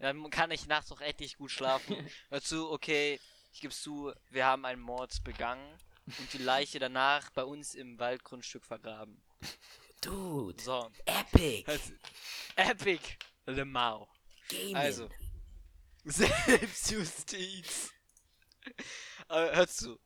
Dann 0.00 0.28
kann 0.30 0.50
ich 0.50 0.66
nachts 0.66 0.90
auch 0.92 1.00
echt 1.00 1.20
nicht 1.20 1.38
gut 1.38 1.50
schlafen. 1.50 1.96
Dazu, 2.30 2.70
okay, 2.70 3.20
ich 3.52 3.60
gebe 3.60 3.72
zu, 3.72 4.12
wir 4.30 4.44
haben 4.46 4.64
einen 4.64 4.80
Mord 4.80 5.22
begangen 5.24 5.78
und 6.18 6.32
die 6.32 6.38
Leiche 6.38 6.78
danach 6.78 7.30
bei 7.30 7.44
uns 7.44 7.74
im 7.74 7.98
Waldgrundstück 7.98 8.64
vergraben. 8.64 9.20
Dude. 10.00 10.62
So, 10.62 10.90
Epic. 11.04 11.64
also, 11.66 11.92
Epic 12.56 13.16
Le 13.46 13.64
Mao. 13.64 14.08
Gaming. 14.48 14.76
Also, 14.76 15.08
Selbstjustiz. 16.04 17.92
Aber 19.26 19.56
hör 19.56 19.68
zu. 19.68 19.98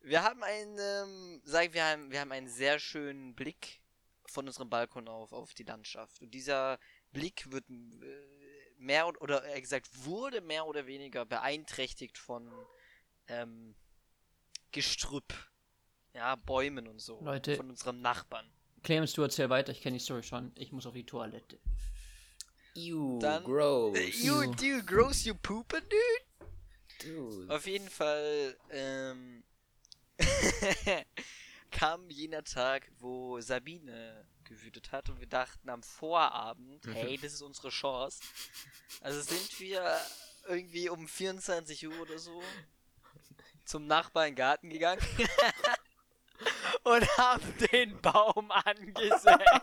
Wir 0.00 0.22
haben 0.22 0.42
einen, 0.42 0.78
ähm, 0.78 1.42
sagen 1.44 1.72
wir 1.72 1.84
haben, 1.84 2.10
wir 2.10 2.20
haben 2.20 2.32
einen 2.32 2.48
sehr 2.48 2.78
schönen 2.78 3.34
Blick 3.34 3.80
von 4.26 4.46
unserem 4.46 4.68
Balkon 4.68 5.08
auf, 5.08 5.32
auf 5.32 5.54
die 5.54 5.62
Landschaft. 5.64 6.20
Und 6.20 6.32
dieser 6.32 6.78
Blick 7.12 7.50
wird 7.50 7.68
äh, 7.70 8.74
mehr 8.76 9.08
oder, 9.08 9.20
oder 9.22 9.60
gesagt 9.60 9.88
wurde 10.04 10.40
mehr 10.40 10.66
oder 10.66 10.86
weniger 10.86 11.24
beeinträchtigt 11.24 12.18
von 12.18 12.52
ähm, 13.28 13.74
Gestrüpp. 14.74 15.32
Ja, 16.14 16.34
Bäumen 16.36 16.88
und 16.88 17.00
so. 17.00 17.20
Leute. 17.22 17.56
Von 17.56 17.70
unserem 17.70 18.00
Nachbarn. 18.00 18.50
Clemens, 18.82 19.12
du 19.14 19.22
erzähl 19.22 19.48
weiter, 19.48 19.72
ich 19.72 19.80
kenne 19.80 19.96
die 19.98 20.04
Story 20.04 20.22
schon. 20.22 20.52
Ich 20.56 20.72
muss 20.72 20.84
auf 20.84 20.94
die 20.94 21.06
Toilette. 21.06 21.58
Ew, 22.74 23.18
Dann- 23.20 23.44
gross. 23.44 23.96
You, 24.22 24.42
Ew. 24.42 24.54
do 24.54 24.64
you 24.64 24.82
gross 24.84 25.24
you 25.24 25.34
pooper, 25.34 25.80
dude? 25.80 26.48
Dude. 27.02 27.54
Auf 27.54 27.66
jeden 27.66 27.88
Fall 27.88 28.56
ähm, 28.70 29.44
kam 31.70 32.10
jener 32.10 32.42
Tag, 32.44 32.90
wo 32.98 33.40
Sabine 33.40 34.26
gewütet 34.44 34.92
hat 34.92 35.08
und 35.08 35.20
wir 35.20 35.26
dachten 35.28 35.68
am 35.70 35.82
Vorabend, 35.82 36.84
hey, 36.86 37.16
das 37.16 37.32
ist 37.34 37.42
unsere 37.42 37.70
Chance. 37.70 38.20
Also 39.00 39.20
sind 39.22 39.60
wir 39.60 39.96
irgendwie 40.48 40.88
um 40.88 41.08
24 41.08 41.86
Uhr 41.88 42.00
oder 42.02 42.18
so 42.18 42.42
zum 43.64 43.86
Nachbarn 43.86 44.28
in 44.28 44.34
den 44.34 44.38
Garten 44.38 44.70
gegangen 44.70 45.00
und 46.84 47.18
haben 47.18 47.58
den 47.72 48.00
Baum 48.00 48.50
angesägt. 48.50 49.62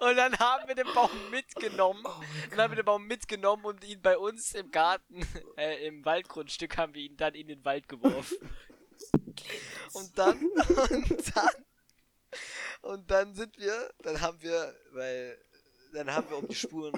Und 0.00 0.16
dann 0.16 0.38
haben 0.38 0.68
wir 0.68 0.74
den 0.74 0.92
Baum 0.94 1.10
mitgenommen. 1.30 2.04
dann 2.50 2.60
haben 2.60 2.72
wir 2.72 2.76
den 2.76 2.84
Baum 2.84 3.06
mitgenommen 3.06 3.64
und 3.64 3.84
ihn 3.84 4.00
bei 4.02 4.18
uns 4.18 4.54
im 4.54 4.70
Garten, 4.70 5.26
äh, 5.56 5.86
im 5.86 6.04
Waldgrundstück 6.04 6.76
haben 6.76 6.94
wir 6.94 7.02
ihn 7.02 7.16
dann 7.16 7.34
in 7.34 7.48
den 7.48 7.64
Wald 7.64 7.88
geworfen. 7.88 8.38
Und 9.92 10.18
dann, 10.18 10.38
und 10.90 11.36
dann, 11.36 11.64
und 12.82 13.10
dann 13.10 13.34
sind 13.34 13.56
wir, 13.58 13.90
dann 13.98 14.20
haben 14.20 14.40
wir, 14.42 14.74
weil, 14.92 15.38
dann 15.92 16.12
haben 16.12 16.28
wir, 16.30 16.38
um 16.38 16.48
die 16.48 16.54
Spuren 16.54 16.92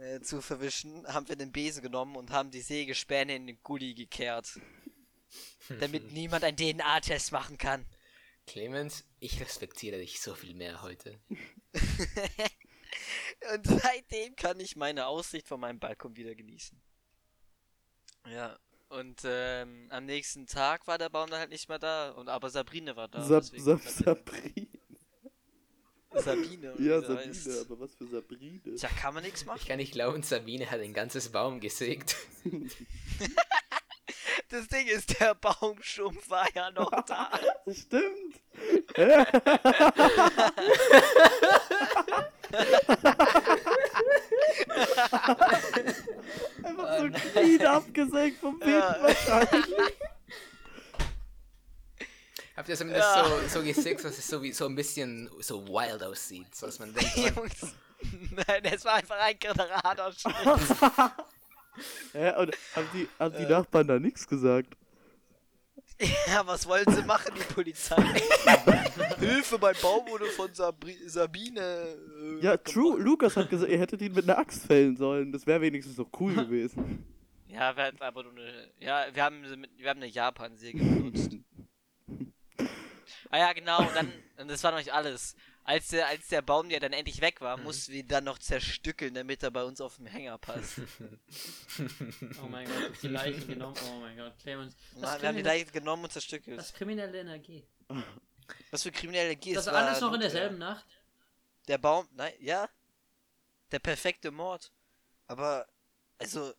äh, 0.00 0.20
zu 0.20 0.40
verwischen, 0.40 1.06
haben 1.06 1.28
wir 1.28 1.36
den 1.36 1.52
Besen 1.52 1.82
genommen 1.82 2.16
und 2.16 2.30
haben 2.30 2.50
die 2.50 2.62
Sägespäne 2.62 3.36
in 3.36 3.46
den 3.46 3.62
Gully 3.62 3.94
gekehrt. 3.94 4.58
Damit 5.80 6.12
niemand 6.12 6.44
einen 6.44 6.56
DNA-Test 6.56 7.32
machen 7.32 7.58
kann. 7.58 7.86
Clemens, 8.46 9.04
ich 9.20 9.40
respektiere 9.40 9.98
dich 9.98 10.20
so 10.20 10.34
viel 10.34 10.54
mehr 10.54 10.82
heute. 10.82 11.20
Und 13.54 13.66
seitdem 13.66 14.34
kann 14.36 14.58
ich 14.58 14.76
meine 14.76 15.06
Aussicht 15.06 15.46
von 15.46 15.60
meinem 15.60 15.78
Balkon 15.78 16.16
wieder 16.16 16.34
genießen. 16.34 16.80
Ja. 18.26 18.58
Und 18.88 19.20
ähm, 19.24 19.86
am 19.90 20.04
nächsten 20.04 20.46
Tag 20.46 20.88
war 20.88 20.98
der 20.98 21.10
Baum 21.10 21.30
dann 21.30 21.38
halt 21.38 21.50
nicht 21.50 21.68
mehr 21.68 21.78
da. 21.78 22.10
Und 22.10 22.28
aber 22.28 22.50
Sabrine 22.50 22.96
war 22.96 23.06
da. 23.06 23.22
Sab 23.22 23.44
Sab 23.44 23.80
Sabrine. 23.82 24.66
Sabine. 26.12 26.72
oder 26.74 26.82
Ja, 26.82 27.00
Sabine, 27.00 27.28
heißt. 27.28 27.48
aber 27.70 27.80
was 27.80 27.94
für 27.94 28.06
Sabrine? 28.06 28.60
Tja, 28.76 28.88
kann 29.00 29.14
man 29.14 29.22
nichts 29.22 29.42
Ich 29.42 29.46
machen. 29.46 29.66
kann 29.66 29.76
nicht 29.78 29.92
glauben, 29.92 30.22
Sabine 30.22 30.70
hat 30.70 30.80
ein 30.80 30.92
ganzes 30.92 31.30
Baum 31.30 31.60
gesägt. 31.60 32.16
Das 34.48 34.66
Ding 34.66 34.88
ist, 34.88 35.20
der 35.20 35.36
Baumstumpf 35.36 36.28
war 36.28 36.44
ja 36.56 36.72
noch 36.72 36.90
da. 37.06 37.30
Das 37.64 37.78
stimmt. 37.82 38.40
Einfach 46.62 46.98
so 46.98 47.08
clean 47.32 47.66
abgesenkt 47.66 48.38
vom 48.40 48.60
Wind 48.60 48.70
Ja. 48.70 48.96
wahrscheinlich. 49.00 49.64
Habt 52.60 52.68
ihr 52.68 52.76
zumindest 52.76 53.06
Ja. 53.16 53.24
so, 53.24 53.60
so 53.60 53.64
gesägt, 53.64 54.04
dass 54.04 54.18
es 54.18 54.28
so, 54.28 54.42
wie, 54.42 54.52
so 54.52 54.66
ein 54.66 54.74
bisschen 54.74 55.30
so 55.40 55.66
wild 55.66 56.02
aussieht? 56.02 56.54
So 56.54 56.66
dass 56.66 56.78
man 56.78 56.92
denkt, 56.92 57.16
Jungs. 57.36 57.74
Nein, 58.32 58.64
es 58.64 58.84
war 58.84 58.96
einfach 58.96 59.16
ein 59.18 59.38
Generatorschnitt. 59.38 60.34
Ja, 62.12 62.36
und 62.40 62.54
haben 62.76 62.86
die, 62.92 63.08
haben 63.18 63.34
die 63.38 63.46
Nachbarn 63.46 63.86
da 63.88 63.98
nichts 63.98 64.28
gesagt? 64.28 64.76
Ja, 66.26 66.46
was 66.46 66.66
wollen 66.66 66.84
sie 66.94 67.02
machen, 67.02 67.32
die 67.34 67.54
Polizei? 67.54 67.96
Hilfe, 69.18 69.56
mein 69.58 69.74
Baum 69.80 70.06
wurde 70.10 70.26
von 70.26 70.52
Sabri 70.52 70.98
Sabine. 71.06 71.60
Äh, 71.60 72.34
Ja, 72.44 72.56
gemacht. 72.56 72.64
true. 72.66 73.00
Lukas 73.00 73.38
hat 73.38 73.48
gesagt, 73.48 73.72
ihr 73.72 73.78
hättet 73.78 74.02
ihn 74.02 74.12
mit 74.12 74.24
einer 74.24 74.36
Axt 74.36 74.66
fällen 74.66 74.98
sollen. 74.98 75.32
Das 75.32 75.46
wäre 75.46 75.62
wenigstens 75.62 75.96
noch 75.96 76.08
cool 76.20 76.34
gewesen. 76.34 77.06
Ja, 77.48 77.74
wir 77.76 77.84
hatten 77.84 78.02
aber 78.02 78.22
nur 78.22 78.32
eine. 78.32 78.70
Ja, 78.78 79.06
wir 79.12 79.24
haben, 79.24 79.46
sie 79.48 79.56
mit, 79.56 79.70
wir 79.78 79.90
haben 79.90 79.98
eine 80.00 80.06
Japan-Säge 80.10 80.78
benutzt. 80.78 81.32
Ah 83.30 83.38
ja, 83.38 83.52
genau, 83.52 83.80
und 83.80 83.94
dann. 83.94 84.12
Und 84.38 84.48
das 84.48 84.62
war 84.64 84.70
noch 84.70 84.78
nicht 84.78 84.92
alles. 84.92 85.34
Als 85.64 85.88
der, 85.88 86.06
als 86.08 86.28
der 86.28 86.40
Baum 86.42 86.70
ja 86.70 86.80
dann 86.80 86.92
endlich 86.94 87.20
weg 87.20 87.40
war, 87.42 87.58
mussten 87.58 87.92
wir 87.92 88.00
ihn 88.00 88.08
dann 88.08 88.24
noch 88.24 88.38
zerstückeln, 88.38 89.12
damit 89.14 89.42
er 89.42 89.50
bei 89.50 89.62
uns 89.62 89.80
auf 89.80 89.96
dem 89.96 90.06
Hänger 90.06 90.38
passt. 90.38 90.80
Oh 92.42 92.46
mein 92.48 92.66
Gott, 92.66 92.92
die 93.02 93.08
Leichen 93.08 93.46
genommen. 93.46 93.76
Oh 93.88 94.00
mein 94.00 94.16
Gott, 94.16 94.32
Clemens. 94.38 94.74
wir 94.94 95.02
Das, 95.02 95.10
haben 95.10 95.18
die 95.18 95.26
kriminelle, 95.26 95.58
Leichen 95.58 95.72
genommen 95.72 96.04
und 96.04 96.12
zerstückelt. 96.12 96.58
das 96.58 96.72
kriminelle 96.72 97.20
Energie. 97.20 97.64
Was 98.70 98.82
für 98.82 98.90
kriminelle 98.90 99.36
Gier. 99.36 99.54
Das 99.54 99.66
es 99.66 99.72
war 99.72 99.86
alles 99.86 100.00
noch 100.00 100.08
in 100.08 100.14
gut, 100.14 100.22
derselben 100.22 100.58
Nacht? 100.58 100.86
Der 101.68 101.78
Baum, 101.78 102.08
nein, 102.12 102.32
ja. 102.40 102.68
Der 103.70 103.78
perfekte 103.78 104.30
Mord. 104.30 104.72
Aber, 105.26 105.68
also, 106.18 106.52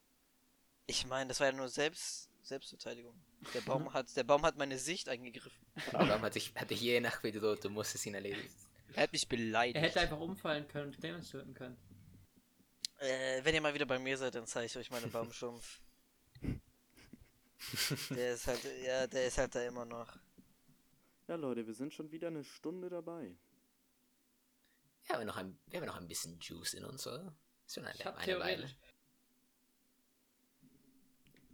ich 0.85 1.05
meine, 1.05 1.29
das 1.29 1.39
war 1.39 1.47
ja 1.47 1.53
nur 1.53 1.67
Selbst, 1.67 2.29
Selbstverteidigung. 2.43 3.19
Der 3.53 3.61
Baum 3.61 3.91
hat, 3.93 4.15
der 4.15 4.23
Baum 4.23 4.43
hat 4.43 4.57
meine 4.57 4.77
Sicht 4.77 5.09
angegriffen. 5.09 5.65
Warum 5.91 6.21
hat 6.21 6.35
dich, 6.35 6.53
hat 6.55 6.69
dich 6.69 6.81
je 6.81 6.99
nach 6.99 7.21
bedroht? 7.21 7.63
Du 7.63 7.69
musstest 7.69 8.05
ihn 8.05 8.13
erledigen. 8.13 8.47
Er 8.93 9.03
hat 9.03 9.13
mich 9.13 9.27
beleidigt. 9.27 9.75
Er 9.77 9.81
hätte 9.81 10.01
einfach 10.01 10.19
umfallen 10.19 10.67
können 10.67 10.87
und 10.87 10.99
Clemens 10.99 11.29
töten 11.29 11.53
können. 11.53 11.77
Äh, 12.99 13.43
wenn 13.43 13.55
ihr 13.55 13.61
mal 13.61 13.73
wieder 13.73 13.85
bei 13.85 13.97
mir 13.97 14.17
seid, 14.17 14.35
dann 14.35 14.45
zeige 14.45 14.67
ich 14.67 14.77
euch 14.77 14.91
meinen 14.91 15.11
Baumstumpf. 15.11 15.81
der 18.11 18.33
ist 18.33 18.47
halt, 18.47 18.59
ja, 18.85 19.07
der 19.07 19.25
ist 19.27 19.37
halt 19.37 19.55
da 19.55 19.63
immer 19.63 19.85
noch. 19.85 20.15
Ja, 21.27 21.35
Leute, 21.35 21.65
wir 21.65 21.73
sind 21.73 21.93
schon 21.93 22.11
wieder 22.11 22.27
eine 22.27 22.43
Stunde 22.43 22.89
dabei. 22.89 23.35
Wir 25.05 25.15
haben 25.15 25.25
noch 25.25 25.37
ein, 25.37 25.57
wir 25.67 25.79
haben 25.79 25.87
noch 25.87 25.97
ein 25.97 26.07
bisschen 26.07 26.39
Juice 26.39 26.75
in 26.75 26.85
uns, 26.85 27.07
oder? 27.07 27.35
Schon 27.67 27.85
eine, 27.85 27.97
Ich 27.97 28.05
hab 28.05 28.17
eine 28.17 28.39
Weile. 28.39 28.69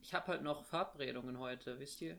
Ich 0.08 0.14
hab 0.14 0.26
halt 0.30 0.42
noch 0.42 0.64
Verabredungen 0.64 1.38
heute, 1.38 1.78
wisst 1.82 2.00
ihr? 2.00 2.18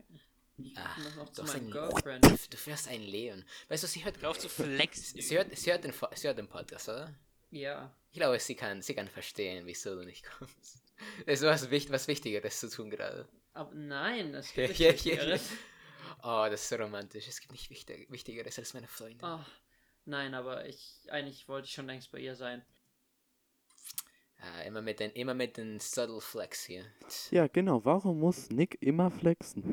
Ich 0.59 0.75
Ach, 0.77 0.99
muss 0.99 1.17
noch 1.17 1.29
zu 1.31 1.41
du, 1.41 1.49
hast 1.49 1.55
meinem 1.55 1.69
ein, 1.69 1.71
Girlfriend. 1.71 2.53
du, 2.53 2.57
fährst 2.59 2.87
ein 2.87 3.01
Leon. 3.01 3.47
Weißt 3.71 3.83
du, 3.83 3.87
sie 3.87 4.05
hört, 4.05 4.21
Hör 4.21 4.29
auf 4.29 4.39
zu 4.39 4.51
flexen. 4.51 5.19
sie 5.23 5.39
hört, 5.39 5.57
sie 5.57 5.73
hört, 5.73 5.85
den, 5.85 5.95
sie 6.15 6.27
hört 6.29 6.37
den 6.37 6.49
Podcast, 6.49 6.91
oder? 6.91 7.15
Ja. 7.51 7.91
Ich 8.13 8.19
glaube, 8.19 8.39
sie 8.41 8.55
kann, 8.57 8.83
sie 8.83 8.93
kann 8.95 9.09
verstehen, 9.09 9.65
wieso 9.65 9.95
du 9.95 10.05
nicht 10.05 10.23
kommst. 10.39 10.83
Es 11.25 11.41
ist 11.41 11.47
was, 11.47 11.71
wicht, 11.71 11.91
was 11.91 12.09
Wichtigeres 12.09 12.61
zu 12.61 12.69
tun 12.69 12.91
gerade. 12.91 13.27
Aber 13.55 13.73
nein, 13.75 14.35
es 14.35 14.53
gibt 14.53 14.79
ja, 14.79 14.91
nicht 14.93 15.07
ja, 15.07 15.15
ja. 15.15 15.21
Wichtigeres. 15.23 15.51
Oh, 16.23 16.47
das 16.51 16.61
ist 16.61 16.69
so 16.69 16.77
romantisch. 16.77 17.27
Es 17.27 17.41
gibt 17.41 17.53
nicht 17.53 17.71
wichtig, 17.71 18.11
Wichtigeres 18.11 18.59
als 18.59 18.75
meine 18.75 18.89
Freunde. 18.89 19.25
Ah, 19.25 19.47
nein, 20.05 20.35
aber 20.35 20.67
ich 20.67 21.07
eigentlich 21.11 21.49
wollte 21.49 21.69
ich 21.69 21.73
schon 21.73 21.87
längst 21.87 22.13
bei 22.13 22.19
ihr 22.19 22.37
sein. 22.37 22.63
Ah, 24.41 24.63
immer, 24.63 24.83
mit 24.83 25.01
den, 25.01 25.11
immer 25.13 25.35
mit 25.35 25.57
den 25.57 25.81
Subtle 25.81 26.21
Flex 26.21 26.65
hier. 26.65 26.85
Ja, 27.31 27.49
genau. 27.49 27.85
Warum 27.85 28.21
muss 28.21 28.51
Nick 28.51 28.79
immer 28.81 29.11
flexen? 29.11 29.65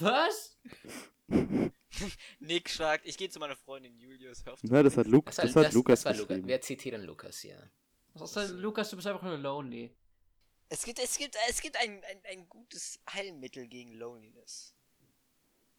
Was? 0.00 0.58
Nick 2.40 2.68
fragt, 2.70 3.06
ich 3.06 3.16
gehe 3.16 3.28
zu 3.28 3.38
meiner 3.38 3.56
Freundin 3.56 3.96
Julius. 3.96 4.44
Na, 4.62 4.82
das 4.82 4.96
hat, 4.96 5.06
Luke, 5.06 5.26
Das 5.26 5.38
war, 5.38 5.44
das 5.44 5.56
hat 5.56 5.64
das, 5.66 5.74
Lukas 5.74 6.00
das 6.00 6.04
war 6.04 6.12
Lukas. 6.14 6.28
geschrieben. 6.28 6.48
Wir 6.48 6.60
zitieren 6.60 7.02
Lukas 7.02 7.38
hier. 7.40 7.70
Was 8.14 8.32
denn, 8.32 8.56
Lukas, 8.58 8.90
du 8.90 8.96
bist 8.96 9.06
einfach 9.08 9.22
nur 9.22 9.38
lonely. 9.38 9.94
Es 10.68 10.84
gibt, 10.84 10.98
es 10.98 11.16
gibt, 11.16 11.36
es 11.48 11.60
gibt 11.60 11.76
ein, 11.76 12.02
ein, 12.04 12.20
ein 12.28 12.48
gutes 12.48 12.98
Heilmittel 13.12 13.68
gegen 13.68 13.92
Loneliness. 13.92 14.74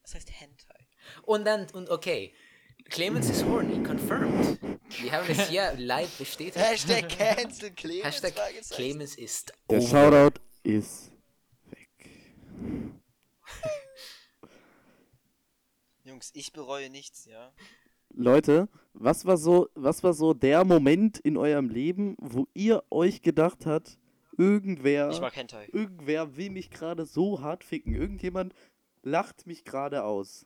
Das 0.03 0.16
heißt 0.16 0.39
Hentai. 0.39 0.88
Und 1.24 1.45
dann, 1.45 1.70
und 1.72 1.89
okay. 1.89 2.34
Clemens 2.90 3.30
ist 3.30 3.46
horny, 3.46 3.84
confirmed. 3.84 4.60
Wir 5.02 5.12
haben 5.12 5.28
es 5.30 5.50
hier 5.50 5.74
live 5.78 6.18
bestätigt. 6.18 6.58
Hashtag 6.58 7.10
Cancel 7.18 7.72
Clemens. 7.72 8.06
Hashtag. 8.06 8.34
Clemens 8.72 9.16
ist 9.16 9.54
Der 9.70 9.80
over. 9.80 9.88
Shoutout 9.88 10.40
ist 10.64 11.12
weg. 11.70 11.90
Jungs, 16.06 16.32
ich 16.34 16.54
bereue 16.54 16.90
nichts, 16.90 17.26
ja. 17.26 17.52
Leute, 18.14 18.70
was 18.94 19.26
war 19.26 19.38
so, 19.38 19.68
was 19.76 20.02
war 20.04 20.14
so 20.14 20.34
der 20.34 20.64
Moment 20.64 21.20
in 21.20 21.36
eurem 21.38 21.70
Leben, 21.70 22.16
wo 22.20 22.48
ihr 22.54 22.84
euch 22.90 23.22
gedacht 23.22 23.66
habt, 23.66 24.00
irgendwer, 24.38 25.10
Ich 25.12 25.20
mag 25.20 25.36
Hentai. 25.36 25.68
irgendwer 25.74 26.38
will 26.38 26.50
mich 26.50 26.70
gerade 26.72 27.06
so 27.06 27.42
hart 27.42 27.64
ficken, 27.66 27.94
irgendjemand 27.94 28.54
lacht 29.04 29.46
mich 29.46 29.66
gerade 29.66 30.04
aus. 30.06 30.46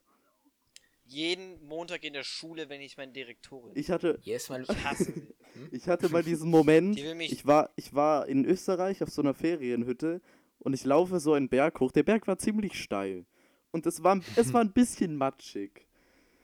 Jeden 1.11 1.65
Montag 1.67 2.05
in 2.05 2.13
der 2.13 2.23
Schule, 2.23 2.69
wenn 2.69 2.79
ich 2.79 2.95
meine 2.95 3.11
Direktorin. 3.11 3.71
Ich 3.75 3.91
hatte, 3.91 4.17
Jedes 4.21 4.47
Mal. 4.47 4.61
Ich 4.61 4.83
hasse 4.85 5.11
sie. 5.11 5.27
ich 5.71 5.87
hatte 5.87 6.07
mal 6.07 6.23
diesen 6.23 6.49
Moment, 6.49 6.97
Die 6.97 7.05
ich 7.25 7.45
war, 7.45 7.69
ich 7.75 7.93
war 7.93 8.27
in 8.27 8.45
Österreich 8.45 9.03
auf 9.03 9.09
so 9.09 9.21
einer 9.21 9.33
Ferienhütte 9.33 10.21
und 10.59 10.73
ich 10.73 10.85
laufe 10.85 11.19
so 11.19 11.33
einen 11.33 11.49
Berg 11.49 11.81
hoch. 11.81 11.91
Der 11.91 12.03
Berg 12.03 12.27
war 12.27 12.37
ziemlich 12.37 12.81
steil 12.81 13.25
und 13.71 13.85
es 13.85 14.03
war, 14.03 14.21
es 14.37 14.53
war 14.53 14.61
ein 14.61 14.71
bisschen 14.73 15.17
matschig. 15.17 15.85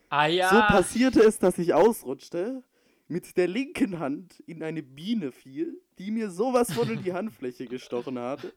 Ah 0.09 0.28
ja. 0.28 0.49
So 0.49 0.55
passierte 0.57 1.22
es, 1.22 1.39
dass 1.39 1.57
ich 1.57 1.74
ausrutschte, 1.74 2.63
mit 3.07 3.38
der 3.38 3.47
linken 3.47 3.99
Hand 3.99 4.41
in 4.47 4.63
eine 4.63 4.84
Biene 4.84 5.32
fiel, 5.32 5.82
die 5.97 6.11
mir 6.11 6.30
sowas 6.30 6.74
von 6.74 6.89
in 6.89 7.03
die 7.03 7.13
Handfläche 7.13 7.68
gestochen 7.68 8.20
hatte, 8.20 8.53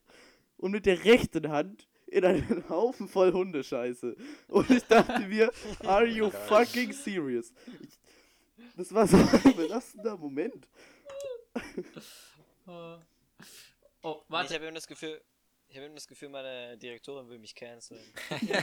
und 0.57 0.73
mit 0.73 0.87
der 0.87 1.05
rechten 1.05 1.49
Hand 1.51 1.89
in 2.11 2.25
einen 2.25 2.65
Haufen 2.69 3.09
voll 3.09 3.33
Hundescheiße. 3.33 4.17
Und 4.49 4.71
ich 4.71 4.85
dachte 4.85 5.21
mir, 5.21 5.53
are 5.81 6.07
you 6.07 6.31
fucking 6.49 6.93
serious? 6.93 7.53
Ich, 7.81 7.99
das 8.77 8.93
war 8.93 9.07
so 9.07 9.17
ein 9.17 9.57
belastender 9.57 10.17
Moment. 10.17 10.69
Oh, 12.67 12.99
oh 14.03 14.21
Ich 14.23 14.31
warte. 14.31 14.55
habe 14.55 14.67
immer 14.67 14.75
das 14.75 14.87
Gefühl, 14.87 15.21
ich 15.67 15.75
habe 15.75 15.87
immer 15.87 15.97
das 15.97 16.07
Gefühl, 16.07 16.29
meine 16.29 16.79
Direktorin 16.79 17.29
will 17.29 17.41
mich 17.41 17.53
canceln. 17.53 18.01
Ja. 18.43 18.63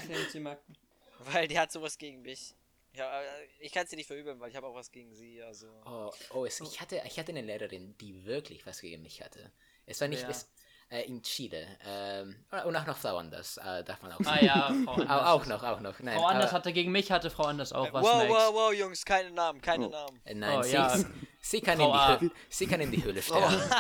Weil 1.20 1.50
die 1.50 1.60
hat 1.60 1.74
sowas 1.74 1.98
gegen 1.98 2.22
mich. 2.22 2.56
Ja, 2.94 3.22
äh, 3.22 3.26
ich 3.60 3.74
kann 3.74 3.86
sie 3.86 3.98
nicht 3.98 4.08
verübeln, 4.08 4.40
weil 4.40 4.50
ich 4.50 4.56
habe 4.56 4.68
auch 4.68 4.76
was 4.76 4.92
gegen 4.92 5.14
sie, 5.14 5.42
also. 5.44 5.68
Oh, 5.86 6.12
oh 6.34 6.46
es, 6.46 6.62
ich, 6.62 6.80
hatte, 6.80 7.02
ich 7.06 7.20
hatte 7.20 7.32
eine 7.32 7.42
Lehrerin, 7.42 7.98
die 7.98 8.24
wirklich 8.24 8.66
was 8.66 8.80
gegen 8.80 9.02
mich 9.02 9.22
hatte. 9.22 9.52
Es 9.86 10.00
war 10.00 10.08
nicht 10.08 10.24
Wer? 10.24 10.30
es, 10.30 10.50
äh, 10.90 11.02
in 11.04 11.22
Chile. 11.22 11.66
Ähm, 11.86 12.36
und 12.66 12.76
auch 12.76 12.86
noch 12.86 12.98
Frau 12.98 13.18
Anders, 13.18 13.58
äh, 13.58 13.84
darf 13.84 14.02
man 14.02 14.12
auch 14.14 14.20
Ah 14.22 14.24
sagen. 14.24 14.46
ja, 14.46 14.74
Frau 14.86 14.92
Anders. 15.02 15.10
Au- 15.10 15.26
auch 15.26 15.46
noch, 15.46 15.64
auch 15.64 15.80
noch. 15.82 16.00
Nein, 16.00 16.18
Frau 16.18 16.26
Anders 16.28 16.46
aber, 16.50 16.54
hatte 16.60 16.74
gegen 16.74 16.92
mich, 16.92 17.12
hatte 17.12 17.30
Frau 17.30 17.44
Anders 17.46 17.74
auch 17.74 17.92
was. 17.94 18.04
wow, 18.04 18.16
Max. 18.18 18.30
wow, 18.30 18.54
wow, 18.54 18.74
Jungs, 18.74 19.04
keine 19.06 19.32
Namen, 19.32 19.62
keine 19.62 19.88
Oh. 19.88 19.92
Namen. 19.92 20.22
äh, 20.26 20.34
nein, 20.34 20.60
Oh, 20.60 20.62
sie, 20.62 20.74
ja. 20.74 20.98
sie, 21.42 21.62
kann 21.62 21.78
Frau 21.78 21.90
in 21.90 21.94
A. 21.96 22.16
die 22.18 22.22
Höhle, 22.26 22.32
sie 22.50 22.68
kann 22.68 22.82
in 22.82 22.92
die 22.92 23.04
Höhle 23.04 23.22
sterben. 23.22 23.56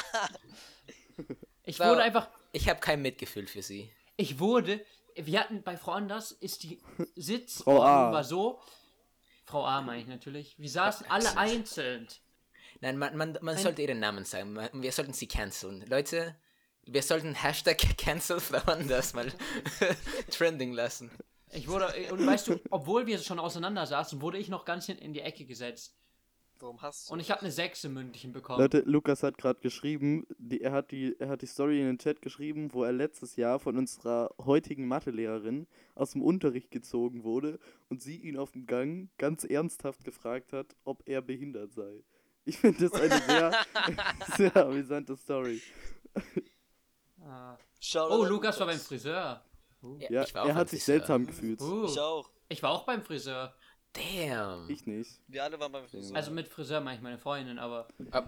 Ich 1.64 1.78
Frau- 1.78 1.89
wurde 1.89 2.03
einfach, 2.03 2.30
Ich 2.53 2.70
habe 2.70 2.80
kein 2.80 3.01
Mitgefühl 3.01 3.47
für 3.47 3.62
sie. 3.62 3.91
ich 4.16 4.39
wurde, 4.39 4.80
wir 5.16 5.39
hatten 5.39 5.64
bei 5.64 5.76
Frau 5.78 5.91
Anders 5.93 6.32
ist 6.32 6.64
die 6.64 6.82
Sitz 7.16 7.64
Frau 7.64 7.82
A. 7.82 8.12
war 8.12 8.24
so, 8.24 8.62
Frau 9.45 9.66
A 9.66 9.82
meine 9.82 10.01
ich 10.01 10.08
natürlich, 10.08 10.55
wir 10.58 10.70
saßen 10.70 11.05
alle 11.10 11.38
einzeln. 11.38 12.08
Nein, 12.80 12.97
man, 12.97 13.18
man, 13.18 13.38
man 13.41 13.58
sollte 13.58 13.82
ihren 13.82 13.99
Namen 13.99 14.24
sagen. 14.24 14.55
Wir 14.74 14.91
sollten 14.91 15.12
sie 15.14 15.28
canceln. 15.28 15.84
Leute, 15.89 16.36
wir 16.88 17.02
sollten 17.02 17.34
Hashtag 17.34 17.78
Cancel 17.98 18.40
Frau 18.40 18.72
Anders 18.72 19.14
mal 19.14 19.32
trending 20.32 20.74
lassen. 20.74 21.12
Ich 21.54 21.68
wurde, 21.68 21.88
und 22.12 22.26
weißt 22.26 22.50
du, 22.50 22.60
obwohl 22.72 23.08
wir 23.08 23.20
schon 23.20 23.40
auseinander 23.40 23.86
saßen, 23.86 24.22
wurde 24.22 24.38
ich 24.38 24.50
noch 24.50 24.66
ganz 24.66 24.86
hinten 24.86 25.04
in 25.04 25.14
die 25.14 25.22
Ecke 25.22 25.46
gesetzt. 25.46 25.96
Warum 26.60 26.82
hast 26.82 27.08
du? 27.08 27.14
Und 27.14 27.20
ich 27.20 27.32
habe 27.32 27.42
eine 27.42 27.52
6 27.52 27.86
im 27.86 27.94
mündlichen 27.94 28.34
bekommen. 28.34 28.60
Leute, 28.60 28.80
Lukas 28.86 29.24
hat 29.24 29.38
gerade 29.38 29.60
geschrieben, 29.60 30.26
die, 30.38 30.62
er, 30.62 30.72
hat 30.72 30.92
die, 30.92 31.16
er 31.20 31.30
hat 31.30 31.42
die 31.42 31.46
Story 31.46 31.80
in 31.80 31.86
den 31.86 32.00
Chat 32.00 32.22
geschrieben, 32.22 32.74
wo 32.74 32.84
er 32.84 32.92
letztes 32.92 33.36
Jahr 33.36 33.60
von 33.60 33.78
unserer 33.78 34.34
heutigen 34.44 34.88
Mathelehrerin 34.88 35.68
aus 35.96 36.12
dem 36.12 36.22
Unterricht 36.22 36.72
gezogen 36.72 37.24
wurde 37.24 37.60
und 37.90 38.02
sie 38.02 38.18
ihn 38.18 38.38
auf 38.38 38.52
dem 38.52 38.66
Gang 38.66 39.10
ganz 39.18 39.44
ernsthaft 39.44 40.04
gefragt 40.04 40.52
hat, 40.52 40.76
ob 40.84 41.04
er 41.08 41.22
behindert 41.22 41.74
sei. 41.74 42.04
Ich 42.46 42.58
finde 42.58 42.90
das 42.90 43.00
eine 43.00 43.22
sehr, 43.22 43.52
sehr 44.38 44.56
amüsante 44.56 45.16
Story. 45.16 45.62
Ah. 47.28 47.57
Oh, 48.09 48.23
Lukas 48.25 48.59
war 48.59 48.67
beim 48.67 48.80
Friseur. 48.80 49.43
Ja, 50.09 50.23
ich 50.23 50.34
war 50.34 50.43
auch 50.43 50.47
er 50.47 50.53
beim 50.53 50.55
hat 50.61 50.69
sich 50.69 50.80
Friseur. 50.84 50.95
seltsam 50.99 51.28
gefühlt. 51.28 51.61
Uh, 51.61 51.86
Ich 51.86 51.99
auch. 51.99 52.30
ich 52.49 52.63
war 52.63 52.71
auch 52.71 52.84
beim 52.86 53.03
Friseur. 53.03 53.53
Damn. 53.93 54.69
Ich 54.69 54.86
nicht. 54.86 55.09
Wir 55.28 55.43
alle 55.43 55.59
waren 55.59 55.71
beim 55.71 55.88
Friseur. 55.88 56.15
Also 56.15 56.32
mit 56.32 56.47
Friseur 56.47 56.82
meine 56.82 56.97
ich 56.97 57.01
meine 57.03 57.17
Freundin, 57.17 57.57
aber 57.59 57.88
Ah, 58.11 58.23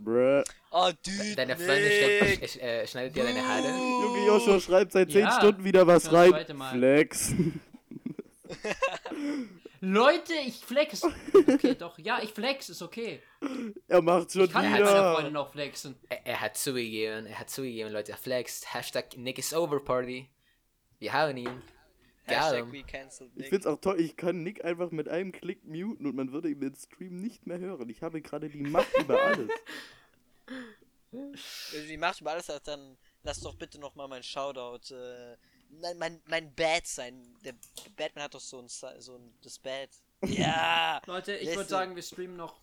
Bruh. 0.00 0.42
oh, 0.70 0.90
dude, 1.04 1.36
deine 1.36 1.56
Freundin 1.56 1.90
schneidet, 1.90 2.56
äh, 2.62 2.86
schneidet 2.86 3.16
dir 3.16 3.24
deine 3.24 3.46
Haare. 3.46 3.68
Junge 3.68 4.26
Joshua 4.26 4.60
schreibt 4.60 4.92
seit 4.92 5.10
10 5.10 5.20
Ja, 5.20 5.32
Stunden 5.38 5.62
wieder 5.64 5.86
was 5.86 6.12
rein. 6.12 6.32
Flex. 6.72 7.32
Leute, 9.84 10.32
ich 10.46 10.64
flex. 10.64 11.02
Okay, 11.46 11.74
doch. 11.74 11.98
Ja, 11.98 12.22
ich 12.22 12.32
flex, 12.32 12.68
ist 12.68 12.82
okay. 12.82 13.20
er 13.88 14.02
macht 14.02 14.32
schon 14.32 14.44
Ich 14.44 14.52
kann 14.52 14.62
mit 14.62 14.72
meiner 14.72 14.86
wieder. 14.86 15.14
Freundin 15.14 15.36
auch 15.36 15.50
flexen. 15.52 15.96
Er, 16.08 16.26
er 16.26 16.40
hat 16.40 16.56
zugegeben, 16.56 17.26
er 17.26 17.38
hat 17.38 17.50
zugegeben, 17.50 17.92
Leute, 17.92 18.12
er 18.12 18.18
flext. 18.18 18.72
Hashtag 18.72 19.16
Nick 19.16 19.38
is 19.38 19.52
over 19.52 19.80
party. 19.80 20.30
Wir 20.98 21.12
haben 21.12 21.36
ihn. 21.36 21.62
Hashtag 22.26 22.66
Ich 23.36 23.48
find's 23.48 23.66
auch 23.66 23.78
toll, 23.78 24.00
ich 24.00 24.16
kann 24.16 24.42
Nick 24.42 24.64
einfach 24.64 24.90
mit 24.90 25.08
einem 25.08 25.32
Klick 25.32 25.64
muten 25.64 26.06
und 26.06 26.16
man 26.16 26.32
würde 26.32 26.48
ihn 26.48 26.62
im 26.62 26.74
Stream 26.74 27.20
nicht 27.20 27.46
mehr 27.46 27.58
hören. 27.58 27.88
Ich 27.90 28.02
habe 28.02 28.22
gerade 28.22 28.48
die 28.48 28.62
Macht 28.62 28.88
über 28.98 29.20
alles. 29.22 29.50
Wenn 31.10 31.32
du 31.82 31.86
die 31.86 31.96
Macht 31.98 32.22
über 32.22 32.32
alles 32.32 32.48
hast, 32.48 32.66
dann 32.66 32.96
lass 33.22 33.40
doch 33.40 33.54
bitte 33.56 33.78
noch 33.78 33.94
mal 33.94 34.08
mein 34.08 34.22
Shoutout, 34.22 34.94
äh, 34.94 35.36
nein, 35.80 35.98
mein, 35.98 36.20
mein 36.28 36.54
Bad 36.54 36.86
sein. 36.86 37.22
Der 37.44 37.54
Batman 37.96 38.24
hat 38.24 38.34
doch 38.34 38.40
so 38.40 38.58
ein, 38.60 38.68
so 38.68 39.16
ein, 39.16 39.34
das 39.42 39.58
Bad. 39.58 39.90
Ja! 40.26 41.02
Leute, 41.06 41.36
ich 41.36 41.54
würde 41.54 41.68
sagen, 41.68 41.94
wir 41.94 42.02
streamen 42.02 42.36
noch 42.36 42.58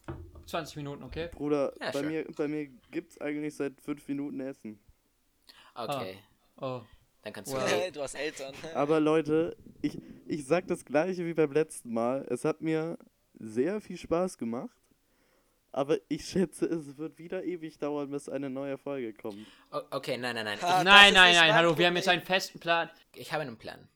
20 0.48 0.78
Minuten, 0.78 1.04
okay? 1.04 1.30
Bruder, 1.32 1.74
Ja, 1.80 1.92
bei, 1.92 2.00
sure. 2.00 2.06
mir, 2.06 2.26
bei 2.36 2.48
mir 2.48 2.68
gibt's 2.90 3.22
eigentlich 3.22 3.56
seit 3.56 3.80
fünf 3.80 4.08
Minuten 4.08 4.40
Essen. 4.40 4.80
Okay, 5.76 6.18
Oh. 6.60 6.82
dann 7.22 7.34
kannst 7.34 7.52
du. 7.54 7.58
Wow. 7.58 7.92
du 7.94 8.02
hast 8.02 8.16
Eltern. 8.16 8.54
Aber 8.74 9.00
Leute, 9.00 9.56
ich, 9.82 9.98
ich 10.26 10.46
sag 10.46 10.68
das 10.68 10.84
gleiche 10.84 11.26
wie 11.26 11.34
beim 11.34 11.52
letzten 11.52 11.94
Mal. 11.94 12.26
Es 12.30 12.46
hat 12.46 12.62
mir 12.62 12.98
sehr 13.34 13.80
viel 13.80 13.98
Spaß 13.98 14.38
gemacht. 14.38 14.76
Aber 15.74 15.98
ich 16.10 16.26
schätze, 16.28 16.66
es 16.66 16.98
wird 16.98 17.18
wieder 17.18 17.44
ewig 17.44 17.78
dauern, 17.78 18.10
bis 18.12 18.28
eine 18.28 18.50
neue 18.50 18.78
Folge 18.78 19.14
kommt. 19.14 19.48
Okay, 19.70 20.18
nein, 20.18 20.36
nein, 20.36 20.46
nein. 20.46 20.62
Ha, 20.62 20.68
das 20.76 20.84
nein, 20.84 21.14
nein, 21.14 21.34
nein, 21.36 21.54
hallo, 21.54 21.78
wir 21.78 21.88
haben 21.88 21.96
jetzt 21.96 22.10
einen 22.10 22.22
festen 22.22 22.60
Plan. 22.60 22.90
Ich, 23.14 23.22
ich 23.22 23.32
habe 23.34 23.44
einen 23.44 23.58
Plan. 23.58 23.88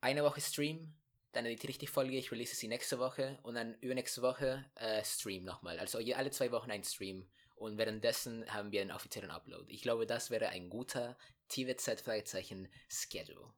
Eine 0.00 0.22
Woche 0.24 0.40
Stream, 0.40 0.92
dann 1.32 1.46
editiere 1.46 1.70
ich 1.70 1.78
die 1.78 1.86
Folge, 1.86 2.16
ich 2.16 2.30
release 2.30 2.54
sie 2.54 2.68
nächste 2.68 2.98
Woche 2.98 3.38
und 3.42 3.54
dann 3.54 3.74
übernächste 3.80 4.20
Woche 4.22 4.64
äh, 4.76 5.02
Stream 5.04 5.44
nochmal. 5.44 5.78
Also 5.78 5.98
alle 5.98 6.30
zwei 6.30 6.52
Wochen 6.52 6.70
ein 6.70 6.84
Stream 6.84 7.26
und 7.56 7.78
währenddessen 7.78 8.44
haben 8.52 8.70
wir 8.70 8.82
einen 8.82 8.92
offiziellen 8.92 9.30
Upload. 9.30 9.72
Ich 9.72 9.82
glaube, 9.82 10.06
das 10.06 10.30
wäre 10.30 10.48
ein 10.50 10.68
guter 10.68 11.16
TVZ-Fragezeichen 11.48 12.68
Schedule. 12.88 13.52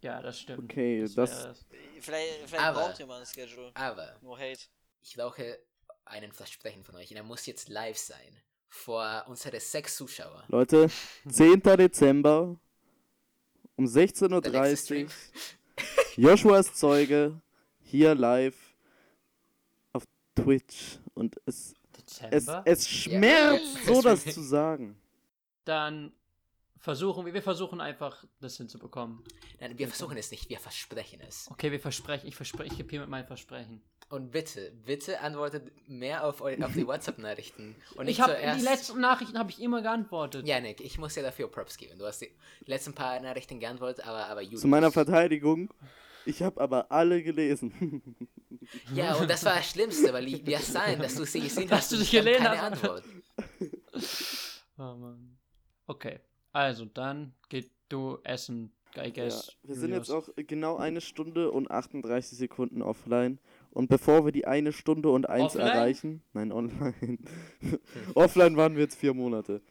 Ja, 0.00 0.20
das 0.22 0.40
stimmt. 0.40 0.64
Okay, 0.70 1.00
das- 1.14 1.44
es. 1.44 1.66
Vielleicht, 2.00 2.48
vielleicht 2.48 2.54
Aber- 2.64 2.80
braucht 2.88 3.00
ihr 3.00 3.06
mal 3.06 3.20
ein 3.20 3.26
Schedule. 3.26 3.70
Aber 3.74 4.16
No 4.22 4.36
hate. 4.38 4.60
ich 5.00 5.14
brauche 5.16 5.58
einen 6.12 6.32
Versprechen 6.32 6.84
von 6.84 6.94
euch 6.96 7.10
und 7.10 7.16
er 7.16 7.22
muss 7.24 7.46
jetzt 7.46 7.68
live 7.68 7.98
sein. 7.98 8.36
Vor 8.68 9.24
unsere 9.28 9.60
sechs 9.60 9.96
Zuschauer. 9.96 10.44
Leute, 10.48 10.88
10. 11.28 11.60
Dezember 11.62 12.56
um 13.76 13.92
Der 13.92 14.02
nächste 14.02 14.26
16.30 14.26 15.04
Uhr. 15.04 15.10
Joshuas 16.16 16.74
Zeuge 16.74 17.40
hier 17.80 18.14
live 18.14 18.56
auf 19.92 20.04
Twitch. 20.34 20.98
Und 21.14 21.36
es, 21.46 21.74
es, 21.92 22.02
Dezember. 22.44 22.62
es 22.64 22.88
schmerzt, 22.88 23.76
Ja. 23.86 23.94
so 23.94 24.02
das 24.02 24.24
zu 24.24 24.42
sagen. 24.42 24.96
Dann 25.64 26.12
versuchen 26.78 27.26
wir, 27.26 27.34
wir 27.34 27.42
versuchen 27.42 27.80
einfach, 27.80 28.24
das 28.40 28.56
hinzubekommen. 28.56 29.22
Nein, 29.60 29.78
wir 29.78 29.88
versuchen 29.88 30.16
es 30.16 30.30
nicht, 30.30 30.48
wir 30.48 30.58
versprechen 30.58 31.20
es. 31.26 31.48
Okay, 31.50 31.70
wir 31.70 31.80
versprechen, 31.80 32.26
ich 32.26 32.36
verspreche, 32.36 32.70
ich 32.72 32.76
gebe 32.78 32.90
hier 32.90 33.00
mit 33.00 33.08
meinem 33.08 33.26
Versprechen. 33.26 33.82
Und 34.12 34.30
bitte, 34.30 34.72
bitte 34.84 35.20
antwortet 35.20 35.72
mehr 35.88 36.22
auf, 36.24 36.42
eu- 36.42 36.62
auf 36.62 36.74
die 36.74 36.86
WhatsApp-Nachrichten. 36.86 37.74
Und 37.96 38.08
Ich 38.08 38.20
habe 38.20 38.32
zuerst. 38.34 38.60
die 38.60 38.64
letzten 38.64 39.00
Nachrichten 39.00 39.38
habe 39.38 39.50
ich 39.50 39.58
immer 39.62 39.80
geantwortet. 39.80 40.46
Ja, 40.46 40.60
Nick, 40.60 40.82
ich 40.82 40.98
muss 40.98 41.14
dir 41.14 41.22
dafür 41.22 41.48
Props 41.48 41.78
geben. 41.78 41.98
Du 41.98 42.04
hast 42.04 42.20
die 42.20 42.30
letzten 42.66 42.92
paar 42.92 43.18
Nachrichten 43.20 43.58
geantwortet, 43.58 44.06
aber, 44.06 44.26
aber 44.26 44.44
gut. 44.44 44.58
Zu 44.58 44.68
meiner 44.68 44.92
Verteidigung, 44.92 45.70
ich 46.26 46.42
habe 46.42 46.60
aber 46.60 46.92
alle 46.92 47.22
gelesen. 47.22 48.02
Ja, 48.94 49.16
und 49.16 49.28
das 49.28 49.44
war 49.44 49.56
das 49.56 49.70
Schlimmste, 49.70 50.12
weil 50.12 50.28
ich, 50.28 50.46
wir 50.46 50.58
sahen, 50.60 51.00
dass 51.00 51.14
du 51.16 51.24
sie 51.24 51.40
gesehen 51.40 51.68
Dass 51.68 51.80
hast. 51.80 51.92
du 51.92 51.96
dich 51.96 52.10
gelesen 52.10 52.44
keine 52.44 52.60
hast. 52.62 52.72
Antwort. 52.84 53.04
Oh 54.78 54.94
Mann. 54.94 55.36
Okay, 55.86 56.20
also 56.52 56.84
dann 56.86 57.34
geht 57.48 57.70
du 57.88 58.18
essen, 58.24 58.72
I 58.96 59.00
Ja, 59.00 59.10
guess. 59.10 59.56
wir 59.62 59.74
sind 59.74 59.90
jetzt 59.92 60.08
Julius. 60.08 60.28
auch 60.28 60.32
genau 60.36 60.76
eine 60.76 61.00
Stunde 61.00 61.50
und 61.50 61.70
38 61.70 62.38
Sekunden 62.38 62.82
offline. 62.82 63.38
Und 63.72 63.88
bevor 63.88 64.24
wir 64.24 64.32
die 64.32 64.46
eine 64.46 64.72
Stunde 64.72 65.08
und 65.08 65.28
eins 65.28 65.56
Offline? 65.56 65.66
erreichen, 65.66 66.22
nein, 66.34 66.52
online. 66.52 67.18
offline 68.14 68.56
waren 68.56 68.74
wir 68.74 68.82
jetzt 68.82 68.96
vier 68.96 69.14
Monate. 69.14 69.62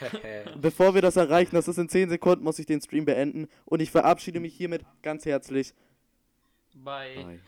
Bevor 0.60 0.94
wir 0.94 1.00
das 1.00 1.16
erreichen, 1.16 1.54
das 1.54 1.68
ist 1.68 1.78
in 1.78 1.88
10 1.88 2.10
Sekunden, 2.10 2.44
muss 2.44 2.58
ich 2.58 2.66
den 2.66 2.80
Stream 2.82 3.04
beenden. 3.04 3.48
Und 3.64 3.80
ich 3.80 3.90
verabschiede 3.90 4.40
mich 4.40 4.54
hiermit 4.54 4.84
ganz 5.02 5.24
herzlich. 5.24 5.72
Bye. 6.74 7.40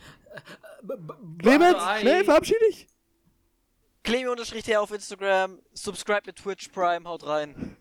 Clemens, 1.39 1.75
Bye. 1.75 2.01
schnell, 2.01 2.25
verabschiede 2.25 2.61
dich! 2.69 2.87
Clemi 4.03 4.29
unterstrich 4.29 4.75
auf 4.77 4.91
Instagram. 4.91 5.59
Subscribe 5.75 6.23
mit 6.25 6.37
Twitch 6.37 6.69
Prime. 6.69 7.07
Haut 7.07 7.27
rein. 7.27 7.77